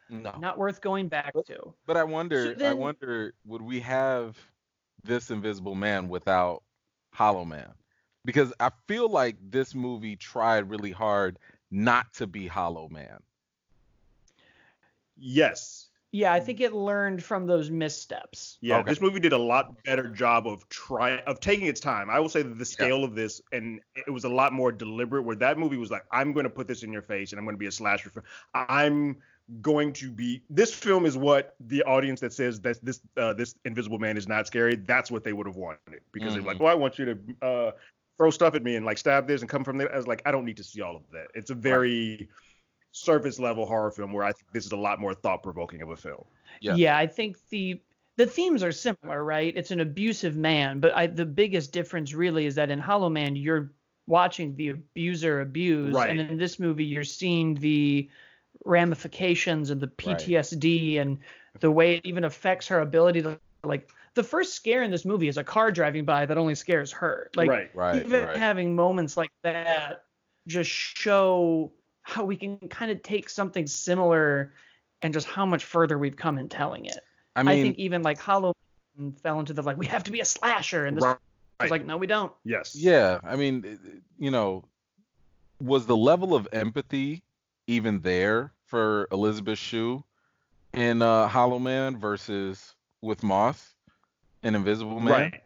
no 0.09 0.37
Not 0.38 0.57
worth 0.57 0.81
going 0.81 1.09
back 1.09 1.35
to. 1.47 1.75
But 1.87 1.97
I 1.97 2.05
wonder, 2.05 2.53
I 2.53 2.55
then- 2.55 2.79
wonder, 2.79 3.35
would 3.45 3.62
we 3.62 3.81
have 3.81 4.38
this 5.03 5.31
Invisible 5.31 5.75
Man 5.75 6.09
without 6.09 6.62
Hollow 7.12 7.45
Man? 7.45 7.73
Because 8.25 8.53
I 8.61 8.71
feel 8.87 9.09
like 9.09 9.37
this 9.51 9.75
movie 9.75 10.14
tried 10.14 10.71
really 10.71 10.93
hard 10.93 11.37
not 11.73 12.14
to 12.14 12.29
be 12.29 12.47
Hollow 12.47 12.88
Man. 12.88 13.19
Yes. 15.17 15.88
Yeah, 16.14 16.33
I 16.33 16.38
think 16.38 16.61
it 16.61 16.72
learned 16.72 17.24
from 17.24 17.48
those 17.48 17.70
missteps. 17.70 18.59
Yeah, 18.61 18.79
Okay. 18.79 18.90
this 18.90 19.00
movie 19.00 19.18
did 19.18 19.33
a 19.33 19.38
lot 19.38 19.83
better 19.83 20.09
job 20.09 20.46
of 20.46 20.68
try 20.68 21.18
of 21.22 21.40
taking 21.40 21.66
its 21.66 21.81
time. 21.81 22.09
I 22.09 22.20
will 22.20 22.29
say 22.29 22.42
that 22.42 22.57
the 22.57 22.64
scale 22.64 23.03
of 23.03 23.16
this 23.16 23.42
and 23.50 23.81
it 23.96 24.09
was 24.12 24.22
a 24.22 24.29
lot 24.29 24.53
more 24.53 24.70
deliberate. 24.70 25.22
Where 25.24 25.35
that 25.35 25.59
movie 25.59 25.77
was 25.77 25.90
like, 25.90 26.05
I'm 26.12 26.33
going 26.33 26.44
to 26.44 26.50
put 26.50 26.68
this 26.68 26.85
in 26.85 26.92
your 26.92 27.03
face 27.03 27.33
and 27.33 27.40
I'm 27.40 27.44
going 27.44 27.57
to 27.57 27.59
be 27.59 27.66
a 27.66 27.72
slasher 27.72 28.11
film. 28.11 28.24
I'm 28.55 29.16
going 29.61 29.92
to 29.94 30.12
be. 30.12 30.44
This 30.48 30.72
film 30.72 31.05
is 31.05 31.16
what 31.16 31.57
the 31.59 31.83
audience 31.83 32.20
that 32.20 32.33
says 32.33 32.61
that 32.61 32.79
this 32.85 33.00
uh, 33.16 33.33
this 33.33 33.57
Invisible 33.64 33.98
Man 33.98 34.16
is 34.16 34.29
not 34.29 34.46
scary. 34.46 34.77
That's 34.77 35.11
what 35.11 35.24
they 35.24 35.33
would 35.33 35.48
have 35.48 35.57
wanted 35.57 36.00
because 36.12 36.35
they're 36.35 36.42
like, 36.44 36.59
Mhm. 36.59 36.61
well, 36.61 36.70
I 36.70 36.77
want 36.77 36.96
you 36.96 37.07
to 37.07 37.18
uh, 37.42 37.72
throw 38.18 38.31
stuff 38.31 38.55
at 38.55 38.62
me 38.62 38.77
and 38.77 38.87
like 38.87 38.98
stab 38.98 39.27
this 39.27 39.40
and 39.40 39.50
come 39.50 39.64
from 39.64 39.79
there. 39.79 39.92
I 39.92 39.96
was 39.96 40.07
like, 40.07 40.22
I 40.24 40.31
don't 40.31 40.44
need 40.44 40.59
to 40.59 40.64
see 40.64 40.81
all 40.81 40.94
of 40.94 41.03
that. 41.11 41.27
It's 41.35 41.50
a 41.50 41.57
very 41.57 42.29
surface 42.94 43.40
level 43.40 43.66
horror 43.66 43.90
film 43.90 44.12
where 44.12 44.24
I 44.24 44.30
think 44.30 44.52
this 44.52 44.64
is 44.64 44.70
a 44.70 44.76
lot 44.76 45.00
more 45.00 45.14
thought 45.14 45.42
provoking 45.42 45.83
of 45.83 45.90
a 45.90 45.96
film. 45.96 46.24
Yeah. 46.61 46.76
yeah, 46.76 46.96
I 46.96 47.09
think 47.09 47.37
the 47.50 47.80
the 48.16 48.26
themes 48.26 48.62
are 48.62 48.70
similar, 48.70 49.24
right? 49.24 49.52
It's 49.57 49.72
an 49.72 49.80
abusive 49.80 50.37
man, 50.37 50.78
but 50.78 50.94
I, 50.94 51.09
the 51.09 51.26
biggest 51.26 51.72
difference 51.72 52.14
really 52.14 52.46
is 52.46 52.54
that 52.54 52.70
in 52.70 52.78
Hollow 52.78 53.11
Man, 53.11 53.35
you're 53.35 53.72
watching 54.07 54.54
the 54.54 54.68
abuser 54.68 55.40
abuse, 55.40 55.92
Right. 55.92 56.11
and 56.11 56.20
in 56.20 56.38
this 56.38 56.61
movie 56.61 56.85
you're 56.85 57.02
seeing 57.02 57.57
the 57.57 58.09
ramifications 58.64 59.70
and 59.70 59.80
the 59.80 59.90
Right. 60.07 60.16
PTSD 60.16 61.00
and 61.00 61.18
the 61.59 61.72
way 61.72 61.96
it 61.96 62.07
even 62.07 62.22
affects 62.22 62.68
her 62.68 62.80
ability 62.80 63.22
to 63.22 63.40
like. 63.64 63.90
The 64.14 64.22
first 64.22 64.54
scare 64.54 64.85
in 64.85 64.92
this 64.92 65.04
movie 65.04 65.26
is 65.26 65.38
a 65.38 65.42
car 65.42 65.72
driving 65.72 66.04
by 66.04 66.26
that 66.26 66.38
only 66.38 66.54
scares 66.54 66.92
her. 66.92 67.28
Like 67.35 67.50
right. 67.50 67.70
Right. 67.74 68.07
even 68.07 68.24
right. 68.24 68.37
having 68.37 68.76
moments 68.76 69.16
like 69.16 69.33
that 69.42 70.04
just 70.46 70.70
show 70.70 71.72
how 72.05 72.25
we 72.25 72.37
can 72.37 72.57
kind 72.69 72.90
of 72.93 73.03
take 73.03 73.29
something 73.29 73.67
similar 73.67 74.53
and 75.03 75.12
just 75.12 75.27
how 75.27 75.45
much 75.45 75.64
further 75.64 75.99
we've 75.99 76.17
come 76.17 76.38
in 76.38 76.49
telling 76.49 76.85
it. 76.85 76.99
I 77.35 77.43
mean, 77.43 77.59
I, 77.59 77.62
think 77.62 77.79
even 77.79 78.03
like 78.03 78.21
Halloween 78.21 78.55
fell 79.23 79.40
into 79.40 79.53
the 79.53 79.62
like 79.62 79.77
we 79.77 79.87
have 79.87 80.05
to 80.05 80.12
be 80.12 80.21
a 80.21 80.25
slasher 80.25 80.85
and 80.87 80.97
this 80.97 81.03
Right. 81.05 81.17
was 81.61 81.71
like 81.71 81.85
no 81.85 81.97
we 81.97 82.07
don't. 82.07 82.33
Yes. 82.45 82.77
yeah. 82.77 83.19
I 83.25 83.37
mean, 83.37 83.64
it- 83.64 83.81
it- 83.85 84.03
you 84.19 84.31
know, 84.31 84.64
was 85.61 85.87
the 85.87 85.97
level 85.97 86.35
of 86.35 86.47
empathy 86.53 87.23
even 87.67 88.01
there 88.01 88.53
for 88.67 89.09
Elizabeth 89.11 89.59
Shue 89.59 90.05
in 90.75 91.01
uh, 91.03 91.27
Hollow 91.29 91.59
Man 91.59 91.97
versus 91.99 92.75
with 93.01 93.23
Moss 93.23 93.75
in 94.43 94.55
Invisible 94.55 95.01
Man? 95.01 95.12
Right. 95.12 95.40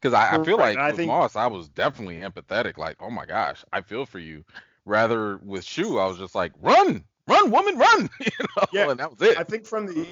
Because 0.00 0.12
I, 0.14 0.36
I 0.36 0.44
feel 0.44 0.58
Right, 0.58 0.76
like 0.76 0.78
I 0.78 0.88
with 0.88 0.96
think- 0.96 1.08
Moss, 1.08 1.36
I 1.36 1.46
was 1.46 1.68
definitely 1.70 2.20
empathetic. 2.20 2.76
Like, 2.76 2.96
oh 3.00 3.10
my 3.10 3.24
gosh, 3.24 3.64
I 3.72 3.80
feel 3.80 4.04
for 4.04 4.18
you. 4.18 4.44
Rather 4.86 5.36
with 5.38 5.64
Shue, 5.64 5.98
I 5.98 6.06
was 6.06 6.16
just 6.16 6.34
like, 6.34 6.52
run, 6.62 7.04
run, 7.26 7.50
woman, 7.50 7.76
run. 7.76 8.08
you 8.20 8.30
know, 8.56 8.64
Yeah, 8.72 8.90
and 8.90 8.98
that 9.00 9.10
was 9.10 9.20
it. 9.28 9.36
I 9.36 9.42
think 9.42 9.66
from 9.66 9.86
the 9.86 10.06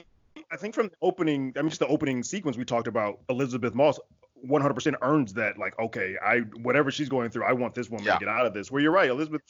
I 0.53 0.57
think 0.57 0.75
from 0.75 0.89
the 0.89 0.95
opening, 1.01 1.55
I 1.57 1.63
mean 1.63 1.71
just 1.71 1.81
the 1.81 1.87
opening 1.87 2.23
sequence 2.23 2.57
we 2.59 2.65
talked 2.65 2.89
about, 2.89 3.21
Elisabeth 3.31 3.75
Moss 3.75 3.99
100% 4.47 4.95
earns 5.01 5.33
that 5.35 5.59
like 5.59 5.79
okay, 5.79 6.17
I 6.23 6.41
whatever 6.63 6.91
she's 6.91 7.09
going 7.09 7.31
through, 7.31 7.45
I 7.45 7.53
want 7.53 7.75
this 7.75 7.89
woman 7.89 8.05
Yeah. 8.05 8.15
to 8.15 8.19
get 8.19 8.29
out 8.29 8.45
of 8.47 8.53
this. 8.53 8.71
Where 8.71 8.83
you're 8.83 8.93
right, 8.93 9.09
Elizabeth 9.09 9.43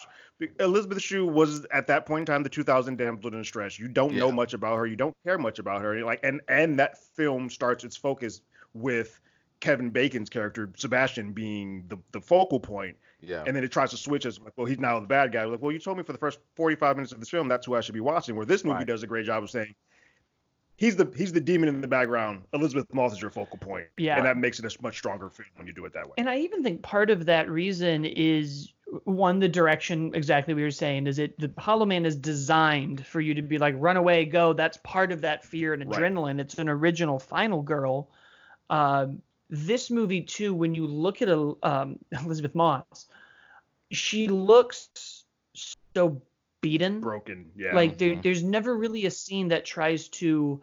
Elizabeth 0.61 1.03
Shue 1.03 1.27
was 1.27 1.65
at 1.73 1.87
that 1.89 2.07
point 2.07 2.21
in 2.23 2.27
time 2.27 2.43
the 2.43 2.49
2000 2.49 2.97
damsel 2.97 3.33
in 3.33 3.39
distress. 3.39 3.79
You 3.79 3.89
don't 3.89 4.15
know 4.15 4.31
much 4.31 4.53
about 4.55 4.77
her, 4.77 4.87
you 4.87 4.97
don't 4.97 5.17
care 5.25 5.39
much 5.39 5.59
about 5.59 5.83
her. 5.83 6.05
Like 6.05 6.21
and 6.23 6.41
and 6.49 6.79
that 6.79 6.99
film 6.99 7.49
starts 7.51 7.83
its 7.83 7.97
focus 7.97 8.43
with 8.75 9.19
Kevin 9.61 9.91
Bacon's 9.91 10.29
character 10.29 10.71
Sebastian 10.77 11.33
being 11.33 11.85
the 11.89 11.99
the 12.13 12.21
focal 12.21 12.61
point. 12.61 12.97
Yeah. 13.27 13.45
And 13.47 13.55
then 13.57 13.65
it 13.65 13.73
tries 13.73 13.91
to 13.91 13.97
switch 13.97 14.27
us 14.27 14.39
like, 14.43 14.53
well, 14.57 14.67
he's 14.67 14.79
now 14.79 14.99
the 15.01 15.07
bad 15.07 15.33
guy. 15.33 15.45
Like, 15.45 15.61
well, 15.63 15.73
you 15.73 15.79
told 15.79 15.97
me 15.99 16.03
for 16.05 16.13
the 16.13 16.19
first 16.19 16.39
45 16.57 16.97
minutes 16.97 17.13
of 17.13 17.21
this 17.21 17.29
film 17.29 17.49
that's 17.49 17.67
who 17.67 17.75
I 17.75 17.81
should 17.81 17.95
be 17.95 18.01
watching. 18.01 18.37
Where 18.37 18.47
this 18.47 18.65
movie 18.65 18.77
Right. 18.79 18.87
does 18.87 19.03
a 19.03 19.07
great 19.07 19.27
job 19.27 19.43
of 19.43 19.51
saying 19.51 19.75
he's 20.77 20.97
the 20.97 21.11
he's 21.17 21.33
the 21.33 21.41
demon 21.41 21.69
in 21.69 21.81
the 21.81 21.89
background. 21.89 22.43
Elisabeth 22.53 22.93
Moss 22.93 23.13
is 23.13 23.21
your 23.23 23.31
focal 23.31 23.59
point. 23.59 23.87
Yeah. 23.97 24.17
And 24.17 24.27
that 24.27 24.37
makes 24.37 24.59
it 24.59 24.65
a 24.65 24.83
much 24.83 24.99
stronger 24.99 25.31
film 25.31 25.49
when 25.57 25.67
you 25.67 25.73
do 25.73 25.85
it 25.85 25.93
that 25.95 26.07
way. 26.07 26.15
And 26.19 26.29
I 26.29 26.39
even 26.39 26.63
think 26.63 26.83
part 26.83 27.11
of 27.11 27.27
that 27.27 27.49
reason 27.51 28.05
is 28.05 28.73
one 29.05 29.39
the 29.41 29.49
direction 29.49 30.13
exactly 30.15 30.55
we 30.55 30.63
were 30.63 30.71
saying 30.71 31.07
is 31.07 31.19
it 31.19 31.37
the 31.41 31.51
Hollow 31.59 31.87
Man 31.87 32.05
is 32.07 32.15
designed 32.15 33.05
for 33.05 33.21
you 33.21 33.35
to 33.35 33.43
be 33.43 33.59
like 33.59 33.75
run 33.79 33.97
away 33.97 34.25
go 34.25 34.53
that's 34.53 34.79
part 34.85 35.11
of 35.11 35.21
that 35.23 35.43
fear 35.43 35.73
and 35.73 35.85
Right. 35.89 35.99
adrenaline 36.01 36.39
it's 36.39 36.55
an 36.59 36.69
original 36.69 37.19
final 37.19 37.61
girl 37.63 38.11
um, 38.71 39.21
this 39.51 39.91
movie 39.91 40.23
too 40.23 40.55
when 40.55 40.75
you 40.75 40.87
look 40.87 41.23
at 41.23 41.29
um, 41.29 41.99
Elisabeth 42.13 42.55
Moss 42.55 43.07
she 43.91 44.29
looks 44.29 45.25
so 45.95 46.23
beaten 46.61 47.01
Broken. 47.01 47.51
Yeah. 47.57 47.75
like 47.75 47.99
there, 47.99 48.15
Mhm. 48.17 48.23
there's 48.23 48.43
never 48.43 48.77
really 48.77 49.07
a 49.07 49.11
scene 49.11 49.49
that 49.49 49.65
tries 49.65 50.09
to 50.09 50.63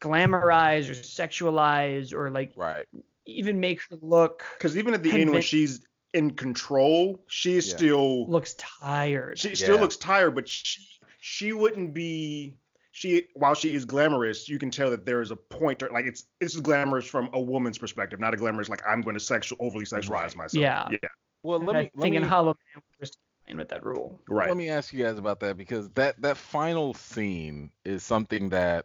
glamorize 0.00 0.88
or 0.88 0.94
sexualize 0.94 2.12
or 2.12 2.30
like 2.30 2.52
right. 2.56 2.86
even 3.26 3.60
make 3.60 3.80
her 3.90 3.96
look 4.00 4.44
because 4.56 4.76
even 4.76 4.94
at 4.94 5.02
the 5.02 5.12
end 5.12 5.30
when 5.30 5.42
she's 5.42 5.80
in 6.14 6.30
control, 6.32 7.24
she 7.28 7.54
Yeah. 7.54 7.60
still 7.60 8.28
looks 8.28 8.54
tired. 8.58 9.38
she 9.38 9.54
still 9.54 9.78
looks 9.78 9.96
tired, 9.96 10.34
but 10.34 10.48
she 10.48 10.86
she 11.20 11.52
wouldn't 11.52 11.94
be 11.94 12.54
she 12.92 13.26
while 13.34 13.54
she 13.54 13.74
is 13.74 13.84
glamorous, 13.86 14.48
you 14.48 14.58
can 14.58 14.70
tell 14.70 14.90
that 14.90 15.04
there 15.06 15.22
is 15.22 15.30
a 15.30 15.36
point 15.36 15.80
to, 15.80 15.88
like 15.90 16.04
it's 16.04 16.26
this 16.40 16.54
is 16.54 16.60
glamorous 16.60 17.06
from 17.06 17.30
a 17.32 17.40
woman's 17.40 17.78
perspective, 17.78 18.20
not 18.20 18.34
a 18.34 18.36
glamorous 18.36 18.68
like 18.68 18.82
I'm 18.86 19.00
going 19.00 19.14
to 19.14 19.20
sexual 19.20 19.56
overly 19.60 19.86
sexualize 19.86 20.36
myself. 20.36 20.54
Yeah. 20.54 20.86
Yeah. 20.90 21.08
Well, 21.42 21.58
let 21.58 21.74
I 21.74 21.80
me 21.80 21.90
let 21.94 22.02
think 22.02 22.12
me 22.12 22.16
in 22.18 22.22
Hollow 22.22 22.54
Man 22.74 22.82
we're 23.00 23.06
playing 23.46 23.58
with 23.58 23.70
that 23.70 23.84
rule. 23.84 24.20
Right. 24.28 24.46
let 24.46 24.58
me 24.58 24.68
ask 24.68 24.92
you 24.92 25.02
guys 25.02 25.18
about 25.18 25.40
that 25.40 25.56
because 25.56 25.88
that 25.90 26.20
that 26.20 26.36
final 26.36 26.92
scene 26.92 27.70
is 27.84 28.02
something 28.02 28.50
that 28.50 28.84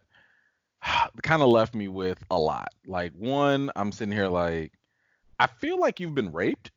kind 1.21 1.41
of 1.41 1.49
left 1.49 1.75
me 1.75 1.89
with 1.89 2.23
a 2.31 2.39
lot. 2.39 2.69
Like 2.87 3.11
one, 3.13 3.71
I'm 3.75 3.91
sitting 3.91 4.13
here 4.13 4.29
like 4.29 4.71
I 5.37 5.47
feel 5.47 5.79
like 5.79 5.99
you've 5.99 6.15
been 6.15 6.31
raped 6.31 6.71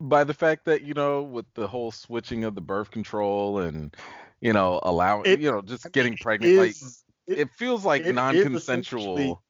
by 0.00 0.24
the 0.24 0.32
fact 0.32 0.64
that 0.64 0.80
you 0.80 0.94
know 0.94 1.20
with 1.22 1.44
the 1.52 1.68
whole 1.68 1.92
switching 1.92 2.44
of 2.44 2.54
the 2.54 2.62
birth 2.62 2.90
control 2.90 3.58
and 3.58 3.94
you 4.40 4.52
know 4.52 4.80
allowing 4.82 5.26
It- 5.26 5.40
you 5.40 5.50
know 5.50 5.62
just 5.62 5.90
getting 5.92 6.16
pregnant 6.16 6.56
like 6.56 6.70
Is- 6.70 7.04
it 7.26 7.50
feels 7.50 7.84
like 7.84 8.02
it 8.02 8.08
is 8.08 8.14
non-consensual 8.14 9.42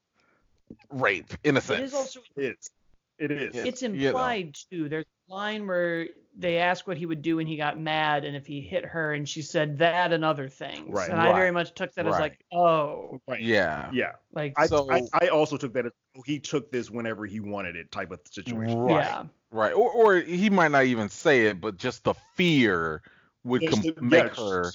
rape 0.90 1.32
in 1.44 1.56
a 1.56 1.60
sense. 1.60 1.92
is 1.92 1.94
also 1.94 2.20
it 2.36 2.42
is. 2.58 2.70
It 3.18 3.30
is. 3.30 3.54
Yeah. 3.54 3.64
it's 3.66 3.82
you 3.82 3.88
know. 3.90 4.06
implied 4.08 4.56
too. 4.70 4.88
There's 4.88 5.04
a 5.28 5.34
line 5.34 5.66
where 5.66 6.08
they 6.36 6.56
ask 6.58 6.86
what 6.86 6.96
he 6.96 7.04
would 7.04 7.20
do 7.20 7.38
and 7.38 7.46
he 7.48 7.56
got 7.56 7.78
mad 7.78 8.24
and 8.24 8.34
if 8.34 8.46
he 8.46 8.60
hit 8.62 8.84
her 8.84 9.12
and 9.12 9.28
she 9.28 9.42
said 9.42 9.78
that 9.78 10.12
and 10.12 10.24
other 10.24 10.48
things. 10.48 10.88
Right. 10.88 11.10
And 11.10 11.20
I 11.20 11.32
very 11.34 11.50
much 11.50 11.74
took 11.74 11.92
that 11.94 12.06
as 12.06 12.18
like, 12.18 12.38
oh, 12.50 13.20
Right. 13.28 13.42
yeah. 13.42 13.90
Yeah. 13.92 14.12
like 14.32 14.54
I, 14.56 14.66
So- 14.66 14.90
I 14.90 15.02
I 15.12 15.28
also 15.28 15.56
took 15.58 15.74
that 15.74 15.86
as 15.86 15.92
oh, 16.16 16.22
he 16.24 16.38
took 16.38 16.70
this 16.72 16.90
whenever 16.90 17.26
he 17.26 17.40
wanted 17.40 17.76
it 17.76 17.90
type 17.92 18.10
of 18.10 18.20
situation. 18.30 18.78
Right. 18.78 19.04
yeah. 19.04 19.24
Right. 19.50 19.72
Or 19.74 19.90
or 19.90 20.16
he 20.16 20.48
might 20.48 20.70
not 20.70 20.84
even 20.84 21.08
say 21.10 21.46
it, 21.46 21.60
but 21.60 21.76
just 21.76 22.04
the 22.04 22.14
fear 22.36 23.02
would 23.44 23.66
com- 23.68 23.82
the- 23.82 23.94
make 24.00 24.34
her 24.36 24.70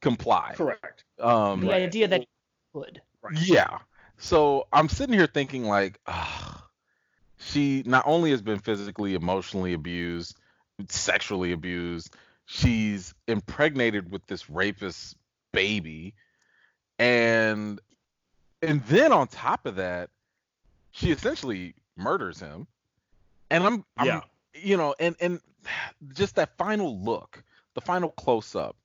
comply. 0.00 0.52
Correct. 0.56 1.04
Um 1.18 1.60
The 1.60 1.72
idea 1.74 2.08
that 2.08 2.20
he 2.20 2.28
would. 2.72 3.00
Right. 3.22 3.38
yeah. 3.40 3.78
So 4.18 4.66
I'm 4.72 4.88
sitting 4.88 5.14
here 5.14 5.26
thinking 5.26 5.64
like 5.64 5.98
ah, 6.06 6.66
she 7.38 7.82
not 7.86 8.04
only 8.06 8.30
has 8.30 8.42
been 8.42 8.58
physically, 8.58 9.14
emotionally 9.14 9.72
abused, 9.72 10.36
sexually 10.88 11.52
abused, 11.52 12.14
she's 12.46 13.14
impregnated 13.26 14.10
with 14.10 14.26
this 14.26 14.48
rapist 14.50 15.16
baby 15.52 16.14
and 16.98 17.80
and 18.62 18.82
then 18.84 19.12
on 19.12 19.26
top 19.28 19.66
of 19.66 19.76
that, 19.76 20.10
she 20.90 21.10
essentially 21.10 21.74
murders 21.96 22.40
him. 22.40 22.66
And 23.50 23.64
I'm, 23.64 23.84
I'm 23.96 24.06
Yeah. 24.06 24.20
you 24.54 24.76
know, 24.76 24.94
and 24.98 25.16
and 25.20 25.40
just 26.14 26.36
that 26.36 26.56
final 26.56 26.98
look, 26.98 27.42
the 27.74 27.80
final 27.80 28.10
close 28.10 28.54
up, 28.54 28.76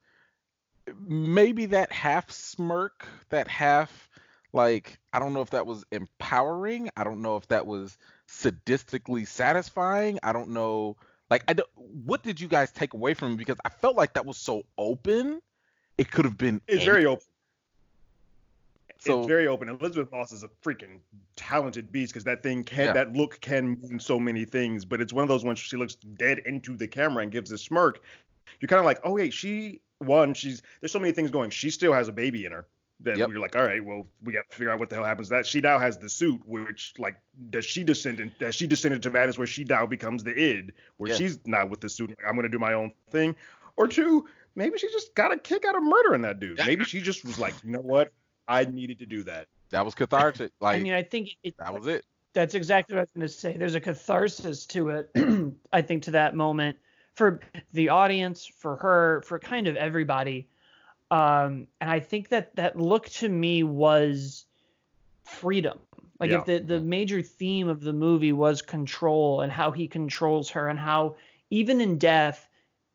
maybe 1.07 1.67
that 1.67 1.91
half 1.91 2.31
smirk, 2.31 3.07
that 3.29 3.47
half 3.47 4.09
like 4.51 4.97
I 5.13 5.19
don't 5.19 5.33
know 5.33 5.41
if 5.41 5.51
that 5.51 5.65
was 5.67 5.85
empowering. 5.91 6.89
I 6.97 7.03
don't 7.03 7.21
know 7.21 7.37
if 7.37 7.47
that 7.49 7.65
was 7.67 7.97
sadistically 8.27 9.27
satisfying. 9.27 10.19
I 10.23 10.33
don't 10.33 10.49
know. 10.49 10.97
Like 11.29 11.43
I 11.47 11.53
don't, 11.53 11.69
what 11.75 12.23
did 12.23 12.41
you 12.41 12.47
guys 12.47 12.71
take 12.71 12.93
away 12.93 13.13
from 13.13 13.33
it? 13.33 13.37
Because 13.37 13.57
I 13.63 13.69
felt 13.69 13.95
like 13.95 14.13
that 14.13 14.25
was 14.25 14.37
so 14.37 14.63
open. 14.77 15.41
It 15.97 16.11
could 16.11 16.25
have 16.25 16.37
been. 16.37 16.61
It's 16.67 16.85
very 16.85 17.05
open. 17.05 17.23
So- 18.99 19.19
it's 19.19 19.27
very 19.27 19.47
open. 19.47 19.69
Elisabeth 19.69 20.11
Moss 20.11 20.31
is 20.31 20.43
a 20.43 20.49
freaking 20.63 20.99
talented 21.35 21.91
beast 21.91 22.11
because 22.13 22.25
that 22.25 22.43
thing 22.43 22.63
can 22.63 22.87
Yeah. 22.87 22.93
that 22.93 23.13
look 23.13 23.39
can 23.39 23.79
mean 23.81 23.99
so 23.99 24.19
many 24.19 24.43
things. 24.45 24.83
But 24.83 24.99
it's 24.99 25.13
one 25.13 25.23
of 25.23 25.29
those 25.29 25.45
ones 25.45 25.59
she 25.59 25.77
looks 25.77 25.95
dead 25.95 26.39
into 26.39 26.75
the 26.75 26.87
camera 26.87 27.23
and 27.23 27.31
gives 27.31 27.51
a 27.51 27.57
smirk. 27.57 28.01
You're 28.59 28.67
kind 28.69 28.79
of 28.79 28.85
like, 28.85 28.99
oh 29.03 29.13
wait, 29.13 29.33
she 29.33 29.81
one, 29.99 30.33
she's 30.33 30.61
there's 30.81 30.91
so 30.91 30.99
many 30.99 31.11
things 31.13 31.31
going. 31.31 31.49
She 31.49 31.69
still 31.69 31.93
has 31.93 32.07
a 32.07 32.11
baby 32.13 32.45
in 32.45 32.51
her. 32.51 32.65
That 33.01 33.17
Yep. 33.17 33.29
you're 33.29 33.39
like, 33.39 33.55
all 33.55 33.63
right, 33.63 33.83
well, 33.83 34.05
we 34.23 34.33
got 34.33 34.49
to 34.49 34.55
figure 34.57 34.69
out 34.71 34.77
what 34.79 34.89
the 34.89 34.95
hell 34.97 35.05
happens 35.05 35.29
to 35.29 35.35
that. 35.35 35.45
She 35.47 35.61
now 35.61 35.79
has 35.79 35.97
the 35.97 36.09
suit, 36.09 36.41
which 36.45 36.93
like 36.97 37.15
does 37.49 37.63
she 37.63 37.83
descend 37.83 38.19
in, 38.19 38.29
does 38.39 38.55
she 38.55 38.67
descend 38.67 38.93
into 38.93 39.09
madness 39.09 39.37
where 39.37 39.47
she 39.47 39.63
now 39.63 39.85
becomes 39.85 40.21
the 40.23 40.37
id, 40.37 40.73
where 40.97 41.09
Yeah. 41.11 41.15
she's 41.15 41.39
not 41.45 41.69
with 41.69 41.79
the 41.79 41.87
suit, 41.89 42.09
like, 42.09 42.19
I'm 42.27 42.35
gonna 42.35 42.49
do 42.49 42.59
my 42.59 42.73
own 42.73 42.91
thing. 43.09 43.35
Or 43.77 43.87
two, 43.87 44.27
maybe 44.55 44.77
she 44.77 44.87
just 44.91 45.15
got 45.15 45.31
a 45.31 45.37
kick 45.37 45.63
out 45.63 45.75
of 45.77 45.83
murdering 45.83 46.23
that 46.23 46.41
dude. 46.41 46.57
Maybe 46.65 46.83
she 46.83 46.99
just 46.99 47.23
was 47.23 47.39
like, 47.39 47.55
you 47.63 47.71
know 47.71 47.79
what? 47.79 48.11
I 48.49 48.65
needed 48.65 48.99
to 48.99 49.05
do 49.05 49.23
that. 49.23 49.47
that 49.69 49.85
was 49.85 49.95
cathartic. 49.95 50.51
Like 50.59 50.75
I 50.77 50.81
mean, 50.81 50.93
I 50.93 51.03
think 51.03 51.29
it, 51.43 51.55
that 51.57 51.73
was 51.73 51.87
it. 51.87 52.03
that's 52.33 52.53
exactly 52.53 52.95
what 52.95 52.99
I 52.99 53.03
was 53.03 53.11
going 53.11 53.27
to 53.27 53.33
say. 53.33 53.55
There's 53.55 53.75
a 53.75 53.79
catharsis 53.79 54.65
to 54.67 54.89
it, 54.89 55.09
I 55.71 55.81
think, 55.81 56.03
to 56.03 56.11
that 56.11 56.35
moment 56.35 56.77
for 57.19 57.41
the 57.73 57.89
audience, 57.89 58.45
for 58.45 58.77
her, 58.77 59.21
for 59.23 59.39
kind 59.39 59.67
of 59.67 59.75
everybody. 59.75 60.47
Um, 61.11 61.67
and 61.81 61.89
I 61.89 61.99
think 61.99 62.29
that 62.29 62.55
that 62.55 62.79
look 62.79 63.09
to 63.09 63.27
me 63.27 63.63
was 63.63 64.45
freedom. 65.25 65.79
Like 66.17 66.31
Yeah. 66.31 66.39
if 66.39 66.45
the, 66.45 66.59
the 66.59 66.79
major 66.79 67.21
theme 67.21 67.67
of 67.67 67.81
the 67.81 67.91
movie 67.91 68.31
was 68.31 68.61
control 68.61 69.41
and 69.41 69.51
how 69.51 69.71
he 69.71 69.89
controls 69.89 70.49
her 70.51 70.69
and 70.69 70.79
how 70.79 71.17
even 71.49 71.81
in 71.81 71.97
death, 71.97 72.47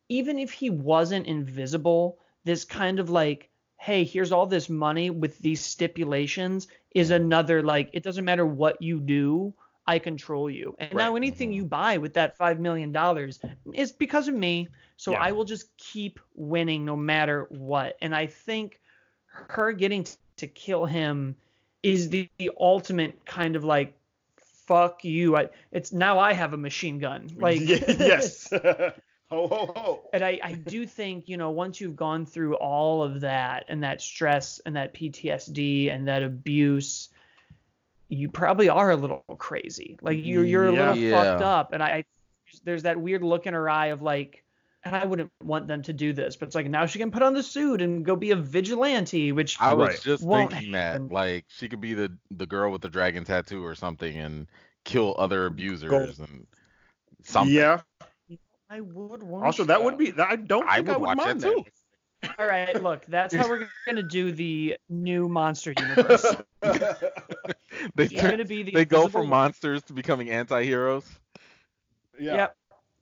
even 0.09 0.39
if 0.39 0.51
he 0.51 0.71
wasn't 0.71 1.27
invisible, 1.27 2.17
this 2.45 2.65
kind 2.65 2.99
of 2.99 3.11
like, 3.11 3.51
hey, 3.77 4.03
here's 4.05 4.31
all 4.31 4.47
this 4.47 4.69
money 4.69 5.11
with 5.11 5.37
these 5.37 5.61
stipulations 5.61 6.67
is 6.95 7.11
another 7.11 7.61
like 7.61 7.91
it 7.93 8.01
doesn't 8.01 8.25
matter 8.25 8.45
what 8.45 8.81
you 8.81 8.99
do, 8.99 9.53
I 9.87 9.99
control 9.99 10.49
you. 10.49 10.75
And 10.79 10.93
Right. 10.93 11.03
now 11.05 11.15
anything 11.15 11.51
Mhm. 11.51 11.55
you 11.55 11.65
buy 11.65 11.97
with 11.97 12.13
that 12.15 12.35
five 12.37 12.59
million 12.59 12.91
dollars 12.91 13.39
is 13.73 13.91
because 13.91 14.27
of 14.27 14.33
me. 14.33 14.67
So 14.97 15.11
Yeah. 15.11 15.19
I 15.21 15.31
will 15.31 15.45
just 15.45 15.75
keep 15.77 16.19
winning 16.33 16.85
no 16.85 16.95
matter 16.95 17.45
what. 17.49 17.97
And 18.01 18.15
I 18.15 18.25
think 18.27 18.81
her 19.27 19.71
getting 19.73 20.05
to 20.37 20.47
kill 20.47 20.85
him 20.85 21.35
is 21.83 22.09
the, 22.09 22.27
the 22.39 22.51
ultimate 22.59 23.25
kind 23.25 23.55
of 23.55 23.63
like 23.63 23.95
fuck 24.65 25.05
you. 25.05 25.37
I, 25.37 25.49
it's 25.71 25.93
now 25.93 26.17
I 26.17 26.33
have 26.33 26.53
a 26.53 26.57
machine 26.57 26.97
gun. 26.97 27.29
Like 27.37 27.59
yes. 27.61 28.49
ho 29.29 29.47
ho 29.47 29.71
ho. 29.75 30.09
and 30.13 30.23
I, 30.23 30.39
I 30.43 30.53
do 30.53 30.85
think, 30.87 31.27
you 31.29 31.37
know, 31.37 31.51
once 31.51 31.79
you've 31.81 31.95
gone 31.95 32.25
through 32.25 32.55
all 32.55 33.03
of 33.03 33.21
that 33.21 33.65
and 33.69 33.83
that 33.83 34.01
stress 34.01 34.59
and 34.65 34.75
that 34.75 34.93
PTSD 34.95 35.91
and 35.93 36.07
that 36.07 36.23
abuse, 36.23 37.09
you 38.09 38.29
probably 38.29 38.69
are 38.69 38.91
a 38.91 38.95
little 38.95 39.23
crazy. 39.37 39.97
Like 40.01 40.19
you're 40.23 40.43
mm, 40.43 40.49
you're 40.49 40.67
a 40.67 40.73
Yeah. 40.73 40.93
little 40.93 41.11
fucked 41.23 41.41
up. 41.41 41.73
And 41.73 41.81
I, 41.81 41.87
I 41.87 42.05
there's 42.63 42.83
that 42.83 42.99
weird 42.99 43.23
look 43.23 43.47
in 43.47 43.53
her 43.53 43.69
eye 43.69 43.87
of 43.87 44.01
like, 44.01 44.43
and 44.83 44.95
I 44.95 45.05
wouldn't 45.05 45.31
want 45.43 45.67
them 45.67 45.81
to 45.83 45.93
do 45.93 46.13
this, 46.13 46.35
but 46.35 46.45
it's 46.47 46.55
like 46.55 46.67
now 46.67 46.85
she 46.85 46.99
can 46.99 47.09
put 47.11 47.23
on 47.23 47.33
the 47.33 47.41
suit 47.41 47.81
and 47.81 48.05
go 48.05 48.15
be 48.15 48.31
a 48.31 48.35
vigilante, 48.35 49.31
which 49.31 49.59
I 49.59 49.73
was 49.73 49.89
Right. 49.89 50.01
just 50.01 50.23
Won't 50.23 50.51
thinking 50.51 50.73
happen. 50.73 51.07
that 51.07 51.13
like 51.13 51.45
she 51.47 51.67
could 51.67 51.81
be 51.81 51.93
the 51.95 52.15
the 52.31 52.45
girl 52.45 52.71
with 52.71 52.81
the 52.81 52.89
dragon 52.89 53.23
tattoo 53.23 53.65
or 53.65 53.73
something 53.75 54.15
and 54.15 54.47
kill 54.83 55.15
other 55.17 55.47
abusers 55.47 56.19
and 56.19 56.45
something. 57.23 57.55
Yeah. 57.55 57.81
I 58.69 58.81
would 58.81 59.21
want. 59.21 59.45
Also, 59.45 59.63
that 59.65 59.83
would 59.83 59.97
be. 59.97 60.13
I 60.17 60.35
don't 60.35 60.67
I 60.67 60.77
think 60.77 60.89
I 60.89 60.91
would 60.93 61.01
would, 61.01 61.05
watch 61.07 61.17
mind 61.17 61.41
that 61.41 61.49
too. 61.49 61.63
All 62.39 62.47
right, 62.47 62.81
look, 62.81 63.05
that's 63.07 63.33
how 63.33 63.47
we're 63.47 63.67
gonna 63.85 64.01
do 64.03 64.31
the 64.31 64.77
new 64.89 65.27
monster 65.29 65.73
universe. 65.77 66.25
they 67.95 68.07
turn- 68.07 68.31
gonna 68.31 68.45
be 68.45 68.63
the 68.63 68.71
they 68.71 68.85
go 68.85 69.01
Invisible 69.03 69.21
from 69.21 69.29
monsters 69.29 69.83
to 69.83 69.93
becoming 69.93 70.29
anti-heroes. 70.29 71.05
yeah. 72.19 72.35
Yep. 72.35 72.55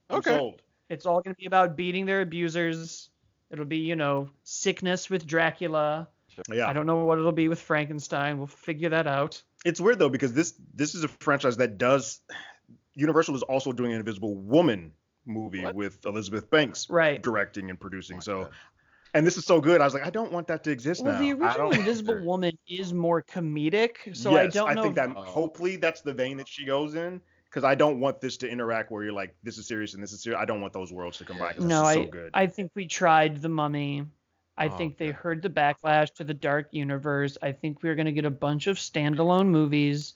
I'm 0.09 0.17
Okay. 0.17 0.37
sold. 0.37 0.61
It's 0.89 1.05
all 1.05 1.21
going 1.21 1.33
to 1.33 1.39
be 1.39 1.45
about 1.47 1.75
beating 1.75 2.05
their 2.05 2.21
abusers. 2.21 3.09
It'll 3.49 3.65
be, 3.65 3.77
you 3.77 3.95
know, 3.95 4.29
sickness 4.43 5.09
with 5.09 5.25
Dracula. 5.25 6.07
Yeah. 6.51 6.67
I 6.67 6.73
don't 6.73 6.85
know 6.85 7.05
what 7.05 7.17
it'll 7.19 7.31
be 7.31 7.47
with 7.47 7.61
Frankenstein. 7.61 8.37
We'll 8.37 8.47
figure 8.47 8.89
that 8.89 9.07
out. 9.07 9.41
It's 9.65 9.79
weird 9.79 9.97
though 9.99 10.09
because 10.09 10.33
this 10.33 10.53
this 10.73 10.93
is 10.93 11.03
a 11.03 11.07
franchise 11.07 11.57
that 11.57 11.77
does. 11.77 12.19
Universal 12.95 13.35
is 13.35 13.43
also 13.43 13.71
doing 13.71 13.91
an 13.93 13.99
Invisible 13.99 14.35
Woman 14.35 14.91
movie 15.25 15.63
What? 15.63 15.73
with 15.75 16.05
Elizabeth 16.05 16.49
Banks 16.49 16.89
Right. 16.89 17.21
directing 17.23 17.69
and 17.69 17.79
producing. 17.79 18.17
My 18.17 18.21
So, 18.21 18.41
God. 18.43 18.51
And 19.13 19.25
this 19.27 19.37
is 19.37 19.45
so 19.45 19.61
good. 19.61 19.81
I 19.81 19.85
was 19.85 19.93
like, 19.93 20.05
I 20.05 20.09
don't 20.09 20.31
want 20.31 20.47
that 20.47 20.63
to 20.65 20.71
exist 20.71 21.03
Well, 21.03 21.13
now. 21.13 21.19
the 21.19 21.31
original 21.33 21.71
Invisible. 21.73 22.23
Woman 22.23 22.57
is 22.67 22.93
more 22.93 23.21
comedic, 23.23 24.15
so 24.15 24.35
I 24.35 24.47
don't 24.47 24.55
know. 24.55 24.65
I 24.65 24.73
think 24.83 24.87
if- 24.87 24.95
that 24.95 25.09
hopefully 25.15 25.75
that's 25.77 26.01
the 26.01 26.13
vein 26.13 26.37
that 26.37 26.47
she 26.47 26.65
goes 26.65 26.95
in 26.95 27.21
because 27.45 27.63
I 27.63 27.75
don't 27.75 27.99
want 27.99 28.19
this 28.19 28.37
to 28.37 28.49
interact 28.49 28.91
where 28.91 29.03
you're 29.03 29.13
like, 29.13 29.35
this 29.43 29.57
is 29.59 29.67
serious 29.67 29.93
and 29.93 30.01
this 30.01 30.11
is 30.11 30.23
serious. 30.23 30.39
I 30.41 30.45
don't 30.45 30.59
want 30.61 30.73
those 30.73 30.91
worlds 30.91 31.19
to 31.19 31.25
combine. 31.25 31.53
no, 31.59 31.61
this 31.61 31.67
is 31.67 31.73
I 31.81 31.93
so 31.93 32.05
good. 32.05 32.31
I 32.33 32.47
think 32.47 32.71
we 32.75 32.87
tried 32.87 33.41
the 33.41 33.49
Mummy. 33.49 34.05
I 34.57 34.67
Oh, 34.67 34.77
think 34.77 34.97
they 34.97 35.09
okay. 35.09 35.13
heard 35.17 35.41
the 35.41 35.49
backlash 35.49 36.13
to 36.15 36.23
the 36.23 36.33
Dark 36.33 36.67
Universe. 36.71 37.37
I 37.41 37.51
think 37.51 37.81
we're 37.83 37.95
going 37.95 38.05
to 38.07 38.11
get 38.11 38.25
a 38.25 38.29
bunch 38.31 38.67
of 38.67 38.77
standalone 38.77 39.47
movies 39.47 40.13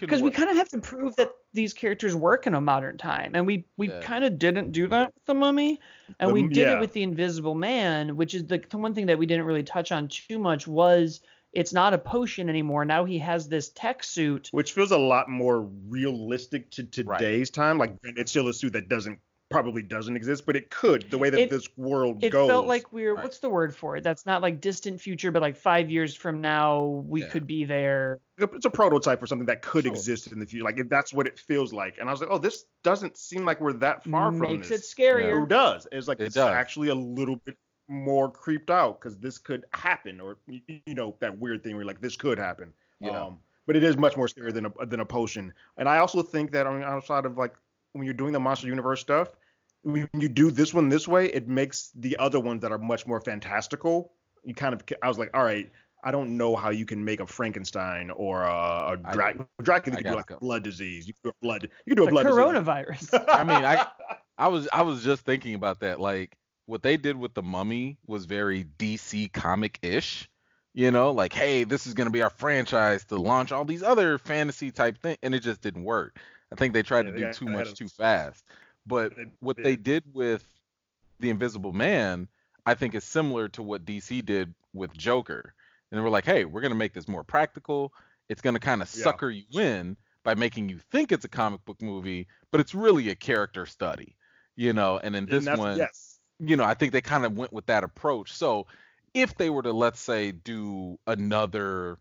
because 0.00 0.22
we 0.22 0.30
kind 0.30 0.50
of 0.50 0.56
have 0.56 0.68
to 0.70 0.78
prove 0.78 1.16
that 1.16 1.30
these 1.52 1.72
characters 1.74 2.14
work 2.14 2.46
in 2.46 2.54
a 2.54 2.60
modern 2.60 2.98
time, 2.98 3.32
and 3.34 3.46
we 3.46 3.66
we 3.76 3.88
Yeah. 3.88 4.00
kind 4.00 4.24
of 4.24 4.38
didn't 4.38 4.72
do 4.72 4.86
that 4.88 5.14
with 5.14 5.24
the 5.26 5.34
Mummy, 5.34 5.80
and 6.18 6.30
The 6.30 6.34
we 6.34 6.42
did 6.48 6.56
yeah. 6.68 6.76
it 6.76 6.80
with 6.80 6.92
the 6.92 7.02
Invisible 7.02 7.54
Man, 7.54 8.16
which 8.16 8.34
is 8.34 8.46
the, 8.46 8.58
the 8.70 8.78
one 8.78 8.94
thing 8.94 9.06
that 9.06 9.18
we 9.18 9.26
didn't 9.26 9.44
really 9.44 9.62
touch 9.62 9.92
on 9.92 10.08
too 10.08 10.38
much 10.38 10.66
was 10.66 11.20
it's 11.52 11.72
not 11.72 11.94
a 11.94 11.98
potion 11.98 12.48
anymore. 12.48 12.84
Now 12.84 13.04
he 13.04 13.18
has 13.18 13.48
this 13.48 13.70
tech 13.70 14.04
suit. 14.04 14.48
which 14.52 14.72
feels 14.72 14.90
a 14.90 14.98
lot 14.98 15.28
more 15.28 15.62
realistic 15.88 16.70
to 16.72 16.82
Right. 17.04 17.18
today's 17.18 17.50
time. 17.50 17.78
Like 17.78 17.96
it's 18.02 18.30
still 18.30 18.48
a 18.48 18.54
suit 18.54 18.74
that 18.74 18.88
doesn't 18.88 19.18
probably 19.50 19.82
doesn't 19.82 20.14
exist, 20.16 20.44
but 20.44 20.56
it 20.56 20.70
could 20.70 21.10
the 21.10 21.16
way 21.16 21.30
that 21.30 21.40
It- 21.40 21.50
this 21.50 21.68
world 21.76 22.22
It 22.22 22.30
goes. 22.30 22.48
felt 22.48 22.66
like 22.66 22.92
we 22.92 23.02
we're 23.04 23.14
Right. 23.14 23.24
what's 23.24 23.38
the 23.38 23.48
word 23.48 23.74
for 23.74 23.96
it? 23.96 24.04
That's 24.04 24.26
not 24.26 24.42
like 24.42 24.60
distant 24.60 25.00
future, 25.00 25.30
but 25.30 25.40
like 25.40 25.56
five 25.56 25.90
years 25.90 26.14
from 26.14 26.40
now 26.40 26.82
we 27.06 27.22
Yeah. 27.22 27.28
could 27.28 27.46
be 27.46 27.64
there. 27.64 28.20
it's 28.40 28.66
a 28.66 28.70
prototype 28.70 29.18
for 29.18 29.26
something 29.26 29.46
that 29.46 29.62
could 29.62 29.82
Sure. 29.84 29.92
exist 29.92 30.30
in 30.30 30.38
the 30.38 30.46
future. 30.46 30.64
Like 30.64 30.78
if 30.78 30.88
that's 30.88 31.12
what 31.12 31.26
it 31.26 31.38
feels 31.40 31.72
like, 31.72 31.98
and 31.98 32.08
I 32.08 32.12
was 32.12 32.20
like, 32.20 32.30
oh, 32.30 32.38
this 32.38 32.66
doesn't 32.84 33.16
seem 33.16 33.44
like 33.44 33.60
we're 33.60 33.72
that 33.74 34.04
far 34.04 34.30
from 34.30 34.38
Makes 34.40 34.70
it 34.70 34.82
scarier. 34.82 35.32
Who 35.40 35.44
does? 35.46 35.88
It's 35.90 36.06
like 36.06 36.20
It 36.20 36.26
it's 36.26 36.34
does. 36.36 36.48
actually 36.54 36.88
a 36.90 36.94
little 36.94 37.34
bit 37.36 37.56
more 37.88 38.30
creeped 38.30 38.70
out 38.70 39.00
because 39.00 39.18
this 39.18 39.38
could 39.38 39.64
happen, 39.72 40.20
or 40.20 40.36
you 40.46 40.94
know 40.94 41.16
that 41.20 41.36
weird 41.38 41.64
thing 41.64 41.74
where 41.74 41.84
like 41.86 42.00
this 42.00 42.16
could 42.16 42.38
happen. 42.38 42.72
Yeah. 43.00 43.10
Um, 43.24 43.40
but 43.66 43.74
it 43.76 43.82
is 43.82 43.96
much 43.96 44.16
more 44.16 44.28
scary 44.28 44.52
than 44.52 44.66
a 44.66 44.86
than 44.86 45.00
a 45.00 45.06
potion. 45.06 45.52
And 45.76 45.88
I 45.88 45.98
also 45.98 46.22
think 46.22 46.52
that 46.52 46.66
on 46.66 46.82
outside 46.84 47.24
of 47.26 47.36
like 47.38 47.54
when 47.98 48.04
you're 48.06 48.14
doing 48.14 48.32
the 48.32 48.40
monster 48.40 48.66
universe 48.68 49.00
stuff, 49.00 49.28
when 49.82 50.08
you 50.14 50.28
do 50.28 50.50
this 50.50 50.72
one 50.72 50.88
this 50.88 51.06
way, 51.06 51.26
it 51.26 51.48
makes 51.48 51.90
the 51.94 52.16
other 52.18 52.40
ones 52.40 52.62
that 52.62 52.72
are 52.72 52.78
much 52.78 53.06
more 53.06 53.20
fantastical. 53.20 54.12
You 54.44 54.54
kind 54.54 54.74
of 54.74 54.82
I 55.02 55.08
was 55.08 55.18
like, 55.18 55.30
all 55.34 55.44
right. 55.44 55.70
I 56.04 56.12
don't 56.12 56.36
know 56.36 56.54
how 56.54 56.70
you 56.70 56.86
can 56.86 57.04
make 57.04 57.18
a 57.18 57.26
Frankenstein 57.26 58.10
or 58.10 58.44
a 58.44 58.96
Drac- 59.12 59.36
Dracula. 59.60 59.96
I 59.96 59.98
You 59.98 60.04
can 60.04 60.12
do 60.12 60.16
like 60.16 60.30
it. 60.30 60.36
a 60.36 60.38
blood 60.38 60.62
disease. 60.62 61.08
You 61.08 61.12
can 61.14 61.20
do 61.24 61.30
a 61.30 61.44
blood. 61.44 61.62
You 61.86 61.94
can 61.94 61.96
do 61.96 62.02
a 62.04 62.06
The 62.06 62.12
blood 62.12 62.22
disease. 62.22 62.38
coronavirus. 62.38 63.24
I 63.28 63.42
mean, 63.42 63.64
I 63.64 63.84
I 64.38 64.46
was 64.46 64.68
I 64.72 64.82
was 64.82 65.02
just 65.02 65.24
thinking 65.24 65.54
about 65.54 65.80
that. 65.80 65.98
Like 66.00 66.36
what 66.66 66.84
they 66.84 66.96
did 66.98 67.16
with 67.16 67.34
the 67.34 67.42
Mummy 67.42 67.98
was 68.06 68.26
very 68.26 68.64
DC 68.78 69.32
comic 69.32 69.80
ish. 69.82 70.30
You 70.72 70.92
know, 70.92 71.10
like 71.10 71.32
hey, 71.32 71.64
this 71.64 71.88
is 71.88 71.94
gonna 71.94 72.10
be 72.10 72.22
our 72.22 72.30
franchise 72.30 73.04
to 73.06 73.16
launch 73.16 73.50
all 73.50 73.64
these 73.64 73.82
other 73.82 74.18
fantasy 74.18 74.70
type 74.70 74.98
thing, 75.02 75.16
and 75.24 75.34
it 75.34 75.40
just 75.40 75.60
didn't 75.62 75.82
work. 75.82 76.16
I 76.52 76.56
think 76.56 76.74
they 76.74 76.82
tried 76.82 77.06
Yeah, 77.06 77.12
to 77.12 77.18
they 77.18 77.26
do 77.26 77.32
too 77.32 77.46
much 77.46 77.74
too 77.74 77.88
fast. 77.88 78.44
But 78.86 79.16
They 79.16 79.26
what 79.40 79.56
they 79.56 79.76
did 79.76 80.04
with 80.12 80.44
the 81.20 81.30
Invisible 81.30 81.72
Man, 81.72 82.28
I 82.64 82.74
think 82.74 82.94
is 82.94 83.04
similar 83.04 83.48
to 83.50 83.62
what 83.62 83.84
DC 83.84 84.24
did 84.24 84.54
with 84.72 84.96
Joker. 84.96 85.54
And 85.90 85.98
they 85.98 86.02
were 86.02 86.10
like, 86.10 86.24
hey, 86.24 86.44
we're 86.44 86.60
gonna 86.60 86.74
make 86.74 86.94
this 86.94 87.08
more 87.08 87.24
practical. 87.24 87.92
It's 88.28 88.40
gonna 88.40 88.60
kind 88.60 88.82
of 88.82 88.94
Yeah. 88.94 89.04
sucker 89.04 89.30
you 89.30 89.44
in 89.60 89.96
by 90.24 90.34
making 90.34 90.68
you 90.68 90.78
think 90.90 91.12
it's 91.12 91.24
a 91.24 91.28
comic 91.28 91.64
book 91.64 91.80
movie, 91.82 92.28
but 92.50 92.60
it's 92.60 92.74
really 92.74 93.10
a 93.10 93.14
character 93.14 93.66
study. 93.66 94.16
You 94.56 94.72
know, 94.72 94.98
and 94.98 95.14
in 95.14 95.26
this 95.26 95.44
that's- 95.44 95.58
one, 95.58 95.76
yes. 95.76 96.18
you 96.38 96.56
know, 96.56 96.64
I 96.64 96.74
think 96.74 96.92
they 96.92 97.00
kind 97.00 97.24
of 97.24 97.36
went 97.36 97.52
with 97.52 97.66
that 97.66 97.84
approach. 97.84 98.32
So 98.32 98.66
if 99.14 99.36
they 99.36 99.50
were 99.50 99.62
to 99.62 99.72
let's 99.72 100.00
say 100.00 100.32
do 100.32 100.98
another, 101.06 101.98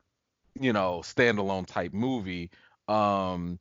you 0.60 0.74
know, 0.74 1.00
standalone 1.04 1.66
type 1.68 1.94
movie, 1.94 2.50
um 2.88 3.60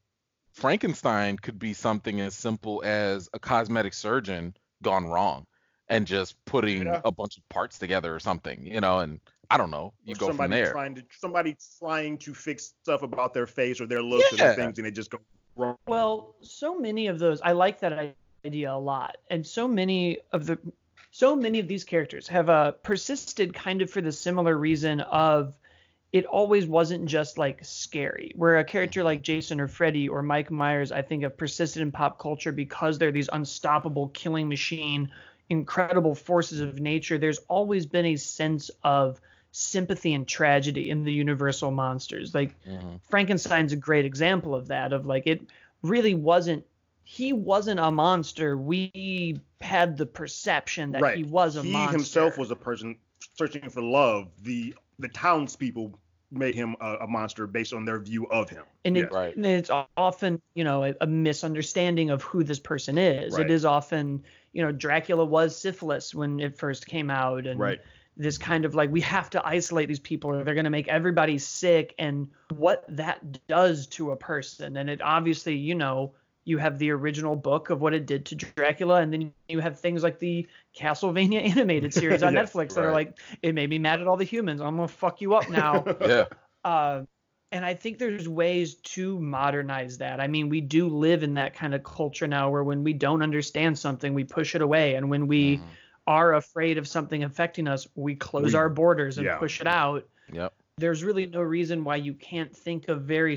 Frankenstein 0.56 1.36
could 1.36 1.58
be 1.58 1.74
something 1.74 2.20
as 2.22 2.34
simple 2.34 2.82
as 2.82 3.28
a 3.34 3.38
cosmetic 3.38 3.92
surgeon 3.92 4.54
gone 4.82 5.04
wrong 5.06 5.46
and 5.88 6.06
just 6.06 6.34
putting 6.46 6.86
Yeah. 6.86 7.02
a 7.04 7.12
bunch 7.12 7.36
of 7.36 7.46
parts 7.50 7.78
together 7.78 8.14
or 8.14 8.18
something, 8.18 8.66
you 8.66 8.80
know, 8.80 9.00
and 9.00 9.20
I 9.50 9.58
don't 9.58 9.70
know, 9.70 9.92
you 10.02 10.14
Or 10.14 10.16
go 10.16 10.26
from 10.28 10.38
somebody 10.38 10.62
there. 10.62 10.72
Trying 10.72 10.94
to 10.94 11.04
somebody 11.10 11.56
trying 11.78 12.16
to 12.18 12.32
fix 12.32 12.72
stuff 12.82 13.02
about 13.02 13.34
their 13.34 13.46
face 13.46 13.82
or 13.82 13.86
their 13.86 14.02
looks 14.02 14.32
or 14.32 14.36
their 14.36 14.56
things, 14.56 14.78
and 14.78 14.86
it 14.86 14.92
just 14.92 15.10
go 15.10 15.18
wrong. 15.56 15.76
Well, 15.86 16.34
so 16.40 16.78
many 16.78 17.06
of 17.08 17.18
those, 17.18 17.40
I 17.42 17.52
like 17.52 17.78
that 17.80 18.16
idea 18.44 18.72
a 18.72 18.78
lot, 18.78 19.18
and 19.28 19.46
so 19.46 19.68
many 19.68 20.18
of 20.32 20.46
the, 20.46 20.58
so 21.10 21.36
many 21.36 21.60
of 21.60 21.68
these 21.68 21.84
characters 21.84 22.26
have 22.28 22.48
uh, 22.48 22.72
persisted 22.72 23.52
kind 23.52 23.82
of 23.82 23.90
for 23.90 24.00
the 24.00 24.10
similar 24.10 24.56
reason 24.56 25.02
of, 25.02 25.54
it 26.12 26.24
always 26.24 26.66
wasn't 26.66 27.06
just 27.06 27.36
like 27.36 27.64
scary. 27.64 28.32
Where 28.36 28.58
a 28.58 28.64
character 28.64 29.02
like 29.02 29.22
Jason 29.22 29.60
or 29.60 29.68
Freddy 29.68 30.08
or 30.08 30.22
Mike 30.22 30.50
Myers, 30.50 30.92
I 30.92 31.02
think, 31.02 31.24
have 31.24 31.36
persisted 31.36 31.82
in 31.82 31.92
pop 31.92 32.18
culture 32.18 32.52
because 32.52 32.98
they're 32.98 33.12
these 33.12 33.28
unstoppable 33.32 34.08
killing 34.08 34.48
machine, 34.48 35.10
incredible 35.50 36.14
forces 36.14 36.60
of 36.60 36.80
nature. 36.80 37.18
There's 37.18 37.38
always 37.48 37.86
been 37.86 38.06
a 38.06 38.16
sense 38.16 38.70
of 38.82 39.20
sympathy 39.52 40.14
and 40.14 40.28
tragedy 40.28 40.90
in 40.90 41.04
the 41.04 41.12
universal 41.12 41.70
monsters. 41.70 42.34
Like 42.34 42.54
Mhm. 42.64 43.00
Frankenstein's 43.08 43.72
a 43.72 43.76
great 43.76 44.04
example 44.04 44.54
of 44.54 44.68
that. 44.68 44.92
Of 44.92 45.06
like 45.06 45.26
it 45.26 45.42
really 45.82 46.14
wasn't. 46.14 46.64
He 47.02 47.32
wasn't 47.32 47.80
a 47.80 47.90
monster. 47.90 48.56
We 48.56 49.40
had 49.60 49.96
the 49.96 50.06
perception 50.06 50.92
that 50.92 51.02
right. 51.02 51.16
he 51.16 51.24
was 51.24 51.56
a 51.56 51.62
he 51.62 51.72
monster. 51.72 51.90
He 51.90 51.96
himself 51.96 52.38
was 52.38 52.50
a 52.50 52.56
person 52.56 52.96
searching 53.36 53.68
for 53.70 53.82
love. 53.82 54.28
The 54.42 54.74
the 54.98 55.08
townspeople 55.08 55.98
made 56.32 56.54
him 56.54 56.74
a, 56.80 56.96
a 57.02 57.06
monster 57.06 57.46
based 57.46 57.72
on 57.72 57.84
their 57.84 58.00
view 58.00 58.26
of 58.26 58.50
him. 58.50 58.64
and, 58.84 58.96
Yes. 58.96 59.06
it, 59.06 59.12
Right. 59.12 59.36
and 59.36 59.46
it's 59.46 59.70
often 59.96 60.40
you 60.54 60.64
know 60.64 60.84
a, 60.84 60.94
a 61.00 61.06
misunderstanding 61.06 62.10
of 62.10 62.22
who 62.22 62.42
this 62.42 62.58
person 62.58 62.98
is. 62.98 63.34
Right. 63.34 63.46
It 63.46 63.50
is 63.52 63.64
often 63.64 64.22
you 64.52 64.62
know 64.62 64.72
Dracula 64.72 65.24
was 65.24 65.56
syphilis 65.56 66.14
when 66.14 66.40
it 66.40 66.58
first 66.58 66.86
came 66.86 67.10
out, 67.10 67.46
and 67.46 67.60
Right. 67.60 67.80
this 68.16 68.38
kind 68.38 68.64
of 68.64 68.74
like 68.74 68.90
we 68.90 69.00
have 69.02 69.30
to 69.30 69.46
isolate 69.46 69.88
these 69.88 70.00
people 70.00 70.30
or 70.30 70.42
they're 70.42 70.54
going 70.54 70.64
to 70.64 70.70
make 70.70 70.88
everybody 70.88 71.38
sick 71.38 71.94
and 71.98 72.28
what 72.54 72.84
that 72.88 73.46
does 73.46 73.86
to 73.88 74.12
a 74.12 74.16
person 74.16 74.78
and 74.78 74.88
it 74.88 75.02
obviously 75.02 75.54
you 75.54 75.74
know 75.74 76.14
you 76.46 76.56
have 76.58 76.78
the 76.78 76.90
original 76.90 77.36
book 77.36 77.68
of 77.70 77.80
what 77.82 77.92
it 77.92 78.06
did 78.06 78.24
to 78.26 78.34
Dracula 78.36 79.00
and 79.02 79.12
then 79.12 79.32
you 79.48 79.60
have 79.60 79.78
things 79.78 80.02
like 80.02 80.18
the 80.18 80.46
Castlevania 80.74 81.42
animated 81.50 81.92
series 81.92 82.22
on 82.22 82.32
Yes, 82.34 82.52
Netflix 82.52 82.74
that 82.74 82.84
are 82.84 82.92
like 82.92 83.18
it 83.42 83.54
made 83.54 83.68
me 83.68 83.78
mad 83.78 84.00
at 84.00 84.06
all 84.06 84.16
the 84.16 84.24
humans 84.24 84.60
I'm 84.62 84.76
going 84.76 84.88
to 84.88 84.94
fuck 84.94 85.20
you 85.20 85.34
up 85.34 85.50
now 85.50 85.84
Yeah. 86.00 86.24
uh, 86.64 87.02
and 87.52 87.64
I 87.64 87.74
think 87.74 87.98
there's 87.98 88.28
ways 88.28 88.74
to 88.74 89.20
modernize 89.20 89.98
that. 89.98 90.18
I 90.20 90.26
mean, 90.26 90.48
we 90.48 90.60
do 90.60 90.88
live 90.88 91.22
in 91.22 91.34
that 91.34 91.54
kind 91.54 91.74
of 91.74 91.84
culture 91.84 92.26
now 92.26 92.50
where 92.50 92.64
when 92.64 92.82
we 92.82 92.92
don't 92.92 93.22
understand 93.22 93.78
something, 93.78 94.14
we 94.14 94.24
push 94.24 94.56
it 94.56 94.62
away. 94.62 94.96
And 94.96 95.08
when 95.08 95.28
we 95.28 95.58
Mhm. 95.58 95.62
are 96.08 96.34
afraid 96.34 96.76
of 96.76 96.88
something 96.88 97.22
affecting 97.22 97.68
us, 97.68 97.86
we 97.94 98.16
close 98.16 98.52
We- 98.52 98.58
our 98.58 98.68
borders 98.68 99.18
and 99.18 99.26
yeah. 99.26 99.38
push 99.38 99.60
it 99.60 99.68
out. 99.68 100.08
Yep. 100.32 100.52
There's 100.78 101.04
really 101.04 101.26
no 101.26 101.40
reason 101.40 101.84
why 101.84 101.96
you 101.96 102.14
can't 102.14 102.54
think 102.54 102.88
of 102.88 103.02
very 103.02 103.36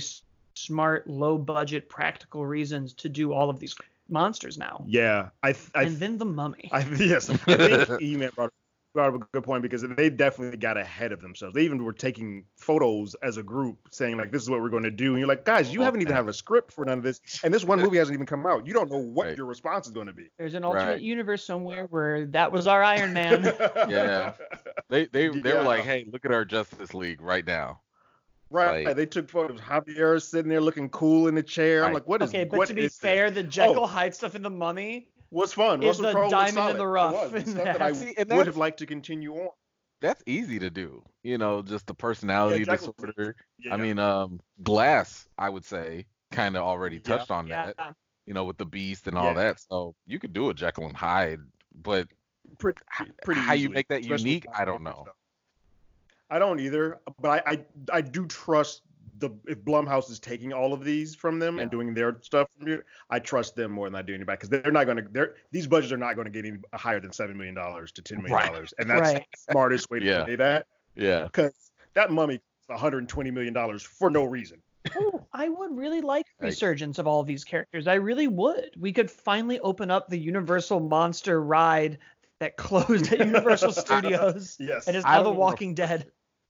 smart, 0.59 1.07
low 1.07 1.37
budget, 1.37 1.89
practical 1.89 2.45
reasons 2.45 2.93
to 2.95 3.09
do 3.09 3.33
all 3.33 3.49
of 3.49 3.59
these 3.59 3.75
monsters 4.09 4.57
now. 4.57 4.83
Yeah, 4.87 5.29
I, 5.43 5.53
th- 5.53 5.69
I, 5.75 5.83
and 5.83 5.97
then 5.97 6.17
the 6.17 6.25
mummy. 6.25 6.69
I 6.71 6.81
yes, 6.95 7.29
I 7.29 7.35
think 7.35 7.89
E-Man 8.01 8.31
brought, 8.35 8.51
brought 8.93 9.13
up 9.13 9.21
a 9.21 9.25
good 9.31 9.43
point 9.43 9.61
because 9.61 9.83
they 9.83 10.09
definitely 10.09 10.57
got 10.57 10.77
ahead 10.77 11.11
of 11.11 11.21
themselves. 11.21 11.53
They 11.53 11.61
even 11.63 11.83
were 11.83 11.93
taking 11.93 12.43
photos 12.57 13.15
as 13.21 13.37
a 13.37 13.43
group, 13.43 13.77
saying 13.91 14.17
like, 14.17 14.31
"This 14.31 14.41
is 14.41 14.49
what 14.49 14.61
we're 14.61 14.69
going 14.69 14.83
to 14.83 14.91
do," 14.91 15.11
and 15.11 15.19
you're 15.19 15.27
like, 15.27 15.45
"Guys, 15.45 15.71
you 15.71 15.81
oh, 15.81 15.83
haven't 15.83 16.01
even 16.01 16.15
have 16.15 16.27
a 16.27 16.33
script 16.33 16.71
for 16.71 16.85
none 16.85 16.97
of 16.97 17.03
this, 17.03 17.21
and 17.43 17.53
this 17.53 17.63
one 17.63 17.79
movie 17.79 17.97
hasn't 17.97 18.15
even 18.15 18.25
come 18.25 18.45
out. 18.45 18.65
You 18.65 18.73
don't 18.73 18.91
know 18.91 18.97
what 18.97 19.27
Right. 19.27 19.37
your 19.37 19.45
response 19.45 19.85
is 19.87 19.93
going 19.93 20.07
to 20.07 20.13
be." 20.13 20.29
There's 20.37 20.55
an 20.55 20.63
alternate 20.63 20.93
Right. 20.93 21.01
universe 21.01 21.45
somewhere 21.45 21.85
where 21.91 22.25
that 22.27 22.51
was 22.51 22.67
our 22.67 22.83
Iron 22.83 23.13
Man. 23.13 23.43
Yeah. 23.89 24.33
They 24.89 25.05
they 25.05 25.27
they 25.29 25.49
Yeah. 25.51 25.59
were 25.59 25.63
like, 25.63 25.83
hey, 25.83 26.07
look 26.11 26.25
at 26.25 26.31
our 26.31 26.45
Justice 26.45 26.93
League 26.95 27.21
right 27.21 27.45
now. 27.45 27.81
Right. 28.49 28.85
Like- 28.85 28.95
they 28.95 29.05
took 29.05 29.29
photos. 29.29 29.59
Javier 29.59 30.21
sitting 30.21 30.49
there 30.49 30.61
looking 30.61 30.89
cool 30.89 31.27
in 31.27 31.35
the 31.35 31.43
chair. 31.43 31.85
I'm 31.85 31.93
like, 31.93 32.07
what 32.07 32.21
is 32.21 32.33
it? 32.33 32.37
okay, 32.37 32.43
but 32.45 32.57
what 32.57 32.67
to 32.69 32.73
be 32.73 32.81
is 32.85 32.93
this? 32.93 32.99
fair, 32.99 33.29
the 33.31 33.43
Jekyll 33.43 33.83
Oh. 33.83 33.87
Hyde 33.87 34.15
stuff 34.15 34.35
in 34.35 34.41
the 34.41 34.49
mummy 34.49 35.07
was 35.31 35.53
fun? 35.53 35.83
is 35.83 35.87
Russell 35.99 36.03
the 36.05 36.11
Crowe 36.13 36.23
was 36.23 36.31
diamond 36.31 36.47
in 36.49 36.53
solid. 36.55 36.77
the 36.77 36.83
It 36.83 36.87
rough 36.87 37.31
was. 37.33 37.43
in 37.43 37.49
Stuff 37.51 37.63
that 37.65 37.81
I. 37.81 37.93
See, 37.93 38.13
and 38.17 38.29
would 38.31 38.47
have 38.47 38.57
liked 38.57 38.79
to 38.79 38.85
continue 38.85 39.33
on. 39.35 39.49
That's 40.01 40.23
easy 40.25 40.59
to 40.59 40.69
do. 40.69 41.03
You 41.23 41.37
know, 41.37 41.61
just 41.61 41.85
the 41.85 41.93
personality 41.93 42.63
Jekyll- 42.65 42.95
disorder. 42.97 43.35
Yeah. 43.59 43.73
I 43.73 43.77
mean, 43.77 43.99
um, 43.99 44.39
Glass, 44.63 45.27
I 45.37 45.49
would 45.49 45.65
say, 45.65 46.05
kind 46.31 46.55
of 46.55 46.63
already 46.63 46.95
Yeah. 46.97 47.01
touched 47.17 47.31
on 47.31 47.47
yeah. 47.47 47.67
that. 47.77 47.95
You 48.25 48.33
know, 48.33 48.45
with 48.45 48.57
the 48.57 48.65
Beast 48.65 49.07
and 49.07 49.17
all 49.17 49.25
Yeah. 49.25 49.33
that. 49.33 49.59
So 49.59 49.93
you 50.07 50.17
could 50.19 50.33
do 50.33 50.49
a 50.49 50.53
Jekyll 50.53 50.85
and 50.85 50.95
Hyde, 50.95 51.39
but 51.75 52.07
pretty, 52.59 52.79
pretty 53.23 53.41
how 53.41 53.53
you 53.53 53.69
make 53.69 53.87
that 53.89 54.01
especially 54.01 54.29
unique, 54.29 54.45
I 54.55 54.65
don't 54.65 54.81
stuff. 54.81 55.07
Know. 56.29 56.35
I 56.35 56.39
don't 56.39 56.59
either, 56.59 56.99
but 57.21 57.43
I, 57.47 57.51
I 57.51 57.65
I 57.97 58.01
do 58.01 58.25
trust 58.27 58.81
the 59.19 59.31
if 59.47 59.59
Blumhouse 59.59 60.09
is 60.09 60.19
taking 60.19 60.53
all 60.53 60.71
of 60.73 60.83
these 60.83 61.13
from 61.13 61.39
them 61.39 61.59
and 61.59 61.69
doing 61.69 61.93
their 61.93 62.17
stuff 62.21 62.47
from 62.57 62.67
here, 62.67 62.85
I 63.09 63.19
trust 63.19 63.55
them 63.55 63.71
more 63.71 63.87
than 63.87 63.95
I 63.95 64.01
do 64.01 64.13
anybody 64.13 64.37
because 64.37 64.49
they're 64.49 64.71
not 64.71 64.85
going 64.85 64.97
to 64.97 65.05
they're 65.11 65.35
these 65.51 65.67
budgets 65.67 65.91
are 65.91 65.97
not 65.97 66.15
going 66.15 66.25
to 66.25 66.31
get 66.31 66.45
any 66.45 66.57
uh, 66.71 66.77
higher 66.77 66.99
than 67.01 67.11
seven 67.11 67.35
million 67.37 67.55
dollars 67.55 67.91
to 67.93 68.01
ten 68.01 68.21
million 68.23 68.39
dollars, 68.47 68.73
and 68.79 68.89
that's 68.89 69.13
Right. 69.13 69.25
the 69.47 69.51
smartest 69.51 69.89
way 69.89 69.99
to 69.99 70.05
Yeah. 70.05 70.25
say 70.25 70.35
that 70.37 70.67
Yeah. 70.95 71.23
because 71.23 71.71
that 71.95 72.11
mummy 72.11 72.37
costs 72.37 72.81
120 72.83 73.31
million 73.31 73.53
dollars 73.53 73.83
for 73.83 74.09
no 74.09 74.23
reason. 74.23 74.61
Ooh, 74.95 75.25
I 75.33 75.49
would 75.49 75.75
really 75.75 75.99
like 76.01 76.25
resurgence 76.39 76.97
of 76.99 77.05
all 77.07 77.23
these 77.23 77.43
characters. 77.43 77.87
I 77.87 77.95
really 77.95 78.27
would. 78.27 78.69
We 78.77 78.93
could 78.93 79.11
finally 79.11 79.59
open 79.59 79.91
up 79.91 80.07
the 80.07 80.17
Universal 80.17 80.79
Monster 80.79 81.41
ride 81.43 81.97
that 82.39 82.55
closed 82.55 83.11
at 83.11 83.19
Universal 83.25 83.73
Studios 83.73 84.55
Yes, 84.59 84.87
and 84.87 84.95
is 84.95 85.03
I 85.03 85.17
now 85.17 85.23
The 85.23 85.31
Walking 85.31 85.73
Dead. 85.75 86.09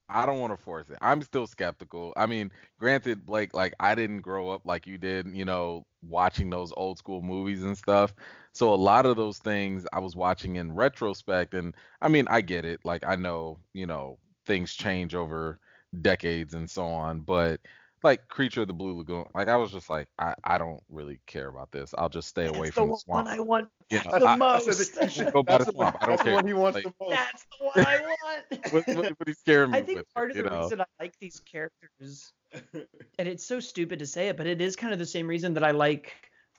I 0.10 0.26
don't 0.26 0.39
want 0.39 0.53
to 0.57 0.64
force 0.64 0.89
it. 0.89 0.97
I'm 1.01 1.22
still 1.22 1.45
skeptical. 1.47 2.14
I 2.18 2.26
mean, 2.26 2.51
granted, 2.80 3.26
Blake, 3.26 3.53
like 3.53 3.74
I 3.80 3.95
didn't 3.95 4.22
grow 4.22 4.49
up 4.49 4.66
like 4.66 4.88
you 4.88 4.97
did, 4.97 5.28
you 5.36 5.45
know, 5.45 5.86
watching 6.01 6.49
those 6.49 6.74
old 6.76 6.97
school 6.97 7.22
movies 7.22 7.64
and 7.64 7.78
stuff. 7.78 8.14
So 8.53 8.74
a 8.74 8.76
lot 8.76 9.05
of 9.05 9.18
those 9.18 9.38
things 9.38 9.86
I 9.93 9.99
was 9.99 10.16
watching 10.16 10.55
in 10.55 10.74
retrospect, 10.74 11.53
and 11.53 11.76
I 12.01 12.07
mean, 12.07 12.28
I 12.30 12.41
get 12.41 12.66
it. 12.66 12.80
Like 12.84 13.05
I 13.05 13.16
know, 13.16 13.60
you 13.74 13.86
know, 13.86 14.18
things 14.47 14.74
change 14.74 15.14
over 15.16 15.60
decades 16.01 16.53
and 16.55 16.70
so 16.70 16.86
on, 16.88 17.22
but 17.22 17.62
like 18.03 18.27
Creature 18.27 18.61
of 18.61 18.67
the 18.67 18.73
Blue 18.73 18.97
Lagoon, 18.97 19.25
like 19.35 19.47
I 19.47 19.55
was 19.57 19.71
just 19.71 19.89
like, 19.89 20.07
I, 20.17 20.33
I 20.43 20.57
don't 20.57 20.81
really 20.89 21.19
care 21.27 21.47
about 21.49 21.71
this. 21.71 21.93
I'll 21.97 22.09
just 22.09 22.27
stay 22.27 22.47
away 22.47 22.63
That's 22.67 22.75
from 22.75 22.87
the 22.89 22.93
the 22.95 22.99
swamp. 22.99 23.27
one 23.27 23.35
I 23.37 23.39
want 23.41 23.67
You 23.89 23.97
know, 24.05 24.19
the 24.19 24.25
I- 24.25 24.33
I 24.33 24.35
most. 24.35 24.65
that 24.95 25.17
you 25.17 25.31
Go 25.31 25.43
by 25.43 25.53
that's 25.57 25.65
the 25.65 25.71
the 25.71 25.77
swamp. 25.77 25.97
I 26.01 26.05
don't 26.05 26.09
that's 26.11 26.21
the 26.21 26.25
care. 26.25 26.35
one 26.35 26.47
he 26.47 26.53
wants 26.53 26.75
Like- 26.75 26.83
the 26.85 26.93
most. 26.99 27.09
That's 27.11 27.45
the 27.59 27.65
one 27.65 27.85
I 27.85 28.01
want. 28.01 28.73
what, 28.73 28.87
what, 28.87 29.19
what 29.19 29.27
he's 29.27 29.39
scaring 29.39 29.71
me 29.71 29.77
I 29.79 29.81
think 29.81 29.97
with, 29.99 30.13
part 30.13 30.31
of 30.31 30.37
the 30.37 30.43
know? 30.43 30.61
reason 30.63 30.81
I 30.81 30.85
like 30.99 31.13
these 31.19 31.39
characters, 31.41 32.31
and 32.53 33.27
it's 33.27 33.45
so 33.45 33.59
stupid 33.59 33.99
to 33.99 34.05
say 34.05 34.29
it, 34.29 34.37
but 34.37 34.47
it 34.47 34.61
is 34.61 34.75
kind 34.75 34.93
of 34.93 34.99
the 34.99 35.05
same 35.05 35.27
reason 35.27 35.53
that 35.55 35.63
I 35.63 35.71
like 35.71 36.13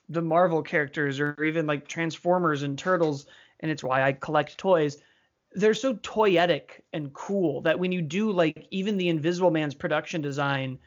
the 0.08 0.22
Marvel 0.22 0.62
characters 0.62 1.20
or 1.20 1.36
even 1.44 1.66
like 1.66 1.86
Transformers 1.88 2.62
and 2.62 2.78
Turtles, 2.78 3.26
and 3.60 3.70
it's 3.70 3.82
why 3.84 4.02
I 4.02 4.12
collect 4.12 4.58
toys. 4.58 4.98
They're 5.52 5.74
so 5.74 5.94
toyetic 5.94 6.80
and 6.92 7.12
cool 7.12 7.62
that 7.62 7.78
when 7.78 7.90
you 7.92 8.02
do 8.02 8.30
like 8.30 8.66
even 8.70 8.96
the 8.96 9.08
Invisible 9.08 9.50
Man's 9.50 9.74
production 9.74 10.20
design, 10.20 10.78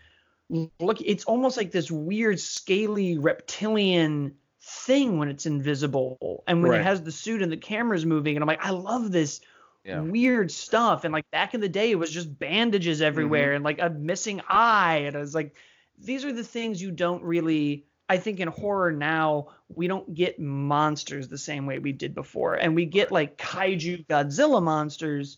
look, 0.79 1.01
it's 1.01 1.25
almost 1.25 1.57
like 1.57 1.71
this 1.71 1.89
weird 1.91 2.39
scaly 2.39 3.17
reptilian 3.17 4.35
thing 4.61 5.17
when 5.17 5.27
it's 5.27 5.45
invisible 5.45 6.43
and 6.47 6.61
when 6.61 6.71
Right. 6.71 6.81
it 6.81 6.83
has 6.83 7.01
the 7.01 7.11
suit 7.11 7.41
and 7.41 7.51
the 7.51 7.57
camera's 7.57 8.05
moving 8.05 8.35
and 8.35 8.43
I'm 8.43 8.47
like 8.47 8.65
I 8.65 8.69
love 8.69 9.11
this 9.11 9.41
Yeah. 9.83 9.99
weird 10.01 10.51
stuff. 10.51 11.03
And 11.03 11.11
like 11.13 11.29
back 11.31 11.53
in 11.53 11.59
the 11.59 11.67
day, 11.67 11.91
it 11.91 11.99
was 11.99 12.09
just 12.09 12.39
bandages 12.39 12.99
mm-hmm. 12.99 13.07
everywhere 13.07 13.53
and 13.53 13.63
like 13.65 13.79
a 13.81 13.89
missing 13.89 14.41
eye. 14.47 15.03
And 15.05 15.15
I 15.17 15.19
was 15.19 15.35
like, 15.35 15.55
these 15.97 16.23
are 16.23 16.31
the 16.31 16.43
things 16.43 16.81
you 16.81 16.91
don't 16.91 17.23
really. 17.23 17.85
I 18.09 18.17
think 18.17 18.39
in 18.39 18.49
horror 18.49 18.91
now 18.91 19.47
we 19.69 19.87
don't 19.87 20.13
get 20.13 20.39
monsters 20.39 21.27
the 21.27 21.37
same 21.37 21.65
way 21.65 21.79
we 21.79 21.93
did 21.93 22.13
before, 22.13 22.53
and 22.55 22.75
we 22.75 22.85
get 22.85 23.11
like 23.11 23.37
kaiju 23.37 24.05
Godzilla 24.07 24.61
monsters, 24.61 25.37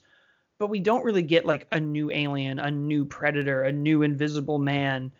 but 0.57 0.67
we 0.67 0.79
don't 0.79 1.03
really 1.03 1.21
get 1.23 1.45
like 1.45 1.67
a 1.71 1.79
new 1.79 2.11
alien, 2.11 2.59
a 2.59 2.71
new 2.71 3.05
predator, 3.05 3.63
a 3.63 3.71
new 3.71 4.03
Invisible 4.03 4.57
Man. 4.59 5.11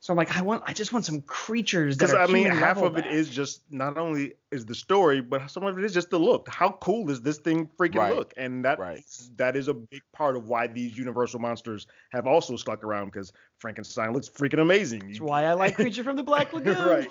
So 0.00 0.12
I'm 0.12 0.16
like, 0.16 0.36
I 0.36 0.42
want, 0.42 0.64
I 0.66 0.72
just 0.72 0.92
want 0.92 1.04
some 1.04 1.22
creatures 1.22 1.96
that 1.98 2.08
Because 2.10 2.28
I 2.28 2.32
mean, 2.32 2.46
half 2.46 2.76
of 2.78 2.98
it 2.98 3.04
back. 3.04 3.12
is 3.12 3.30
just 3.30 3.62
not 3.70 3.96
only 3.96 4.34
is 4.50 4.66
the 4.66 4.74
story, 4.74 5.20
but 5.20 5.48
some 5.48 5.64
of 5.64 5.78
it 5.78 5.84
is 5.84 5.94
just 5.94 6.10
the 6.10 6.18
look. 6.18 6.48
How 6.48 6.72
cool 6.80 7.06
does 7.06 7.22
this 7.22 7.38
thing 7.38 7.68
freaking 7.78 7.94
Right. 7.94 8.14
look? 8.16 8.34
And 8.36 8.64
that 8.64 8.80
Right. 8.80 9.04
that 9.36 9.54
is 9.54 9.68
a 9.68 9.74
big 9.74 10.02
part 10.12 10.36
of 10.36 10.48
why 10.48 10.66
these 10.66 10.98
Universal 10.98 11.38
monsters 11.38 11.86
have 12.10 12.26
also 12.26 12.56
stuck 12.56 12.82
around 12.82 13.06
because 13.06 13.32
Frankenstein 13.60 14.12
looks 14.12 14.28
freaking 14.28 14.60
amazing. 14.60 15.06
That's 15.06 15.20
why 15.20 15.44
I 15.44 15.52
like 15.52 15.76
Creature 15.76 16.02
from 16.02 16.16
the 16.16 16.24
Black 16.24 16.52
Lagoon. 16.52 16.76
right. 16.76 17.08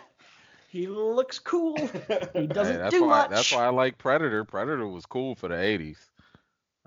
He 0.67 0.87
looks 0.87 1.39
cool. 1.39 1.89
He 2.33 2.47
doesn't 2.47 2.77
that's 2.77 2.95
do 2.95 3.01
why 3.01 3.21
much. 3.21 3.29
that's 3.29 3.51
why 3.51 3.65
I 3.65 3.69
like 3.69 3.97
Predator. 3.97 4.43
Predator 4.43 4.87
was 4.87 5.05
cool 5.05 5.35
for 5.35 5.47
the 5.47 5.55
80s. 5.55 6.10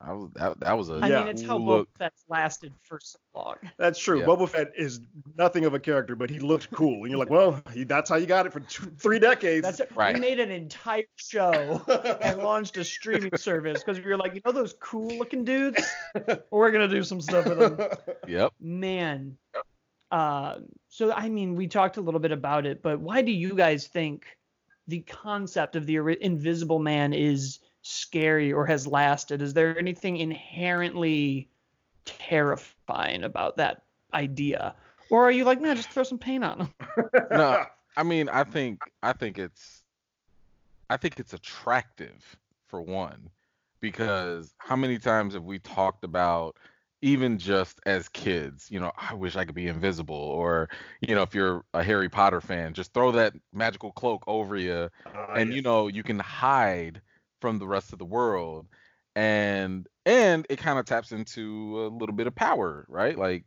I 0.01 0.12
was 0.12 0.30
that, 0.34 0.61
that 0.61 0.76
was 0.76 0.90
a 0.90 0.95
I 0.95 1.09
Yeah. 1.09 1.18
mean, 1.20 1.28
it's 1.28 1.42
how 1.42 1.57
cool 1.57 1.61
Boba 1.61 1.66
look. 1.78 1.88
Fett's 1.99 2.24
lasted 2.28 2.72
for 2.82 2.99
so 3.01 3.18
long. 3.34 3.55
That's 3.78 3.99
true. 3.99 4.20
Yeah. 4.20 4.26
Boba 4.26 4.49
Fett 4.49 4.72
is 4.76 5.01
nothing 5.38 5.64
of 5.64 5.74
a 5.74 5.78
character, 5.78 6.16
but 6.16 6.30
he 6.30 6.40
looked 6.40 6.70
cool, 6.72 7.03
and 7.03 7.11
you're 7.11 7.18
like, 7.18 7.30
well, 7.30 7.62
he, 7.72 7.84
that's 7.84 8.11
how 8.11 8.16
you 8.16 8.26
got 8.26 8.45
it 8.47 8.53
for 8.53 8.61
two, 8.61 8.86
three 8.99 9.18
decades. 9.20 9.62
That's 9.64 9.80
it. 9.80 9.90
Right. 9.95 10.14
We 10.14 10.20
made 10.20 10.40
an 10.40 10.51
entire 10.51 11.05
show 11.16 11.80
and 12.20 12.38
launched 12.42 12.76
a 12.76 12.84
streaming 12.84 13.36
service 13.36 13.82
because 13.84 14.03
we 14.05 14.11
were 14.11 14.16
like, 14.18 14.34
you 14.34 14.40
know 14.45 14.53
those 14.53 14.74
cool 14.80 15.16
looking 15.16 15.45
dudes? 15.45 15.82
We're 16.51 16.70
gonna 16.72 16.88
do 16.88 17.03
some 17.05 17.20
stuff 17.20 17.47
with 17.47 17.59
them. 17.59 17.88
Yep. 18.28 18.53
Man. 18.61 19.36
Uh, 20.11 20.57
so 20.88 21.12
I 21.12 21.28
mean, 21.28 21.55
we 21.57 21.66
talked 21.66 21.97
a 21.97 22.01
little 22.01 22.20
bit 22.20 22.32
about 22.32 22.66
it, 22.66 22.82
but 22.82 23.01
why 23.01 23.22
do 23.22 23.32
you 23.32 23.55
guys 23.55 23.86
think 23.86 24.26
the 24.86 25.01
concept 25.01 25.76
of 25.76 25.86
the 25.86 25.99
ori- 25.99 26.18
Invisible 26.22 26.78
Man 26.78 27.12
is 27.12 27.61
scary 27.85 28.53
or 28.53 28.66
has 28.66 28.87
lasted? 28.87 29.43
Is 29.43 29.55
there 29.55 29.78
anything 29.78 30.16
inherently 30.16 31.51
terrifying 32.05 33.24
about 33.24 33.57
that 33.59 33.82
idea? 34.12 34.74
Or 35.11 35.24
are 35.24 35.30
you 35.30 35.45
like, 35.45 35.61
no, 35.61 35.74
just 35.74 35.91
throw 35.91 36.03
some 36.05 36.18
paint 36.18 36.45
on 36.45 36.59
them? 36.59 36.74
No, 37.30 37.66
I 37.97 38.03
mean, 38.03 38.28
I 38.28 38.45
think 38.45 38.91
I 39.03 39.12
think 39.12 39.39
it's 39.39 39.82
I 40.91 40.97
think 40.97 41.18
it's 41.20 41.32
attractive 41.32 42.37
for 42.66 42.80
one 42.82 43.30
because 43.80 44.55
how 44.59 44.76
many 44.76 44.99
times 44.99 45.35
have 45.35 45.45
we 45.45 45.59
talked 45.59 46.05
about 46.05 46.57
even 47.03 47.39
just 47.39 47.80
as 47.87 48.09
kids, 48.09 48.70
you 48.70 48.80
know, 48.80 48.93
I 48.97 49.14
wish 49.14 49.37
I 49.37 49.45
could 49.45 49.55
be 49.55 49.68
invisible 49.68 50.14
or 50.16 50.68
you 51.01 51.14
know, 51.14 51.22
if 51.22 51.35
you're 51.35 51.64
a 51.74 51.82
Harry 51.82 52.09
Potter 52.09 52.41
fan, 52.41 52.74
just 52.74 52.95
throw 52.95 53.12
that 53.12 53.35
magical 53.53 53.93
cloak 53.93 54.24
over 54.26 54.57
you 54.57 54.91
Uh, 55.07 55.26
and 55.35 55.51
yeah. 55.51 55.57
you 55.57 55.62
know 55.62 55.89
you 55.89 56.03
can 56.03 56.18
hide 56.20 57.03
from 57.45 57.59
the 57.59 57.68
rest 57.68 57.92
of 57.92 57.99
the 57.99 58.07
world 58.07 58.68
and 59.16 59.86
and 60.07 60.47
it 60.49 60.59
kind 60.59 60.78
of 60.78 60.86
taps 60.86 61.12
into 61.12 61.78
a 61.86 61.88
little 61.88 62.14
bit 62.14 62.26
of 62.26 62.34
power 62.34 62.86
right? 62.88 63.18
Like 63.18 63.45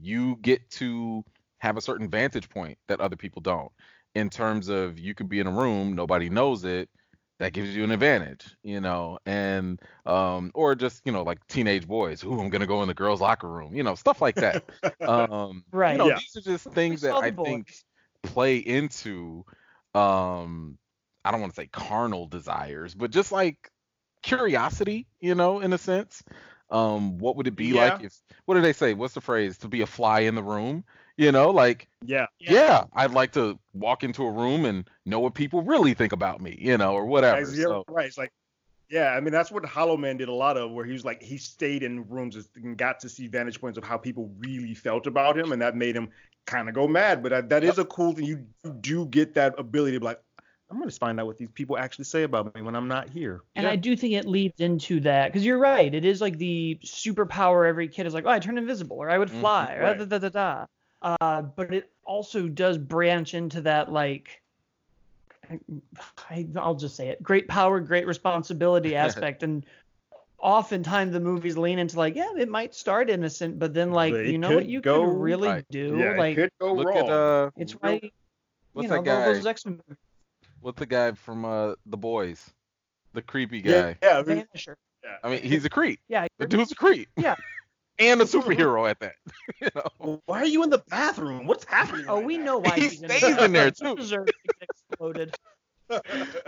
you 0.00 0.36
get 0.42 0.68
to 0.72 1.24
have 1.58 1.76
a 1.78 1.80
certain 1.80 2.10
vantage 2.10 2.50
point 2.50 2.78
that 2.88 3.00
other 3.00 3.16
people 3.16 3.40
don't. 3.40 3.72
In 4.14 4.28
terms 4.30 4.68
of 4.68 4.98
you 4.98 5.14
could 5.14 5.28
be 5.30 5.40
in 5.40 5.46
a 5.46 5.50
room 5.52 5.94
nobody 5.94 6.28
knows 6.28 6.64
it 6.64 6.90
that 7.38 7.52
gives 7.54 7.74
you 7.74 7.84
an 7.84 7.92
advantage 7.92 8.56
you 8.62 8.80
know? 8.80 9.18
And 9.26 9.80
um 10.06 10.50
or 10.54 10.74
just 10.74 11.02
you 11.06 11.12
know 11.12 11.22
like 11.22 11.46
teenage 11.48 11.88
boys 11.88 12.20
who 12.20 12.40
i'm 12.40 12.50
gonna 12.50 12.66
go 12.66 12.82
in 12.82 12.88
the 12.88 12.94
girls 12.94 13.22
locker 13.22 13.50
room 13.50 13.74
you 13.74 13.82
know 13.82 13.94
stuff 13.94 14.20
like 14.20 14.38
that. 14.40 14.60
Um 15.06 15.64
Right. 15.72 15.94
you 15.94 15.98
know 15.98 16.10
Yeah. 16.10 16.16
these 16.16 16.36
are 16.36 16.42
just 16.42 16.70
things 16.72 17.00
that 17.02 17.16
saw 17.16 17.22
the 17.22 17.26
i 17.26 17.30
think 17.30 17.72
play 18.22 18.58
into 18.58 19.44
um 19.94 20.78
I 21.24 21.30
don't 21.30 21.40
want 21.40 21.54
to 21.54 21.60
say 21.60 21.66
carnal 21.66 22.26
desires, 22.26 22.94
but 22.94 23.10
just 23.10 23.32
like 23.32 23.70
curiosity, 24.22 25.06
you 25.20 25.34
know, 25.34 25.60
in 25.60 25.72
a 25.72 25.78
sense. 25.78 26.22
Um, 26.70 27.18
what 27.18 27.36
would 27.36 27.46
it 27.46 27.56
be 27.56 27.66
Yeah. 27.66 27.82
like 27.82 28.02
if? 28.02 28.14
What 28.46 28.54
do 28.54 28.60
they 28.60 28.72
say? 28.72 28.94
What's 28.94 29.14
the 29.14 29.20
phrase? 29.20 29.58
To 29.58 29.68
be 29.68 29.82
a 29.82 29.86
fly 29.86 30.20
in 30.20 30.34
the 30.34 30.42
room? 30.42 30.84
You 31.16 31.30
know, 31.30 31.50
like 31.50 31.88
Yeah. 32.04 32.26
yeah, 32.40 32.52
yeah, 32.52 32.84
I'd 32.92 33.12
like 33.12 33.32
to 33.32 33.58
walk 33.74 34.02
into 34.02 34.24
a 34.24 34.30
room 34.30 34.64
and 34.64 34.88
know 35.06 35.20
what 35.20 35.34
people 35.34 35.62
really 35.62 35.94
think 35.94 36.12
about 36.12 36.40
me. 36.40 36.56
You 36.60 36.76
know, 36.78 36.94
or 36.94 37.06
whatever. 37.06 37.44
So, 37.46 37.84
right. 37.88 38.06
It's 38.06 38.18
like, 38.18 38.32
yeah, 38.88 39.10
I 39.10 39.20
mean, 39.20 39.32
that's 39.32 39.50
what 39.50 39.64
Hollow 39.64 39.96
Man 39.96 40.16
did 40.16 40.28
a 40.28 40.32
lot 40.32 40.56
of, 40.56 40.72
where 40.72 40.84
he 40.84 40.92
was 40.92 41.04
like, 41.04 41.22
he 41.22 41.38
stayed 41.38 41.82
in 41.82 42.08
rooms 42.08 42.36
and 42.56 42.76
got 42.76 43.00
to 43.00 43.08
see 43.08 43.28
vantage 43.28 43.60
points 43.60 43.78
of 43.78 43.84
how 43.84 43.96
people 43.96 44.32
really 44.38 44.74
felt 44.74 45.06
about 45.06 45.38
him, 45.38 45.52
and 45.52 45.62
that 45.62 45.76
made 45.76 45.94
him 45.94 46.08
kind 46.46 46.68
of 46.68 46.74
go 46.74 46.88
mad. 46.88 47.22
But 47.22 47.30
that, 47.30 47.48
that 47.50 47.64
is 47.64 47.78
a 47.78 47.84
cool 47.84 48.12
thing. 48.12 48.24
You, 48.24 48.46
you 48.64 48.72
do 48.72 49.06
get 49.06 49.34
that 49.34 49.54
ability 49.58 49.92
to 49.92 50.00
be 50.00 50.06
like, 50.06 50.20
I'm 50.74 50.80
going 50.80 50.90
to 50.90 50.96
find 50.96 51.20
out 51.20 51.26
what 51.26 51.38
these 51.38 51.50
people 51.54 51.78
actually 51.78 52.06
say 52.06 52.24
about 52.24 52.52
me 52.52 52.60
when 52.60 52.74
I'm 52.74 52.88
not 52.88 53.08
here. 53.08 53.42
And 53.54 53.64
I 53.64 53.76
do 53.76 53.94
think 53.94 54.14
it 54.14 54.24
leads 54.26 54.60
into 54.60 54.98
that 55.00 55.28
because 55.28 55.44
you're 55.46 55.60
right. 55.60 55.94
It 55.94 56.04
is 56.04 56.20
like 56.20 56.36
the 56.36 56.80
superpower 56.84 57.68
every 57.68 57.86
kid 57.86 58.06
is 58.06 58.12
like, 58.14 58.24
oh, 58.26 58.30
I 58.30 58.40
turn 58.40 58.58
invisible 58.58 58.96
or 58.96 59.08
I 59.08 59.16
would 59.16 59.28
Mhm, 59.28 59.38
fly 59.40 59.74
or 59.74 59.94
da, 59.94 60.04
da, 60.04 60.18
da, 60.18 60.28
da. 60.30 60.66
Uh, 61.20 61.42
but 61.42 61.72
it 61.72 61.92
also 62.04 62.48
does 62.48 62.76
branch 62.76 63.34
into 63.34 63.60
that 63.60 63.92
like, 63.92 64.42
I, 66.28 66.48
I'll 66.56 66.74
just 66.74 66.96
say 66.96 67.10
it, 67.10 67.22
great 67.22 67.46
power, 67.46 67.78
great 67.78 68.08
responsibility 68.08 68.96
aspect. 68.96 69.44
and 69.44 69.64
oftentimes 70.38 71.12
the 71.12 71.20
movies 71.20 71.56
lean 71.56 71.78
into 71.78 71.96
like, 71.96 72.16
yeah, 72.16 72.32
it 72.36 72.48
might 72.48 72.74
start 72.74 73.08
innocent, 73.10 73.60
but 73.60 73.72
then 73.72 73.92
like, 73.92 74.12
But 74.12 74.26
you 74.26 74.38
know 74.38 74.50
what 74.50 74.66
you 74.66 74.80
go- 74.80 74.98
could 75.06 75.22
really 75.22 75.48
Right. 75.50 75.64
do? 75.70 75.98
yeah, 76.00 76.18
like, 76.18 76.36
it 76.36 76.40
could 76.40 76.50
go 76.60 76.74
look 76.74 76.86
wrong. 76.88 76.96
at 76.98 77.10
uh, 77.10 77.50
it's 77.58 77.74
real- 77.80 77.92
why, 77.92 78.10
what's 78.72 78.84
you 78.84 78.88
know, 78.88 78.96
that 78.96 79.04
guy? 79.04 79.24
those, 79.26 79.36
those 79.36 79.46
X-Men 79.46 79.74
movies, 79.86 79.98
what's 80.64 80.78
the 80.78 80.86
guy 80.86 81.12
from 81.12 81.44
uh 81.44 81.74
the 81.86 81.96
boys? 81.96 82.52
The 83.12 83.22
creepy 83.22 83.60
guy. 83.60 83.96
yeah, 84.02 84.18
I 84.18 84.22
mean, 84.22 84.44
Vanisher. 84.54 84.74
I 85.22 85.28
mean, 85.30 85.42
he's 85.42 85.64
a 85.64 85.70
creep. 85.70 86.00
Yeah, 86.08 86.26
The 86.38 86.46
dude's 86.46 86.72
a 86.72 86.74
creep. 86.74 87.08
Yeah. 87.16 87.36
and 88.00 88.20
a 88.20 88.24
superhero 88.24 88.88
at 88.90 88.98
that. 89.00 89.12
you 89.60 89.68
know. 89.74 90.20
why 90.26 90.40
are 90.40 90.46
you 90.46 90.62
in 90.64 90.70
the 90.70 90.82
bathroom? 90.88 91.46
What's 91.46 91.64
happening? 91.64 92.06
Oh, 92.08 92.16
right 92.16 92.24
we 92.26 92.38
now? 92.38 92.44
know 92.44 92.58
why 92.58 92.74
He 92.76 92.88
he's 92.88 93.02
in 93.02 93.10
stays 93.10 93.36
in 93.38 93.52
there, 93.52 93.70
too. 93.70 93.94
deserves 93.96 94.32
to 94.32 94.48
get 94.48 94.68
exploded. 94.68 95.36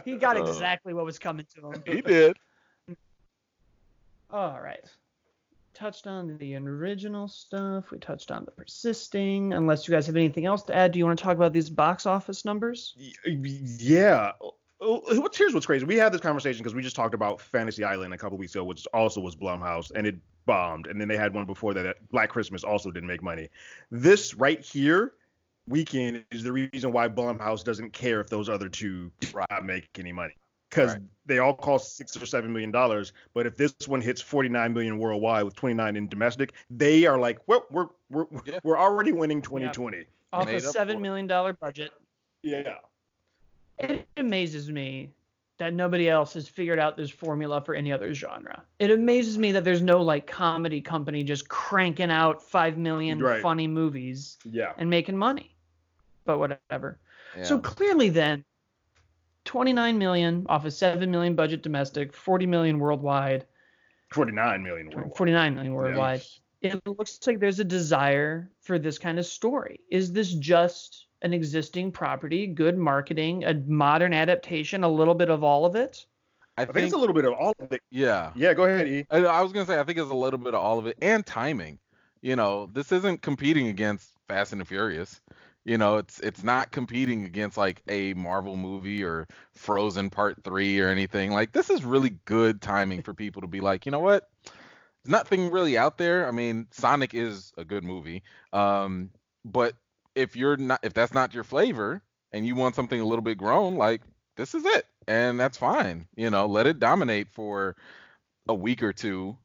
He 0.05 0.17
got 0.17 0.37
Uh. 0.39 0.45
exactly 0.45 0.95
what 0.95 1.05
was 1.05 1.19
coming 1.19 1.47
to 1.55 1.69
him. 1.71 1.83
He 1.87 2.01
did. 2.01 2.37
All 4.31 4.59
right. 4.61 4.85
Touched 5.77 6.07
on 6.07 6.39
the 6.39 6.57
original 6.57 7.29
stuff. 7.29 7.91
We 7.91 7.99
touched 7.99 8.31
on 8.31 8.47
the 8.47 8.51
persisting. 8.51 9.53
Unless 9.53 9.87
you 9.87 9.93
guys 9.93 10.07
have 10.07 10.17
anything 10.17 10.47
else 10.47 10.63
to 10.63 10.75
add, 10.75 10.93
do 10.93 10.99
you 10.99 11.05
want 11.05 11.19
to 11.19 11.23
talk 11.23 11.37
about 11.37 11.53
these 11.53 11.69
box 11.69 12.07
office 12.07 12.47
numbers? 12.47 12.95
Yeah. 13.27 14.33
Oh, 14.41 14.55
oh, 14.81 15.21
What's 15.21 15.37
here's 15.37 15.53
what's 15.53 15.67
crazy. 15.67 15.85
We 15.85 15.97
had 15.97 16.13
this 16.13 16.23
conversation 16.23 16.63
because 16.63 16.75
we 16.75 16.81
just 16.81 16.97
talked 16.97 17.13
about 17.13 17.43
Fantasy 17.43 17.85
Island 17.85 18.15
a 18.15 18.17
couple 18.17 18.39
weeks 18.39 18.55
ago, 18.55 18.65
which 18.65 18.87
also 18.95 19.21
was 19.21 19.37
Blumhouse, 19.37 19.93
and 19.95 20.07
it 20.07 20.17
bombed. 20.47 20.87
And 20.87 20.99
then 20.99 21.09
they 21.09 21.17
had 21.19 21.35
one 21.35 21.45
before 21.45 21.75
that, 21.75 22.09
Black 22.09 22.31
Christmas 22.31 22.65
also 22.65 22.91
didn't 22.91 23.09
make 23.09 23.23
money. 23.23 23.51
This 23.91 24.33
right 24.33 24.65
here, 24.65 25.13
Weekend, 25.69 26.25
is 26.31 26.43
the 26.43 26.53
reason 26.53 26.91
why 26.91 27.09
Blumhouse 27.09 27.63
doesn't 27.63 27.93
care 27.93 28.23
if 28.23 28.31
those 28.31 28.49
other 28.49 28.71
two 28.71 29.13
make 29.63 29.91
any 29.99 30.13
money 30.13 30.37
because 30.71 30.93
Right. 30.95 31.03
they 31.27 31.39
all 31.39 31.55
cost 31.55 31.97
six 31.97 32.17
or 32.21 32.27
seven 32.27 32.53
million 32.53 32.71
dollars. 32.71 33.13
But 33.35 33.47
if 33.47 33.57
this 33.57 33.75
one 33.87 34.01
hits 34.01 34.21
49 34.21 34.73
million 34.73 34.99
worldwide 34.99 35.45
with 35.45 35.55
29 35.57 35.97
in 35.97 36.09
domestic, 36.09 36.53
they 36.71 37.07
are 37.07 37.19
like, 37.19 37.39
well, 37.47 37.67
we're 37.71 37.89
we're 38.11 38.27
Yeah. 38.45 38.59
we're 38.63 38.79
already 38.79 39.13
winning 39.13 39.43
2020. 39.43 40.05
Off 40.33 40.49
a 40.49 40.57
up 40.57 40.63
seven 40.63 40.95
for 40.97 40.99
it. 40.99 41.03
million 41.03 41.27
dollar 41.27 41.53
budget, 41.53 41.93
Yeah. 42.43 42.79
it 43.79 44.07
amazes 44.17 44.71
me 44.71 45.11
that 45.59 45.73
nobody 45.73 46.11
else 46.11 46.35
has 46.35 46.47
figured 46.49 46.79
out 46.79 46.97
this 46.99 47.09
formula 47.11 47.63
for 47.63 47.75
any 47.75 47.91
other 47.91 48.13
genre. 48.13 48.63
It 48.79 48.91
amazes 48.91 49.39
me 49.39 49.53
that 49.53 49.65
there's 49.65 49.81
no 49.81 50.03
like 50.03 50.27
comedy 50.27 50.83
company 50.83 51.23
just 51.25 51.49
cranking 51.49 52.11
out 52.11 52.43
five 52.43 52.77
million 52.77 53.21
Right. 53.23 53.41
funny 53.41 53.67
movies 53.67 54.37
Yeah. 54.45 54.75
and 54.77 54.91
making 54.91 55.17
money. 55.17 55.55
But 56.27 56.39
whatever. 56.39 56.99
Yeah. 57.37 57.45
So 57.45 57.59
clearly 57.59 58.11
then 58.11 58.45
29 59.47 59.99
million 59.99 60.47
off 60.49 60.65
a 60.65 60.71
7 60.71 61.11
million 61.11 61.35
budget 61.35 61.63
domestic, 61.63 62.13
40 62.13 62.47
million 62.47 62.79
worldwide, 62.79 63.47
49 64.13 64.63
million 64.63 64.91
worldwide. 64.91 65.17
49 65.17 65.55
million 65.55 65.73
worldwide. 65.75 66.23
It 66.63 66.81
looks 66.87 67.19
like 67.27 67.39
there's 67.39 67.61
a 67.61 67.65
desire 67.65 68.51
for 68.61 68.79
this 68.79 68.99
kind 68.99 69.19
of 69.19 69.27
story. 69.27 69.81
Is 69.91 70.13
this 70.13 70.33
just 70.35 71.07
an 71.23 71.33
existing 71.33 71.93
property, 71.93 72.47
good 72.47 72.77
marketing, 72.77 73.45
a 73.45 73.55
modern 73.55 74.13
adaptation, 74.13 74.85
a 74.85 74.89
little 74.89 75.15
bit 75.15 75.31
of 75.31 75.43
all 75.43 75.65
of 75.65 75.77
it? 75.77 76.07
I 76.59 76.63
I 76.63 76.65
think, 76.65 76.75
think 76.75 76.85
it's 76.87 76.95
a 76.95 76.99
little 76.99 77.15
bit 77.15 77.25
of 77.25 77.35
all 77.35 77.53
of 77.59 77.73
it. 77.73 77.83
yeah. 77.91 78.33
Yeah, 78.35 78.55
go 78.55 78.65
ahead, 78.65 78.89
E. 78.89 79.07
I, 79.11 79.19
I 79.19 79.43
was 79.43 79.53
gonna 79.53 79.67
say 79.67 79.79
I 79.79 79.85
think 79.85 79.99
it's 79.99 80.11
a 80.11 80.15
little 80.15 80.39
bit 80.39 80.55
of 80.55 80.61
all 80.61 80.79
of 80.79 80.87
it 80.87 80.97
and 81.03 81.25
timing. 81.25 81.79
You 82.23 82.35
know, 82.35 82.69
this 82.73 82.93
isn't 82.93 83.23
competing 83.23 83.69
against 83.69 84.09
Fast 84.27 84.53
and 84.53 84.61
the 84.61 84.65
Furious. 84.65 85.21
You 85.67 85.79
know, 85.79 85.97
it's 85.97 86.21
it's 86.21 86.45
not 86.45 86.71
competing 86.71 87.25
against 87.25 87.57
like 87.57 87.83
a 87.89 88.15
Marvel 88.15 88.57
movie 88.57 89.03
or 89.03 89.27
Frozen 89.57 90.11
Part 90.11 90.45
Three 90.45 90.79
or 90.79 90.89
anything. 90.89 91.33
Like 91.33 91.51
this 91.51 91.71
is 91.71 91.85
really 91.85 92.11
good 92.25 92.63
timing 92.63 93.03
for 93.03 93.13
people 93.13 93.43
to 93.43 93.49
be 93.49 93.61
like, 93.61 93.85
you 93.85 93.91
know 93.91 93.99
what? 93.99 94.31
There's 94.45 95.11
nothing 95.11 95.51
really 95.51 95.77
out 95.77 95.99
there. 95.99 96.29
I 96.29 96.31
mean, 96.31 96.69
Sonic 96.71 97.15
is 97.15 97.53
a 97.59 97.65
good 97.65 97.83
movie. 97.83 98.23
Um, 98.53 99.11
but 99.45 99.75
if 100.15 100.37
you're 100.37 100.57
not 100.57 100.81
if 100.85 100.95
that's 100.95 101.13
not 101.13 101.35
your 101.35 101.43
flavor 101.45 102.01
and 102.31 102.47
you 102.47 102.55
want 102.55 102.77
something 102.77 103.01
a 103.01 103.05
little 103.05 103.25
bit 103.25 103.37
grown, 103.37 103.75
like 103.75 104.03
this 104.37 104.55
is 104.55 104.65
it. 104.65 104.87
And 105.09 105.39
that's 105.41 105.59
fine. 105.59 106.07
You 106.17 106.31
know, 106.31 106.47
let 106.47 106.69
it 106.69 106.79
dominate 106.79 107.33
for 107.33 107.75
a 108.47 108.55
week 108.55 108.85
or 108.85 108.93
two. 108.93 109.37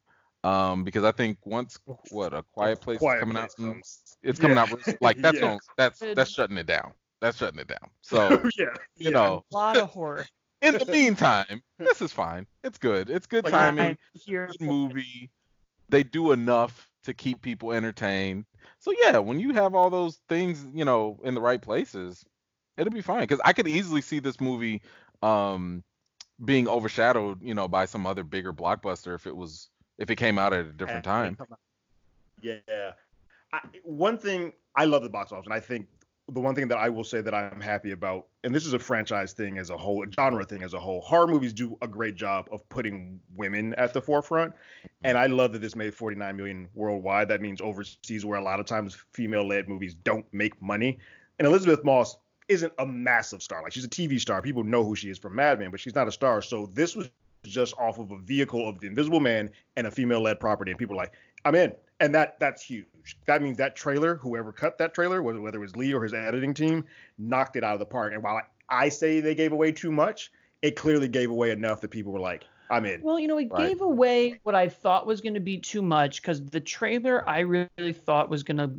Um, 0.43 0.83
because 0.83 1.03
I 1.03 1.11
think 1.11 1.37
once 1.45 1.79
what 2.09 2.33
a 2.33 2.43
quiet 2.43 2.79
place 2.81 3.05
Quiet 3.05 3.07
is 3.07 3.13
coming 3.13 3.35
Place 3.35 3.37
out, 3.37 3.49
mm, 3.59 3.75
comes. 3.75 4.01
it's 4.23 4.39
coming 4.39 4.57
Yeah. 4.57 4.59
out 4.59 4.69
like 5.01 5.21
that's 5.21 5.39
Yeah. 5.39 5.39
going 5.39 5.59
that's 5.77 6.07
that's 6.15 6.31
shutting 6.31 6.57
it 6.57 6.67
down. 6.67 6.93
That's 7.21 7.37
shutting 7.37 7.59
it 7.59 7.67
down. 7.67 7.89
So 8.01 8.49
yeah, 8.57 8.75
you 8.97 9.11
yeah. 9.11 9.11
know, 9.11 9.45
A 9.51 9.55
lot 9.55 9.77
of 9.77 9.89
horror. 9.89 10.25
in 10.61 10.77
the 10.77 10.85
meantime, 10.91 11.63
this 11.79 12.01
is 12.01 12.11
fine. 12.13 12.47
It's 12.63 12.77
good. 12.79 13.09
It's 13.09 13.27
good 13.27 13.45
Like, 13.45 13.55
timing. 13.55 13.77
I'm 13.77 13.97
Good 14.47 14.61
movie. 14.61 15.31
They 15.89 16.03
do 16.03 16.31
enough 16.31 16.91
to 17.03 17.13
keep 17.13 17.41
people 17.41 17.71
entertained. 17.73 18.45
So 18.79 18.93
yeah, 19.03 19.19
when 19.19 19.39
you 19.39 19.53
have 19.53 19.75
all 19.75 19.89
those 19.89 20.21
things, 20.29 20.67
you 20.73 20.85
know, 20.85 21.19
in 21.23 21.35
the 21.35 21.41
right 21.41 21.61
places, 21.61 22.25
it'll 22.77 22.93
be 22.93 23.01
fine. 23.01 23.21
Because 23.21 23.41
I 23.45 23.53
could 23.53 23.67
easily 23.67 24.01
see 24.01 24.19
this 24.19 24.41
movie 24.41 24.81
um 25.23 25.83
being 26.43 26.67
overshadowed, 26.69 27.43
you 27.43 27.55
know, 27.55 27.67
by 27.69 27.85
some 27.85 28.07
other 28.07 28.23
bigger 28.23 28.53
blockbuster 28.53 29.15
if 29.15 29.27
it 29.27 29.35
was 29.37 29.70
if 30.01 30.09
it 30.09 30.15
came 30.15 30.39
out 30.39 30.51
at 30.51 30.65
a 30.65 30.71
different 30.73 31.05
time. 31.05 31.37
Yeah. 32.41 32.57
I, 33.53 33.59
one 33.83 34.17
thing 34.17 34.51
I 34.75 34.85
love 34.85 35.03
the 35.03 35.09
box 35.09 35.31
office, 35.31 35.45
and 35.45 35.53
I 35.53 35.59
think 35.59 35.87
the 36.27 36.39
one 36.39 36.55
thing 36.55 36.67
that 36.69 36.77
I 36.77 36.89
will 36.89 37.03
say 37.03 37.21
that 37.21 37.33
I'm 37.33 37.61
happy 37.61 37.91
about, 37.91 38.27
and 38.43 38.55
this 38.55 38.65
is 38.65 38.73
a 38.73 38.79
franchise 38.79 39.33
thing 39.33 39.59
as 39.59 39.69
a 39.69 39.77
whole, 39.77 40.03
a 40.03 40.11
genre 40.11 40.43
thing 40.43 40.63
as 40.63 40.73
a 40.73 40.79
whole. 40.79 41.01
Horror 41.01 41.27
movies 41.27 41.53
do 41.53 41.77
a 41.81 41.87
great 41.87 42.15
job 42.15 42.47
of 42.51 42.67
putting 42.69 43.19
women 43.35 43.75
at 43.75 43.93
the 43.93 44.01
forefront, 44.01 44.53
and 45.03 45.17
I 45.17 45.27
love 45.27 45.53
that 45.53 45.59
this 45.59 45.75
made 45.75 45.93
49 45.93 46.35
million 46.35 46.67
worldwide. 46.73 47.27
That 47.27 47.41
means 47.41 47.61
overseas, 47.61 48.25
where 48.25 48.39
a 48.39 48.43
lot 48.43 48.59
of 48.59 48.65
times 48.65 48.97
female-led 49.13 49.69
movies 49.69 49.93
don't 49.93 50.25
make 50.33 50.59
money. 50.61 50.97
And 51.37 51.47
Elisabeth 51.47 51.83
Moss 51.83 52.17
isn't 52.47 52.73
a 52.79 52.85
massive 52.85 53.43
star. 53.43 53.61
Like 53.61 53.73
she's 53.73 53.85
a 53.85 53.89
TV 53.89 54.19
star. 54.19 54.41
People 54.41 54.63
know 54.63 54.83
who 54.83 54.95
she 54.95 55.09
is 55.09 55.19
from 55.19 55.35
Mad 55.35 55.59
Men, 55.59 55.69
but 55.69 55.79
she's 55.79 55.95
not 55.95 56.07
a 56.07 56.11
star. 56.11 56.41
So 56.41 56.65
this 56.73 56.95
was 56.95 57.09
just 57.43 57.73
off 57.77 57.99
of 57.99 58.11
a 58.11 58.17
vehicle 58.19 58.67
of 58.67 58.79
the 58.79 58.87
Invisible 58.87 59.19
Man 59.19 59.49
and 59.75 59.87
a 59.87 59.91
female-led 59.91 60.39
property, 60.39 60.71
and 60.71 60.77
people 60.77 60.95
are 60.95 61.03
like, 61.03 61.13
I'm 61.43 61.55
in, 61.55 61.73
and 61.99 62.13
that 62.13 62.39
that's 62.39 62.61
huge. 62.61 62.85
That 63.25 63.41
means 63.41 63.57
that 63.57 63.75
trailer, 63.75 64.15
whoever 64.15 64.51
cut 64.51 64.77
that 64.77 64.93
trailer, 64.93 65.23
whether 65.23 65.41
whether 65.41 65.57
it 65.57 65.61
was 65.61 65.75
Leigh 65.75 65.93
or 65.93 66.03
his 66.03 66.13
editing 66.13 66.53
team, 66.53 66.85
knocked 67.17 67.55
it 67.55 67.63
out 67.63 67.73
of 67.73 67.79
the 67.79 67.85
park. 67.85 68.13
And 68.13 68.21
while 68.21 68.37
I, 68.69 68.85
I 68.85 68.89
say 68.89 69.21
they 69.21 69.33
gave 69.33 69.51
away 69.51 69.71
too 69.71 69.91
much, 69.91 70.31
it 70.61 70.75
clearly 70.75 71.07
gave 71.07 71.31
away 71.31 71.49
enough 71.49 71.81
that 71.81 71.89
people 71.89 72.11
were 72.11 72.19
like, 72.19 72.43
I'm 72.69 72.85
in. 72.85 73.01
Well, 73.01 73.19
you 73.19 73.27
know, 73.27 73.39
it 73.39 73.49
Right. 73.49 73.69
gave 73.69 73.81
away 73.81 74.39
what 74.43 74.53
I 74.53 74.69
thought 74.69 75.07
was 75.07 75.19
going 75.19 75.33
to 75.33 75.39
be 75.39 75.57
too 75.57 75.81
much 75.81 76.21
because 76.21 76.45
the 76.45 76.59
trailer 76.59 77.27
I 77.27 77.39
really 77.39 77.93
thought 77.93 78.29
was 78.29 78.43
going 78.43 78.57
to 78.57 78.71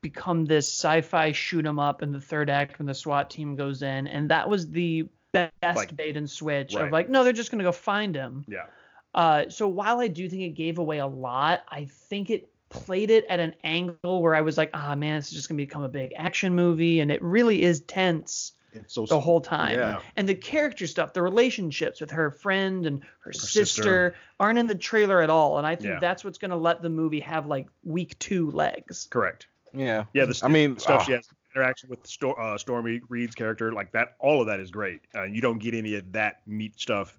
become 0.00 0.46
this 0.46 0.66
sci-fi 0.66 1.32
shoot 1.32 1.66
'em 1.66 1.78
up 1.78 2.02
in 2.02 2.10
the 2.12 2.20
third 2.20 2.48
act 2.48 2.78
when 2.78 2.86
the 2.86 2.94
SWAT 2.94 3.28
team 3.28 3.54
goes 3.54 3.82
in, 3.82 4.06
and 4.06 4.30
that 4.30 4.48
was 4.48 4.70
the 4.70 5.08
best 5.32 5.76
Like- 5.76 5.96
bait 5.96 6.16
and 6.16 6.28
switch 6.28 6.74
right. 6.74 6.86
of 6.86 6.92
like, 6.92 7.08
no, 7.08 7.24
they're 7.24 7.32
just 7.32 7.50
going 7.50 7.58
to 7.58 7.64
go 7.64 7.72
find 7.72 8.14
him. 8.14 8.44
Yeah. 8.48 8.66
Uh, 9.14 9.48
so 9.48 9.66
while 9.68 10.00
I 10.00 10.08
do 10.08 10.28
think 10.28 10.42
it 10.42 10.50
gave 10.50 10.78
away 10.78 10.98
a 10.98 11.06
lot, 11.06 11.62
I 11.68 11.86
think 11.86 12.30
it 12.30 12.48
played 12.68 13.10
it 13.10 13.24
at 13.30 13.40
an 13.40 13.54
angle 13.64 14.20
where 14.22 14.34
I 14.34 14.42
was 14.42 14.58
like, 14.58 14.70
ah, 14.74 14.94
man, 14.94 15.16
this 15.16 15.28
is 15.28 15.34
just 15.34 15.48
going 15.48 15.56
to 15.58 15.62
become 15.64 15.82
a 15.82 15.88
big 15.88 16.12
action 16.16 16.54
movie, 16.54 17.00
and 17.00 17.10
it 17.10 17.20
really 17.22 17.62
is 17.62 17.80
tense 17.80 18.52
It's 18.74 18.94
so 18.94 19.06
the 19.06 19.18
whole 19.18 19.40
time. 19.40 19.78
Yeah. 19.78 20.00
And 20.16 20.28
the 20.28 20.34
character 20.34 20.86
stuff, 20.86 21.14
the 21.14 21.22
relationships 21.22 22.00
with 22.02 22.10
her 22.10 22.30
friend 22.30 22.84
and 22.84 23.02
her, 23.20 23.32
sister, 23.32 23.64
sister. 23.64 24.14
aren't 24.38 24.58
in 24.58 24.66
the 24.66 24.74
trailer 24.74 25.22
at 25.22 25.30
all. 25.30 25.56
And 25.56 25.66
I 25.66 25.74
think 25.74 25.88
Yeah. 25.94 25.98
that's 26.00 26.22
what's 26.22 26.36
going 26.38 26.50
to 26.50 26.56
let 26.58 26.82
the 26.82 26.90
movie 26.90 27.20
have 27.20 27.46
like 27.46 27.66
week 27.84 28.18
two 28.18 28.50
legs. 28.50 29.08
correct. 29.10 29.46
Yeah. 29.72 30.04
Yeah, 30.12 30.26
the 30.26 30.38
I 30.44 30.48
mean, 30.48 30.78
stuff 30.78 31.00
ah, 31.00 31.04
she 31.04 31.12
has 31.12 31.28
interaction 31.54 31.88
with 31.88 32.06
Stor- 32.06 32.40
uh, 32.40 32.58
Storm 32.58 33.00
Reid's 33.08 33.34
character, 33.34 33.72
like 33.72 33.92
that, 33.92 34.16
all 34.18 34.40
of 34.40 34.46
that 34.46 34.60
is 34.60 34.70
great. 34.70 35.00
Uh, 35.14 35.24
you 35.24 35.40
don't 35.40 35.58
get 35.58 35.74
any 35.74 35.94
of 35.94 36.10
that 36.12 36.40
meat 36.46 36.78
stuff 36.78 37.18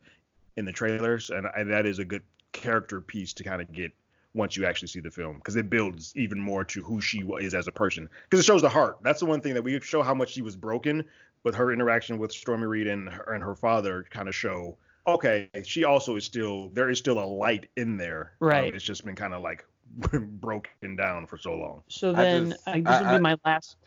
in 0.57 0.65
the 0.65 0.71
trailers, 0.71 1.29
and, 1.29 1.47
and 1.57 1.71
that 1.71 1.85
is 1.85 1.99
a 1.99 2.05
good 2.05 2.23
character 2.51 3.01
piece 3.01 3.33
to 3.33 3.43
kind 3.43 3.61
of 3.61 3.71
get 3.71 3.91
once 4.35 4.55
you 4.55 4.65
actually 4.65 4.87
see 4.87 4.99
the 4.99 5.09
film 5.09 5.35
because 5.37 5.55
it 5.55 5.69
builds 5.69 6.13
even 6.15 6.39
more 6.39 6.63
to 6.63 6.83
who 6.83 7.01
she 7.01 7.23
is 7.39 7.55
as 7.55 7.67
a 7.67 7.71
person 7.71 8.07
because 8.25 8.39
it 8.39 8.45
shows 8.45 8.61
the 8.61 8.69
heart. 8.69 8.97
That's 9.01 9.19
the 9.19 9.25
one 9.25 9.41
thing 9.41 9.53
that 9.55 9.63
we 9.63 9.79
show 9.81 10.03
how 10.03 10.13
much 10.13 10.29
she 10.31 10.41
was 10.43 10.55
broken, 10.55 11.03
but 11.43 11.55
her 11.55 11.71
interaction 11.73 12.19
with 12.19 12.31
Storm 12.31 12.63
Reid 12.63 12.87
and 12.87 13.09
her, 13.09 13.33
and 13.33 13.43
her 13.43 13.55
father 13.55 14.05
kind 14.09 14.27
of 14.27 14.35
show 14.35 14.77
okay, 15.07 15.49
she 15.63 15.85
also 15.85 16.15
is 16.17 16.23
still 16.23 16.69
there 16.73 16.89
is 16.91 16.99
still 16.99 17.17
a 17.17 17.25
light 17.25 17.67
in 17.77 17.97
there. 17.97 18.33
Um, 18.41 18.47
Right. 18.49 18.75
it's 18.75 18.83
just 18.83 19.03
been 19.03 19.15
kind 19.15 19.33
of 19.33 19.41
like 19.41 19.65
broken 20.11 20.95
down 20.95 21.25
for 21.25 21.37
so 21.37 21.55
long. 21.55 21.81
So 21.87 22.11
I 22.11 22.23
then 22.23 22.49
just- 22.51 22.67
I, 22.67 22.79
this 22.81 22.87
I- 22.87 22.99
would 23.01 23.07
I- 23.07 23.17
be 23.17 23.21
my 23.23 23.37
last. 23.45 23.77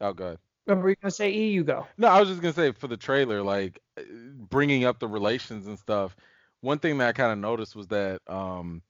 Oh, 0.00 0.12
good. 0.12 0.38
What 0.64 0.78
were 0.78 0.90
you 0.90 0.96
gonna 1.00 1.10
say? 1.10 1.30
E, 1.32 1.50
you 1.50 1.64
go. 1.64 1.86
No, 1.96 2.08
I 2.08 2.20
was 2.20 2.28
just 2.28 2.40
gonna 2.42 2.52
say 2.52 2.72
for 2.72 2.88
the 2.88 2.96
trailer, 2.96 3.42
like 3.42 3.80
uh, 3.98 4.02
bringing 4.50 4.84
up 4.84 4.98
the 4.98 5.08
relations 5.08 5.66
and 5.66 5.78
stuff. 5.78 6.14
One 6.60 6.78
thing 6.78 6.98
that 6.98 7.08
I 7.08 7.12
kind 7.12 7.32
of 7.32 7.38
noticed 7.38 7.74
was 7.76 7.86
that 7.88 8.20
um, 8.28 8.82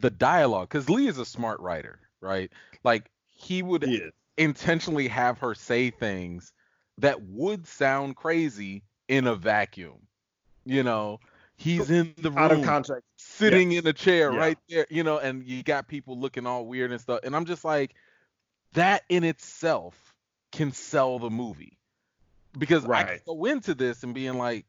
the 0.00 0.10
dialogue, 0.10 0.68
because 0.68 0.88
Leigh 0.90 1.06
is 1.06 1.18
a 1.18 1.24
smart 1.24 1.60
writer, 1.60 1.98
right? 2.20 2.50
Like 2.84 3.10
he 3.28 3.62
would 3.62 3.84
He 3.84 4.02
intentionally 4.36 5.08
have 5.08 5.38
her 5.38 5.54
say 5.54 5.90
things 5.90 6.52
that 6.98 7.20
would 7.22 7.66
sound 7.66 8.16
crazy 8.16 8.82
in 9.08 9.26
a 9.26 9.34
vacuum. 9.34 10.06
You 10.64 10.82
know, 10.82 11.20
he's 11.56 11.90
in 11.90 12.14
the 12.18 12.30
Out 12.36 12.50
of 12.52 12.58
room 12.58 12.66
context. 12.66 13.02
sitting 13.16 13.72
in 13.72 13.86
a 13.86 13.92
chair 13.92 14.30
Yeah. 14.30 14.38
right 14.38 14.58
there, 14.68 14.86
you 14.88 15.02
know, 15.02 15.18
and 15.18 15.44
you 15.46 15.62
got 15.62 15.88
people 15.88 16.18
looking 16.18 16.46
all 16.46 16.66
weird 16.66 16.92
and 16.92 17.00
stuff. 17.00 17.20
And 17.24 17.34
I'm 17.34 17.44
just 17.44 17.64
like, 17.64 17.94
that 18.72 19.02
in 19.08 19.24
itself 19.24 20.13
can 20.54 20.72
sell 20.72 21.18
the 21.18 21.30
movie. 21.30 21.78
Because 22.56 22.88
I 22.88 23.02
can 23.04 23.20
go 23.26 23.44
into 23.46 23.74
this 23.74 24.02
and 24.04 24.14
being 24.14 24.34
like, 24.38 24.64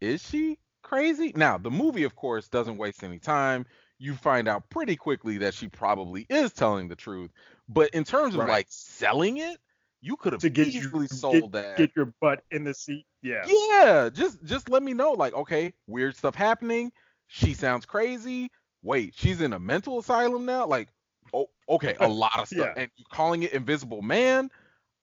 is 0.00 0.26
she 0.26 0.58
crazy? 0.82 1.32
Now, 1.36 1.58
the 1.58 1.70
movie, 1.70 2.04
of 2.04 2.16
course, 2.16 2.48
doesn't 2.48 2.78
waste 2.78 3.04
any 3.04 3.18
time. 3.18 3.66
You 3.98 4.14
find 4.14 4.48
out 4.48 4.70
pretty 4.70 4.96
quickly 4.96 5.38
that 5.38 5.52
she 5.54 5.68
probably 5.68 6.24
is 6.30 6.52
telling 6.52 6.88
the 6.88 6.96
truth. 6.96 7.30
But 7.68 7.90
in 7.90 8.04
terms 8.04 8.34
of 8.34 8.40
Right. 8.40 8.48
like 8.48 8.66
selling 8.70 9.38
it, 9.38 9.58
you 10.00 10.16
could 10.16 10.32
have 10.32 10.40
To 10.42 10.48
get 10.48 10.68
you 10.68 10.80
easily 10.80 11.06
get- 11.08 11.16
sold 11.18 11.52
that. 11.52 11.76
Get 11.76 11.90
your 11.96 12.14
butt 12.20 12.44
in 12.50 12.64
the 12.64 12.72
seat. 12.72 13.04
Yeah. 13.20 13.44
Yeah, 13.46 14.08
just 14.12 14.42
just 14.44 14.68
let 14.70 14.82
me 14.82 14.94
know. 14.94 15.12
Like, 15.12 15.34
okay, 15.34 15.74
weird 15.88 16.16
stuff 16.16 16.34
happening. 16.36 16.92
She 17.26 17.52
sounds 17.52 17.84
crazy. 17.84 18.50
Wait, 18.82 19.14
she's 19.16 19.40
in 19.40 19.52
a 19.52 19.58
mental 19.58 19.98
asylum 19.98 20.46
now. 20.46 20.66
Like, 20.66 20.88
oh, 21.34 21.46
okay, 21.68 21.96
a 21.98 22.08
lot 22.08 22.38
of 22.38 22.46
stuff. 22.46 22.72
Yeah. 22.76 22.82
And 22.82 22.90
you're 22.96 23.06
calling 23.12 23.42
it 23.42 23.52
Invisible 23.52 24.00
Man? 24.00 24.50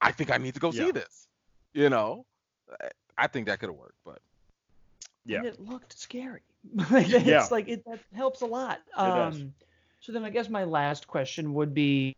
I 0.02 0.12
think 0.12 0.32
I 0.32 0.38
need 0.38 0.54
to 0.54 0.60
go 0.60 0.72
see 0.72 0.92
this. 0.92 1.28
You 1.74 1.90
know, 1.90 2.26
I- 2.82 2.90
I 3.18 3.28
think 3.28 3.48
that 3.48 3.60
could 3.60 3.70
have 3.70 3.78
worked, 3.78 3.98
but 4.06 4.20
Yeah. 5.26 5.38
And 5.40 5.48
it 5.48 5.60
looked 5.60 5.98
scary. 5.98 6.42
Like, 6.92 7.10
it's 7.10 7.26
Yeah. 7.26 7.48
like 7.52 7.68
it 7.68 7.84
that 7.86 8.00
helps 8.14 8.42
a 8.42 8.46
lot. 8.46 8.82
does. 8.98 9.36
Um, 9.42 9.54
so 10.02 10.12
then 10.12 10.24
I 10.24 10.30
guess 10.30 10.50
my 10.50 10.64
last 10.66 11.08
question 11.08 11.54
would 11.54 11.74
be 11.74 12.16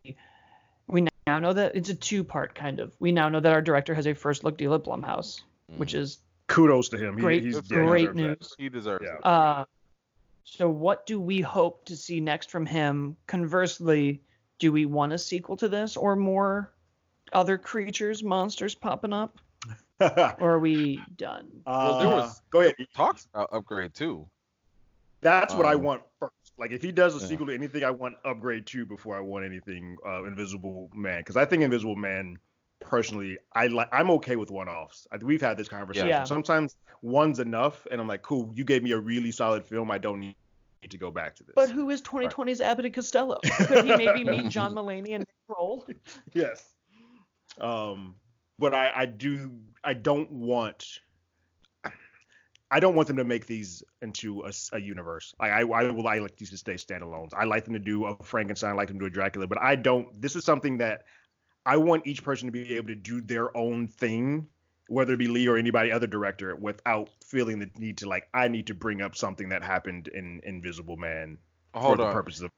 we 0.88 1.06
now 1.26 1.38
know 1.38 1.52
that 1.52 1.76
it's 1.76 1.88
a 1.90 1.94
two 1.94 2.24
part 2.24 2.54
kind 2.54 2.80
of. 2.80 2.94
We 2.98 3.12
now 3.12 3.28
know 3.28 3.40
that 3.40 3.52
our 3.52 3.62
director 3.62 3.94
has 3.94 4.06
a 4.06 4.14
first 4.14 4.44
look 4.44 4.56
deal 4.58 4.74
at 4.74 4.84
Blumhouse, 4.84 5.42
which 5.76 5.92
mm, 5.92 5.98
is 5.98 6.18
Kudos 6.48 6.88
to 6.90 6.96
him. 6.98 7.16
Great- 7.16 7.42
he's, 7.44 7.56
Good 7.60 7.64
yeah, 7.64 7.68
for 7.68 7.74
he 7.76 7.80
him. 7.80 7.88
great 7.88 8.00
deserves 8.00 8.16
that. 8.16 8.22
news. 8.40 8.54
he 8.58 8.68
deserves 8.68 9.04
Yeah. 9.06 9.14
it. 9.16 9.24
Uh, 9.26 9.64
so 10.44 10.68
what 10.70 11.04
do 11.06 11.20
we 11.20 11.40
hope 11.42 11.84
to 11.86 11.96
see 11.96 12.20
next 12.20 12.50
from 12.50 12.64
him? 12.66 13.16
Conversely, 13.26 14.22
do 14.58 14.72
we 14.72 14.86
want 14.86 15.12
a 15.12 15.18
sequel 15.18 15.56
to 15.58 15.68
this 15.68 15.96
or 15.96 16.16
more 16.16 16.72
other 17.32 17.58
creatures, 17.58 18.22
monsters 18.22 18.74
popping 18.74 19.12
up, 19.12 19.38
or 20.00 20.36
are 20.40 20.58
we 20.58 21.00
done? 21.16 21.48
Well, 21.66 21.98
there 21.98 22.08
Uh, 22.08 22.16
was- 22.16 22.42
go 22.50 22.60
ahead. 22.60 22.74
Talks 22.94 23.26
about 23.32 23.48
upgrade 23.52 23.94
too. 23.94 24.28
That's 25.20 25.52
what 25.54 25.66
I 25.66 25.74
Um, 25.74 25.82
want 25.82 26.02
first. 26.20 26.32
Like 26.58 26.70
if 26.70 26.80
he 26.82 26.92
does 26.92 27.16
a 27.16 27.18
yeah. 27.20 27.26
sequel 27.26 27.46
to 27.48 27.54
anything, 27.54 27.82
I 27.84 27.90
want 27.90 28.14
upgrade 28.24 28.66
two 28.66 28.86
before 28.86 29.16
I 29.16 29.20
want 29.20 29.44
anything 29.44 29.96
uh, 30.06 30.24
Invisible 30.24 30.90
Man 30.94 31.20
because 31.20 31.36
I 31.36 31.44
think 31.44 31.62
Invisible 31.62 31.96
Man 31.96 32.36
personally, 32.80 33.36
I 33.52 33.66
like. 33.66 33.88
I'm 33.92 34.10
okay 34.12 34.36
with 34.36 34.50
one-offs. 34.52 35.06
I, 35.12 35.16
we've 35.16 35.40
had 35.40 35.56
this 35.56 35.68
conversation. 35.68 36.08
Yeah. 36.08 36.22
Sometimes 36.24 36.76
one's 37.02 37.40
enough, 37.40 37.84
and 37.90 38.00
I'm 38.00 38.06
like, 38.06 38.22
cool. 38.22 38.52
You 38.54 38.62
gave 38.64 38.82
me 38.84 38.92
a 38.92 38.98
really 38.98 39.32
solid 39.32 39.64
film. 39.64 39.90
I 39.90 39.98
don't 39.98 40.20
need 40.20 40.36
to 40.88 40.98
go 40.98 41.10
back 41.10 41.34
to 41.36 41.42
this. 41.42 41.52
But 41.56 41.70
who 41.70 41.90
is 41.90 42.00
2020's 42.02 42.60
Abbott 42.60 42.84
and 42.84 42.94
Costello? 42.94 43.40
Could 43.66 43.84
he 43.84 43.96
maybe 43.96 44.22
meet 44.22 44.48
John 44.48 44.72
Mulaney 44.74 45.10
and 45.14 45.20
Nick 45.20 45.28
Kroll? 45.48 45.84
yes. 46.32 46.74
Um, 47.60 48.16
but 48.58 48.74
I, 48.74 48.92
I 48.94 49.06
do 49.06 49.52
I 49.84 49.94
don't 49.94 50.30
want 50.30 51.00
I 52.70 52.80
don't 52.80 52.94
want 52.94 53.08
them 53.08 53.16
to 53.16 53.24
make 53.24 53.46
these 53.46 53.82
into 54.02 54.42
a, 54.42 54.52
a 54.72 54.78
universe. 54.78 55.34
I, 55.40 55.48
I 55.48 55.60
I 55.60 55.90
will 55.90 56.06
I 56.06 56.18
like 56.18 56.36
these 56.36 56.50
to 56.50 56.58
stay 56.58 56.74
standalones. 56.74 57.30
I 57.36 57.44
like 57.44 57.64
them 57.64 57.72
to 57.74 57.78
do 57.78 58.04
a 58.06 58.16
Frankenstein, 58.22 58.70
I 58.70 58.74
like 58.74 58.88
them 58.88 58.98
to 58.98 59.04
do 59.04 59.06
a 59.06 59.10
Dracula, 59.10 59.46
but 59.46 59.60
I 59.60 59.76
don't. 59.76 60.20
This 60.20 60.36
is 60.36 60.44
something 60.44 60.78
that 60.78 61.04
I 61.64 61.76
want 61.76 62.06
each 62.06 62.22
person 62.22 62.46
to 62.46 62.52
be 62.52 62.76
able 62.76 62.88
to 62.88 62.94
do 62.94 63.20
their 63.20 63.56
own 63.56 63.88
thing, 63.88 64.46
whether 64.88 65.14
it 65.14 65.18
be 65.18 65.28
Leigh 65.28 65.48
or 65.48 65.56
anybody 65.56 65.90
other 65.92 66.06
director, 66.06 66.56
without 66.56 67.10
feeling 67.24 67.58
the 67.58 67.70
need 67.78 67.98
to 67.98 68.08
like 68.08 68.28
I 68.34 68.48
need 68.48 68.66
to 68.66 68.74
bring 68.74 69.00
up 69.00 69.16
something 69.16 69.48
that 69.48 69.62
happened 69.62 70.08
in 70.08 70.40
Invisible 70.44 70.96
Man 70.96 71.38
Hold 71.74 71.98
for 71.98 72.04
the 72.04 72.12
purposes 72.12 72.42
of 72.42 72.50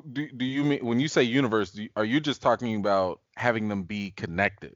Do, 0.00 0.28
do 0.30 0.44
you 0.44 0.64
mean 0.64 0.84
when 0.84 1.00
you 1.00 1.08
say 1.08 1.22
universe? 1.22 1.72
Do 1.72 1.82
you, 1.82 1.88
are 1.96 2.04
you 2.04 2.20
just 2.20 2.40
talking 2.40 2.76
about 2.76 3.20
having 3.36 3.68
them 3.68 3.82
be 3.82 4.12
connected? 4.16 4.74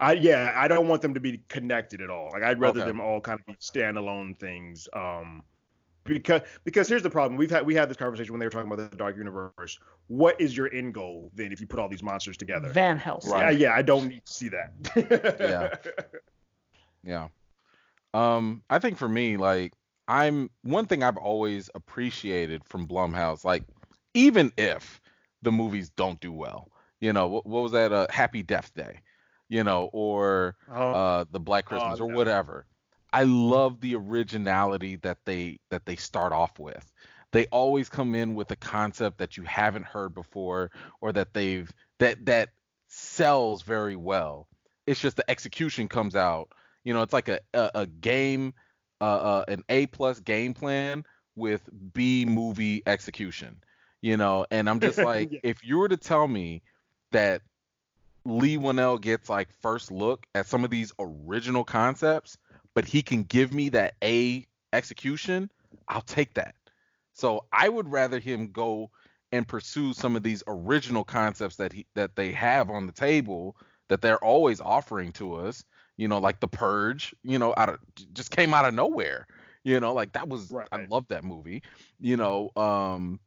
I 0.00 0.14
yeah, 0.14 0.52
I 0.56 0.66
don't 0.66 0.88
want 0.88 1.02
them 1.02 1.14
to 1.14 1.20
be 1.20 1.40
connected 1.48 2.00
at 2.00 2.10
all. 2.10 2.30
Like 2.32 2.42
I'd 2.42 2.60
rather 2.60 2.80
Okay. 2.80 2.88
them 2.88 3.00
all 3.00 3.20
kind 3.20 3.38
of 3.38 3.46
be 3.46 3.54
standalone 3.54 4.38
things. 4.38 4.88
Um, 4.92 5.42
because 6.04 6.42
because 6.64 6.88
here's 6.88 7.02
the 7.02 7.10
problem. 7.10 7.36
We've 7.38 7.50
had 7.50 7.64
we 7.64 7.74
had 7.74 7.88
this 7.88 7.96
conversation 7.96 8.32
when 8.32 8.40
they 8.40 8.46
were 8.46 8.50
talking 8.50 8.70
about 8.70 8.90
the 8.90 8.96
Dark 8.96 9.16
Universe. 9.16 9.78
What 10.08 10.38
is 10.40 10.56
your 10.56 10.70
end 10.72 10.94
goal 10.94 11.30
then 11.34 11.52
if 11.52 11.60
you 11.60 11.66
put 11.66 11.78
all 11.78 11.88
these 11.88 12.02
monsters 12.02 12.36
together? 12.36 12.68
Van 12.70 12.98
Helsing. 12.98 13.30
Right. 13.30 13.58
Yeah, 13.58 13.68
yeah, 13.68 13.74
I 13.74 13.82
don't 13.82 14.08
need 14.08 14.26
to 14.26 14.32
see 14.32 14.48
that. 14.50 15.36
Yeah. 15.40 15.92
Yeah. 17.06 17.28
Um, 18.14 18.62
I 18.70 18.78
think 18.78 18.96
for 18.96 19.08
me, 19.08 19.36
like 19.36 19.74
I'm 20.08 20.48
one 20.62 20.86
thing 20.86 21.02
I've 21.02 21.18
always 21.18 21.68
appreciated 21.74 22.64
from 22.64 22.88
Blumhouse, 22.88 23.44
like 23.44 23.64
even 24.14 24.52
if 24.56 25.00
the 25.42 25.52
movies 25.52 25.90
don't 25.90 26.20
do 26.20 26.32
well, 26.32 26.70
you 27.00 27.12
know, 27.12 27.26
what, 27.28 27.46
what 27.46 27.62
was 27.62 27.72
that? 27.72 27.92
Uh, 27.92 28.06
Happy 28.10 28.42
Death 28.42 28.72
Day, 28.74 29.00
you 29.48 29.64
know, 29.64 29.90
or 29.92 30.56
Oh, 30.70 30.90
uh, 30.92 31.24
the 31.30 31.40
Black 31.40 31.66
Christmas 31.66 32.00
or 32.00 32.08
yeah. 32.08 32.16
whatever. 32.16 32.66
I 33.12 33.24
love 33.24 33.80
the 33.80 33.94
originality 33.94 34.96
that 34.96 35.18
they 35.24 35.58
that 35.70 35.86
they 35.86 35.96
start 35.96 36.32
off 36.32 36.58
with. 36.58 36.90
They 37.32 37.46
always 37.46 37.88
come 37.88 38.14
in 38.14 38.34
with 38.34 38.50
a 38.50 38.56
concept 38.56 39.18
that 39.18 39.36
you 39.36 39.42
haven't 39.44 39.86
heard 39.86 40.14
before 40.14 40.70
or 41.00 41.12
that 41.12 41.34
they've 41.34 41.70
that 41.98 42.24
that 42.26 42.50
sells 42.88 43.62
very 43.62 43.96
well. 43.96 44.48
It's 44.86 45.00
just 45.00 45.16
the 45.16 45.28
execution 45.30 45.88
comes 45.88 46.14
out. 46.16 46.50
You 46.84 46.92
know, 46.94 47.02
it's 47.02 47.12
like 47.12 47.28
a 47.28 47.40
a, 47.52 47.70
a 47.74 47.86
game, 47.86 48.54
uh, 49.00 49.04
uh, 49.04 49.44
an 49.48 49.62
A 49.68 49.86
plus 49.86 50.20
game 50.20 50.54
plan 50.54 51.04
with 51.36 51.68
B 51.92 52.24
movie 52.24 52.82
execution. 52.86 53.62
You 54.04 54.18
know, 54.18 54.44
and 54.50 54.68
I'm 54.68 54.80
just 54.80 55.00
like, 55.02 55.30
Yeah. 55.30 55.40
if 55.42 55.64
you 55.64 55.78
were 55.78 55.88
to 55.88 55.96
tell 55.96 56.28
me 56.28 56.62
that 57.12 57.40
Leigh 58.26 58.58
Whannell 58.58 59.00
gets 59.00 59.30
like 59.30 59.50
first 59.62 59.90
look 59.90 60.26
at 60.34 60.46
some 60.46 60.62
of 60.62 60.70
these 60.70 60.92
original 60.98 61.64
concepts, 61.64 62.36
but 62.74 62.84
he 62.84 63.02
can 63.02 63.22
give 63.22 63.54
me 63.54 63.70
that 63.70 63.94
A 64.04 64.46
execution, 64.74 65.50
I'll 65.88 66.02
take 66.02 66.34
that. 66.34 66.54
So 67.14 67.46
I 67.52 67.68
would 67.70 67.90
rather 67.90 68.18
him 68.18 68.52
go 68.52 68.90
and 69.32 69.48
pursue 69.48 69.94
some 69.94 70.16
of 70.16 70.22
these 70.22 70.42
original 70.46 71.04
concepts 71.04 71.56
that 71.56 71.72
he 71.72 71.86
that 71.94 72.14
they 72.14 72.32
have 72.32 72.68
on 72.70 72.86
the 72.86 72.92
table 72.92 73.56
that 73.88 74.02
they're 74.02 74.22
always 74.22 74.60
offering 74.60 75.12
to 75.12 75.34
us. 75.34 75.64
You 75.96 76.08
know, 76.08 76.18
like 76.18 76.40
the 76.40 76.48
Purge. 76.48 77.14
You 77.22 77.38
know, 77.38 77.54
out 77.56 77.70
of 77.70 77.78
just 78.12 78.30
came 78.32 78.52
out 78.52 78.66
of 78.66 78.74
nowhere. 78.74 79.26
You 79.64 79.80
know, 79.80 79.94
like 79.94 80.12
that 80.12 80.28
was 80.28 80.52
I 80.72 80.84
love 80.90 81.08
that 81.08 81.24
movie. 81.24 81.62
You 82.00 82.18
know, 82.18 82.50
um, 82.56 83.20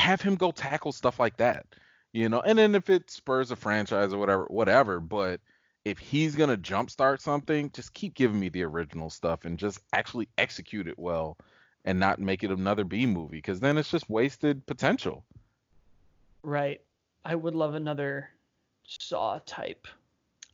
have 0.00 0.20
him 0.20 0.34
go 0.34 0.50
tackle 0.50 0.92
stuff 0.92 1.20
like 1.20 1.36
that. 1.36 1.66
You 2.12 2.28
know, 2.28 2.40
and 2.40 2.58
then 2.58 2.74
if 2.74 2.90
it 2.90 3.10
spurs 3.10 3.52
a 3.52 3.56
franchise 3.56 4.12
or 4.12 4.18
whatever, 4.18 4.44
whatever. 4.46 4.98
But 4.98 5.40
if 5.84 5.98
he's 5.98 6.34
gonna 6.34 6.56
jumpstart 6.56 7.20
something, 7.20 7.70
just 7.72 7.94
keep 7.94 8.14
giving 8.14 8.40
me 8.40 8.48
the 8.48 8.64
original 8.64 9.10
stuff 9.10 9.44
and 9.44 9.58
just 9.58 9.80
actually 9.92 10.28
execute 10.36 10.88
it 10.88 10.98
well 10.98 11.36
and 11.84 12.00
not 12.00 12.18
make 12.18 12.42
it 12.42 12.50
another 12.50 12.84
B 12.84 13.06
movie 13.06 13.36
because 13.36 13.60
then 13.60 13.78
it's 13.78 13.90
just 13.90 14.10
wasted 14.10 14.66
potential. 14.66 15.24
Right. 16.42 16.80
I 17.24 17.34
would 17.34 17.54
love 17.54 17.74
another 17.74 18.30
Saw 18.86 19.38
type. 19.46 19.86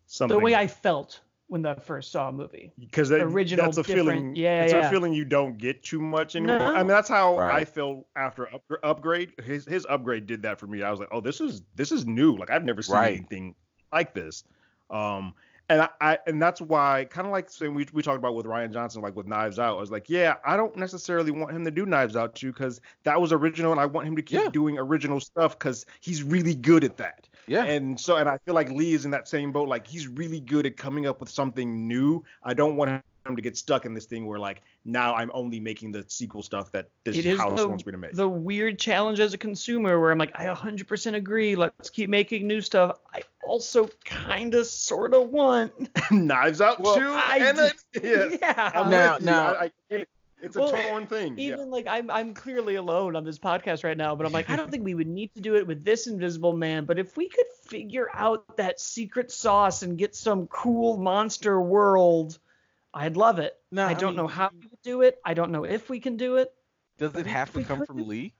something 0.06 0.36
The 0.36 0.44
way 0.44 0.54
I 0.54 0.66
felt 0.66 1.20
when 1.48 1.62
the 1.62 1.74
first 1.76 2.10
Saw 2.10 2.28
a 2.28 2.32
movie. 2.32 2.72
because 2.78 3.08
that, 3.08 3.20
original, 3.22 3.64
that's 3.66 3.78
a 3.78 3.84
feeling. 3.84 4.34
yeah, 4.34 4.64
it's 4.64 4.72
yeah. 4.72 4.88
a 4.88 4.90
feeling 4.90 5.12
you 5.12 5.24
don't 5.24 5.56
get 5.58 5.82
too 5.82 6.00
much 6.00 6.34
anymore. 6.34 6.58
No. 6.58 6.74
I 6.74 6.78
mean, 6.78 6.88
that's 6.88 7.08
how 7.08 7.36
I 7.36 7.48
Right. 7.48 7.68
feel 7.68 8.06
after 8.16 8.52
up, 8.54 8.64
upgrade. 8.82 9.32
His 9.44 9.64
his 9.64 9.86
upgrade 9.88 10.26
did 10.26 10.42
that 10.42 10.58
for 10.58 10.66
me. 10.66 10.82
I 10.82 10.90
was 10.90 10.98
like, 11.00 11.08
oh, 11.12 11.20
this 11.20 11.40
is 11.40 11.62
this 11.76 11.92
is 11.92 12.04
new. 12.06 12.36
Like 12.36 12.50
I've 12.50 12.64
never 12.64 12.82
seen 12.82 12.96
Right. 12.96 13.16
anything 13.16 13.54
like 13.92 14.12
this. 14.14 14.42
Um, 14.90 15.34
and 15.68 15.82
I, 15.82 15.88
I 16.00 16.18
and 16.28 16.40
that's 16.40 16.60
why 16.60 17.06
kind 17.10 17.26
of 17.26 17.32
like 17.32 17.50
saying 17.50 17.74
we 17.74 17.86
we 17.92 18.02
talked 18.02 18.18
about 18.18 18.34
with 18.36 18.46
Rian 18.46 18.72
Johnson, 18.72 19.02
like 19.02 19.16
with 19.16 19.26
Knives 19.26 19.58
Out. 19.58 19.76
I 19.76 19.80
was 19.80 19.90
like, 19.90 20.08
yeah, 20.08 20.34
I 20.44 20.56
don't 20.56 20.76
necessarily 20.76 21.32
want 21.32 21.50
him 21.52 21.64
to 21.64 21.70
do 21.72 21.86
Knives 21.86 22.14
Out 22.16 22.34
too, 22.36 22.52
because 22.52 22.80
that 23.02 23.20
was 23.20 23.32
original, 23.32 23.72
and 23.72 23.80
I 23.80 23.86
want 23.86 24.06
him 24.06 24.14
to 24.16 24.22
keep 24.22 24.40
Yeah. 24.40 24.48
doing 24.50 24.78
original 24.78 25.18
stuff 25.20 25.58
because 25.58 25.84
he's 26.00 26.22
really 26.22 26.54
good 26.54 26.84
at 26.84 26.96
that. 26.98 27.28
Yeah. 27.46 27.64
And 27.64 27.98
so, 27.98 28.16
and 28.16 28.28
I 28.28 28.38
feel 28.38 28.54
like 28.54 28.70
Leigh 28.70 28.92
is 28.94 29.04
in 29.04 29.10
that 29.12 29.28
same 29.28 29.52
boat. 29.52 29.68
Like 29.68 29.86
he's 29.86 30.08
really 30.08 30.40
good 30.40 30.66
at 30.66 30.76
coming 30.76 31.06
up 31.06 31.20
with 31.20 31.28
something 31.30 31.86
new. 31.86 32.24
I 32.42 32.54
don't 32.54 32.76
want 32.76 32.90
him 32.90 33.36
to 33.36 33.42
get 33.42 33.56
stuck 33.56 33.84
in 33.86 33.94
this 33.94 34.04
thing 34.06 34.24
where 34.26 34.38
like 34.38 34.62
now 34.84 35.14
I'm 35.14 35.30
only 35.34 35.58
making 35.58 35.90
the 35.92 36.04
sequel 36.08 36.42
stuff 36.42 36.70
that 36.72 36.88
this 37.04 37.16
It 37.16 37.26
is 37.26 37.38
house 37.38 37.58
the, 37.58 37.66
wants 37.68 37.84
me 37.84 37.92
to 37.92 37.98
make. 37.98 38.12
the 38.12 38.28
weird 38.28 38.78
challenge 38.78 39.18
as 39.20 39.34
a 39.34 39.38
consumer 39.38 39.98
where 40.00 40.12
I'm 40.12 40.18
like, 40.18 40.38
I 40.38 40.46
100% 40.46 41.14
agree. 41.14 41.56
Let's 41.56 41.90
keep 41.90 42.08
making 42.08 42.46
new 42.46 42.60
stuff. 42.60 42.98
I 43.12 43.22
also 43.44 43.90
kind 44.04 44.54
of 44.54 44.66
sort 44.66 45.12
of 45.14 45.30
want. 45.30 45.72
Knives 46.12 46.60
Out 46.60 46.80
Well, 46.80 46.96
too. 46.96 47.10
I 47.10 47.38
and 47.42 47.58
then, 47.58 47.72
yeah. 48.02 48.36
yeah. 48.42 48.70
I'm 48.74 48.90
Now- 48.90 49.18
now- 49.20 49.54
I, 49.54 49.64
I, 49.64 49.70
get 49.90 50.00
it. 50.02 50.08
It's 50.46 50.56
a 50.56 50.60
Well, 50.60 50.70
torn 50.72 51.06
thing. 51.06 51.38
yeah. 51.38 51.54
Even 51.54 51.70
like 51.70 51.86
I'm 51.88 52.10
I'm 52.10 52.34
clearly 52.34 52.76
alone 52.76 53.16
on 53.16 53.24
this 53.24 53.38
podcast 53.38 53.84
right 53.84 53.96
now, 53.96 54.14
but 54.16 54.26
I'm 54.26 54.32
like 54.32 54.48
I 54.48 54.56
don't 54.56 54.70
think 54.70 54.84
we 54.84 54.94
would 54.94 55.06
need 55.06 55.34
to 55.34 55.40
do 55.40 55.56
it 55.56 55.66
with 55.66 55.84
this 55.84 56.06
Invisible 56.06 56.52
Man. 56.56 56.84
But 56.84 56.98
if 56.98 57.16
we 57.16 57.28
could 57.28 57.46
figure 57.64 58.08
out 58.14 58.56
that 58.56 58.80
secret 58.80 59.30
sauce 59.30 59.82
and 59.82 59.98
get 59.98 60.14
some 60.16 60.46
cool 60.46 60.96
monster 60.96 61.60
world, 61.60 62.38
I'd 62.94 63.16
love 63.16 63.38
it. 63.38 63.54
No, 63.70 63.84
I 63.84 63.90
I 63.90 63.94
don't 63.94 64.10
mean, 64.10 64.16
know 64.16 64.26
how 64.28 64.50
we 64.52 64.66
would 64.68 64.82
do 64.82 65.02
it. 65.02 65.18
I 65.24 65.34
don't 65.34 65.50
know 65.50 65.64
if 65.64 65.90
we 65.90 66.00
can 66.00 66.16
do 66.16 66.36
it. 66.36 66.52
Does 66.98 67.14
it 67.14 67.26
have 67.26 67.52
to 67.54 67.62
come 67.64 67.84
from 67.84 68.08
Leigh? 68.08 68.32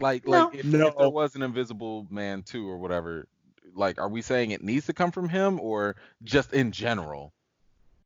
Like, 0.00 0.26
No. 0.26 0.46
like 0.46 0.54
if, 0.54 0.64
No. 0.64 0.88
if 0.88 0.96
there 0.96 1.10
was 1.10 1.34
an 1.36 1.42
Invisible 1.42 2.06
Man 2.10 2.42
2 2.42 2.68
or 2.68 2.78
whatever, 2.78 3.28
like, 3.74 3.98
are 3.98 4.08
we 4.08 4.22
saying 4.22 4.50
it 4.52 4.62
needs 4.62 4.86
to 4.86 4.92
come 4.94 5.10
from 5.10 5.28
him 5.28 5.58
or 5.60 5.96
just 6.22 6.52
in 6.54 6.72
general? 6.72 7.32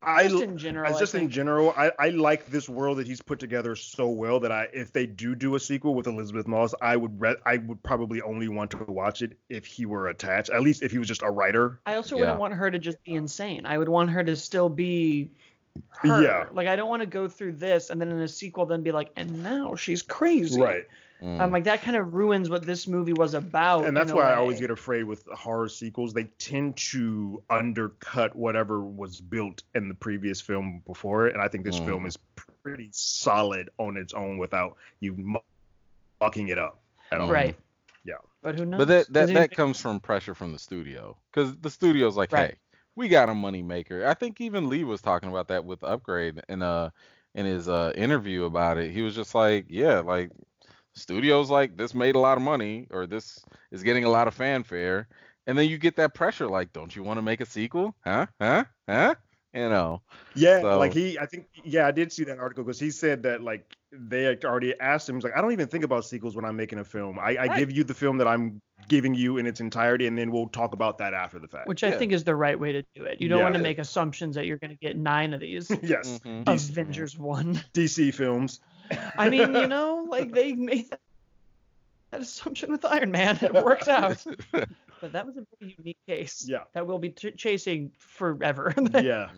I, 0.03 0.27
Just 0.27 0.43
in 0.43 0.57
general, 0.57 0.89
as 0.89 0.95
I 0.95 0.99
just 0.99 1.15
in 1.15 1.29
general, 1.29 1.73
I, 1.77 1.91
I 1.99 2.09
like 2.09 2.47
this 2.47 2.67
world 2.67 2.97
that 2.97 3.05
he's 3.05 3.21
put 3.21 3.39
together 3.39 3.75
so 3.75 4.09
well 4.09 4.39
that 4.39 4.51
I, 4.51 4.67
if 4.73 4.91
they 4.91 5.05
do 5.05 5.35
do 5.35 5.53
a 5.53 5.59
sequel 5.59 5.93
with 5.93 6.07
Elisabeth 6.07 6.47
Moss, 6.47 6.73
I 6.81 6.95
would 6.95 7.21
re- 7.21 7.35
I 7.45 7.57
would 7.57 7.83
probably 7.83 8.19
only 8.21 8.47
want 8.47 8.71
to 8.71 8.83
watch 8.85 9.21
it 9.21 9.37
if 9.49 9.65
he 9.65 9.85
were 9.85 10.07
attached. 10.07 10.49
At 10.49 10.61
least 10.61 10.81
if 10.81 10.91
he 10.91 10.97
was 10.97 11.07
just 11.07 11.21
a 11.21 11.29
writer. 11.29 11.79
I 11.85 11.95
also 11.95 12.15
Yeah. 12.15 12.21
wouldn't 12.21 12.39
want 12.39 12.53
her 12.55 12.71
to 12.71 12.79
just 12.79 13.03
be 13.03 13.13
insane. 13.13 13.67
I 13.67 13.77
would 13.77 13.89
want 13.89 14.09
her 14.09 14.23
to 14.23 14.35
still 14.35 14.69
be 14.69 15.29
her. 15.89 16.21
Yeah. 16.23 16.45
Like 16.51 16.67
I 16.67 16.75
don't 16.75 16.89
want 16.89 17.01
to 17.01 17.07
go 17.07 17.27
through 17.27 17.53
this 17.53 17.91
and 17.91 18.01
then 18.01 18.09
in 18.09 18.19
a 18.21 18.27
sequel 18.27 18.65
then 18.65 18.81
be 18.81 18.91
like, 18.91 19.11
and 19.15 19.43
now 19.43 19.75
she's 19.75 20.01
crazy. 20.01 20.59
Right. 20.59 20.87
Mm. 21.21 21.39
I'm 21.39 21.51
like 21.51 21.65
that 21.65 21.81
kind 21.83 21.95
of 21.97 22.13
ruins 22.13 22.49
what 22.49 22.65
this 22.65 22.87
movie 22.87 23.13
was 23.13 23.33
about. 23.35 23.85
and 23.85 23.95
that's 23.95 24.09
in 24.11 24.17
a 24.17 24.19
why 24.19 24.31
I 24.31 24.35
always 24.37 24.59
get 24.59 24.71
afraid 24.71 25.03
with 25.03 25.25
horror 25.27 25.69
sequels. 25.69 26.13
They 26.13 26.23
tend 26.39 26.77
to 26.77 27.43
undercut 27.49 28.35
whatever 28.35 28.81
was 28.83 29.21
built 29.21 29.61
in 29.75 29.87
the 29.87 29.93
previous 29.95 30.41
film 30.41 30.81
before 30.87 31.27
it, 31.27 31.33
and 31.33 31.41
I 31.43 31.47
think 31.47 31.63
this 31.63 31.79
Mm. 31.79 31.85
film 31.85 32.05
is 32.07 32.17
pretty 32.63 32.89
solid 32.91 33.69
on 33.77 33.97
its 33.97 34.13
own 34.13 34.37
without 34.39 34.77
you 34.99 35.13
mu- 35.13 35.39
mucking 36.19 36.47
it 36.49 36.57
up 36.57 36.79
at 37.11 37.21
all. 37.21 37.31
right. 37.31 37.55
Yeah. 38.03 38.15
But 38.41 38.57
who 38.57 38.65
knows? 38.65 38.79
But 38.79 38.87
that 38.87 39.13
that, 39.13 39.27
that 39.33 39.51
comes 39.51 39.79
from 39.79 39.99
pressure 39.99 40.33
from 40.33 40.53
the 40.53 40.59
studio 40.59 41.17
because 41.31 41.55
the 41.57 41.69
studio's 41.69 42.17
like, 42.17 42.31
Right. 42.31 42.51
hey, 42.51 42.57
we 42.95 43.07
got 43.09 43.29
a 43.29 43.35
money 43.35 43.61
maker. 43.61 44.05
I 44.07 44.15
think 44.15 44.41
even 44.41 44.69
Leigh 44.69 44.83
was 44.83 45.01
talking 45.01 45.29
about 45.29 45.49
that 45.49 45.65
with 45.65 45.83
Upgrade 45.83 46.41
in 46.49 46.63
uh 46.63 46.89
in 47.35 47.45
his 47.45 47.69
uh 47.69 47.93
interview 47.95 48.45
about 48.45 48.77
it. 48.79 48.89
He 48.91 49.03
was 49.03 49.13
just 49.15 49.35
like, 49.35 49.65
yeah, 49.69 49.99
like 49.99 50.31
studios 50.95 51.49
like 51.49 51.77
this 51.77 51.93
made 51.93 52.15
a 52.15 52.19
lot 52.19 52.37
of 52.37 52.43
money 52.43 52.87
or 52.91 53.07
this 53.07 53.43
is 53.71 53.83
getting 53.83 54.03
a 54.03 54.09
lot 54.09 54.27
of 54.27 54.33
fanfare, 54.33 55.07
and 55.47 55.57
then 55.57 55.67
you 55.69 55.77
get 55.77 55.95
that 55.97 56.13
pressure 56.13 56.47
like, 56.47 56.73
don't 56.73 56.95
you 56.95 57.03
want 57.03 57.17
to 57.17 57.21
make 57.21 57.41
a 57.41 57.45
sequel? 57.45 57.95
Huh? 58.03 58.27
Huh? 58.39 58.65
Huh? 58.87 59.15
You 59.53 59.67
know. 59.69 60.01
Yeah, 60.33 60.61
So- 60.61 60.79
like 60.79 60.93
he, 60.93 61.19
I 61.19 61.25
think, 61.25 61.47
yeah, 61.63 61.85
I 61.85 61.91
did 61.91 62.11
see 62.13 62.23
that 62.25 62.39
article 62.39 62.63
because 62.63 62.79
he 62.79 62.89
said 62.91 63.23
that 63.23 63.41
like 63.43 63.65
they 63.91 64.37
already 64.45 64.79
asked 64.79 65.09
him. 65.09 65.15
He's 65.15 65.25
like, 65.25 65.35
I 65.35 65.41
don't 65.41 65.51
even 65.51 65.67
think 65.67 65.83
about 65.83 66.05
sequels 66.05 66.37
when 66.37 66.45
I'm 66.45 66.55
making 66.55 66.79
a 66.79 66.85
film. 66.85 67.19
I, 67.19 67.35
I 67.35 67.45
Right. 67.47 67.57
give 67.59 67.71
you 67.71 67.83
the 67.83 67.93
film 67.93 68.17
that 68.19 68.27
I'm 68.29 68.61
giving 68.87 69.13
you 69.13 69.37
in 69.37 69.45
its 69.45 69.59
entirety, 69.59 70.07
and 70.07 70.17
then 70.17 70.31
we'll 70.31 70.47
talk 70.47 70.73
about 70.73 70.97
that 70.99 71.13
after 71.13 71.37
the 71.39 71.49
fact. 71.49 71.67
which 71.67 71.83
I 71.83 71.89
Yeah. 71.89 71.97
think 71.97 72.13
is 72.13 72.23
the 72.23 72.35
right 72.35 72.57
way 72.57 72.71
to 72.71 72.83
do 72.95 73.03
it. 73.03 73.19
You 73.19 73.27
don't 73.27 73.39
Yeah. 73.39 73.43
want 73.43 73.55
to 73.55 73.61
make 73.61 73.77
assumptions 73.79 74.35
that 74.35 74.45
you're 74.45 74.57
going 74.57 74.71
to 74.71 74.77
get 74.77 74.95
nine 74.95 75.33
of 75.33 75.41
these. 75.41 75.69
yes, 75.83 76.19
Mhm. 76.23 76.45
DC, 76.45 76.69
Avengers 76.69 77.17
one. 77.19 77.59
DC 77.73 78.11
films. 78.13 78.61
I 79.17 79.29
mean, 79.29 79.53
you 79.55 79.67
know, 79.75 80.05
like 80.09 80.31
they 80.33 80.53
made 80.53 80.89
that, 80.89 80.99
that 82.11 82.21
assumption 82.21 82.71
with 82.71 82.83
Iron 82.85 83.11
Man. 83.11 83.37
It 83.41 83.53
worked 83.53 83.87
out. 83.87 84.23
But 84.51 85.13
that 85.13 85.25
was 85.25 85.37
a 85.37 85.45
very 85.59 85.75
unique 85.79 85.97
case. 86.07 86.45
Yeah, 86.47 86.63
That 86.73 86.85
we'll 86.85 86.99
be 86.99 87.09
t- 87.09 87.31
chasing 87.31 87.91
forever. 87.97 88.73
yeah. 88.93 89.29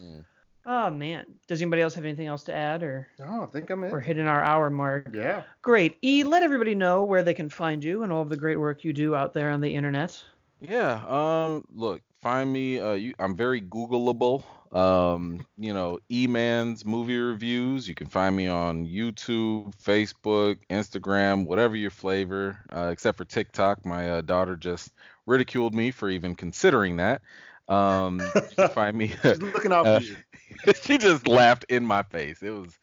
Oh 0.65 0.89
man. 0.89 1.25
Does 1.47 1.61
anybody 1.61 1.81
else 1.81 1.93
have 1.93 2.03
anything 2.05 2.27
else 2.27 2.43
to 2.45 2.53
add, 2.53 2.83
or 2.83 3.07
Oh, 3.25 3.43
I 3.43 3.45
think 3.47 3.69
I'm 3.69 3.81
we're 3.81 3.99
in. 3.99 4.03
hitting 4.03 4.27
our 4.27 4.41
hour 4.43 4.69
mark? 4.69 5.09
Yeah. 5.13 5.43
Great. 5.61 5.97
E, 6.03 6.23
let 6.23 6.41
everybody 6.43 6.73
know 6.75 7.03
where 7.03 7.23
they 7.23 7.33
can 7.33 7.49
find 7.49 7.83
you 7.83 8.03
and 8.03 8.11
all 8.11 8.21
of 8.21 8.29
the 8.29 8.37
great 8.37 8.57
work 8.59 8.83
you 8.83 8.91
do 8.93 9.15
out 9.15 9.33
there 9.33 9.51
on 9.51 9.61
the 9.61 9.73
internet. 9.73 10.21
Yeah. 10.61 11.01
Um. 11.07 11.65
Look, 11.73 12.01
find 12.21 12.51
me. 12.51 12.79
Uh. 12.79 12.93
You. 12.93 13.13
I'm 13.19 13.35
very 13.35 13.61
Googleable. 13.61 14.43
Um. 14.73 15.45
You 15.57 15.73
know, 15.73 15.99
E-Man's 16.11 16.85
movie 16.85 17.17
reviews. 17.17 17.87
You 17.87 17.95
can 17.95 18.07
find 18.07 18.35
me 18.35 18.47
on 18.47 18.85
YouTube, 18.87 19.73
Facebook, 19.75 20.57
Instagram, 20.69 21.45
whatever 21.45 21.75
your 21.75 21.91
flavor. 21.91 22.59
Uh, 22.71 22.89
except 22.91 23.17
for 23.17 23.25
TikTok. 23.25 23.85
My 23.85 24.09
uh, 24.09 24.21
daughter 24.21 24.55
just 24.55 24.91
ridiculed 25.25 25.73
me 25.75 25.91
for 25.91 26.09
even 26.09 26.35
considering 26.35 26.97
that. 26.97 27.21
Um. 27.67 28.19
Find 28.73 28.97
me. 28.97 29.13
She's 29.21 29.41
looking 29.41 29.71
out 29.71 29.85
Uh, 29.85 29.99
she 30.83 30.97
just 30.97 31.27
laughed 31.27 31.65
in 31.69 31.85
my 31.85 32.03
face. 32.03 32.41
It 32.41 32.51
was 32.51 32.77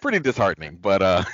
pretty 0.00 0.18
disheartening. 0.18 0.78
But 0.80 1.02
uh 1.02 1.24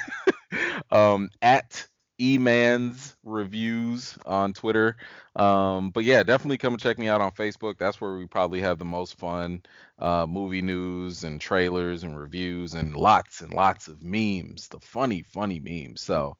um 0.90 1.30
at 1.40 1.86
eman's 2.20 3.16
reviews 3.24 4.16
on 4.26 4.52
Twitter. 4.52 4.96
Um 5.36 5.90
but 5.90 6.04
yeah, 6.04 6.22
definitely 6.22 6.58
come 6.58 6.74
and 6.74 6.82
check 6.82 6.98
me 6.98 7.08
out 7.08 7.20
on 7.20 7.32
Facebook. 7.32 7.78
That's 7.78 8.00
where 8.00 8.16
we 8.16 8.26
probably 8.26 8.60
have 8.60 8.78
the 8.78 8.84
most 8.84 9.18
fun 9.18 9.62
uh 9.98 10.26
movie 10.28 10.62
news 10.62 11.24
and 11.24 11.40
trailers 11.40 12.02
and 12.02 12.18
reviews 12.18 12.74
and 12.74 12.96
lots 12.96 13.40
and 13.40 13.52
lots 13.52 13.88
of 13.88 14.02
memes, 14.02 14.68
the 14.68 14.80
funny 14.80 15.22
funny 15.22 15.60
memes. 15.60 16.00
So 16.02 16.36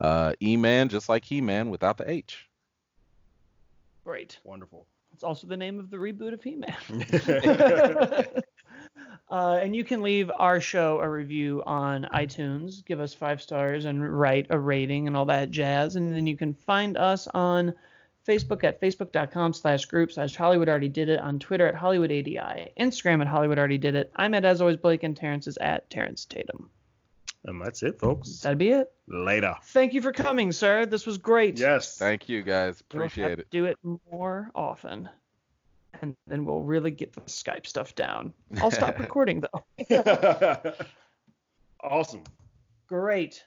uh 0.00 0.32
eman 0.42 0.88
just 0.88 1.08
like 1.08 1.24
he-man 1.24 1.70
without 1.70 1.98
the 1.98 2.10
h. 2.10 2.46
Great. 4.04 4.38
Wonderful. 4.44 4.86
It's 5.12 5.24
also 5.24 5.46
the 5.46 5.56
name 5.56 5.80
of 5.80 5.90
the 5.90 5.96
reboot 5.96 6.32
of 6.34 6.42
He-Man. 6.42 6.76
yeah. 9.30 9.36
uh, 9.36 9.54
and 9.62 9.74
you 9.74 9.84
can 9.84 10.02
leave 10.02 10.30
our 10.38 10.60
show 10.60 11.00
a 11.00 11.08
review 11.08 11.62
on 11.66 12.08
iTunes, 12.14 12.84
give 12.84 13.00
us 13.00 13.14
five 13.14 13.42
stars, 13.42 13.84
and 13.84 14.18
write 14.18 14.46
a 14.50 14.58
rating 14.58 15.06
and 15.06 15.16
all 15.16 15.26
that 15.26 15.50
jazz. 15.50 15.96
And 15.96 16.14
then 16.14 16.26
you 16.26 16.36
can 16.36 16.54
find 16.54 16.96
us 16.96 17.26
on 17.28 17.74
Facebook 18.26 18.64
at 18.64 18.80
facebook.com 18.80 19.52
slash 19.52 19.84
group 19.84 20.12
slash 20.12 20.34
Hollywood 20.34 20.68
already 20.68 20.88
did 20.88 21.08
it, 21.08 21.20
on 21.20 21.38
Twitter 21.38 21.66
at 21.66 21.74
Hollywood 21.74 22.10
ADI, 22.10 22.72
Instagram 22.78 23.20
at 23.20 23.28
Hollywood 23.28 23.58
already 23.58 23.78
did 23.78 23.94
it. 23.94 24.12
I'm 24.16 24.34
at 24.34 24.44
as 24.44 24.60
always 24.60 24.76
Blake, 24.76 25.02
and 25.04 25.16
Terrence 25.16 25.46
is 25.46 25.56
at 25.58 25.88
Terrence 25.90 26.24
Tatum. 26.24 26.70
And 27.44 27.62
that's 27.62 27.84
it, 27.84 28.00
folks. 28.00 28.40
That'd 28.40 28.58
be 28.58 28.70
it. 28.70 28.92
Later. 29.06 29.54
Thank 29.66 29.94
you 29.94 30.02
for 30.02 30.12
coming, 30.12 30.50
sir. 30.50 30.84
This 30.84 31.06
was 31.06 31.18
great. 31.18 31.60
Yes. 31.60 31.96
Thank 31.96 32.28
you 32.28 32.42
guys. 32.42 32.82
We'll 32.92 33.04
have 33.04 33.12
Appreciate 33.12 33.36
to 33.36 33.40
it. 33.42 33.50
Do 33.50 33.64
it 33.66 33.78
more 34.10 34.50
often. 34.52 35.08
And 36.02 36.14
then 36.26 36.44
we'll 36.44 36.62
really 36.62 36.90
get 36.90 37.12
the 37.12 37.20
Skype 37.22 37.66
stuff 37.66 37.94
down. 37.94 38.32
I'll 38.60 38.70
stop 38.70 38.98
recording 38.98 39.42
though. 39.42 39.64
awesome. 41.82 42.22
Great. 42.88 43.44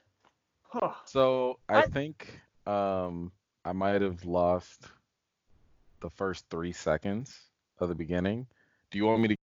Huh. 0.63 0.93
So 1.05 1.59
I 1.67 1.79
I- 1.83 1.87
think 1.87 2.39
um 2.65 3.31
I 3.65 3.71
might 3.73 4.01
have 4.01 4.25
lost 4.25 4.87
the 6.01 6.09
first 6.09 6.45
three 6.49 6.71
seconds 6.71 7.37
of 7.79 7.89
the 7.89 7.95
beginning. 7.95 8.47
Do 8.91 8.97
you 8.97 9.05
want 9.05 9.21
me 9.21 9.27
to 9.29 9.35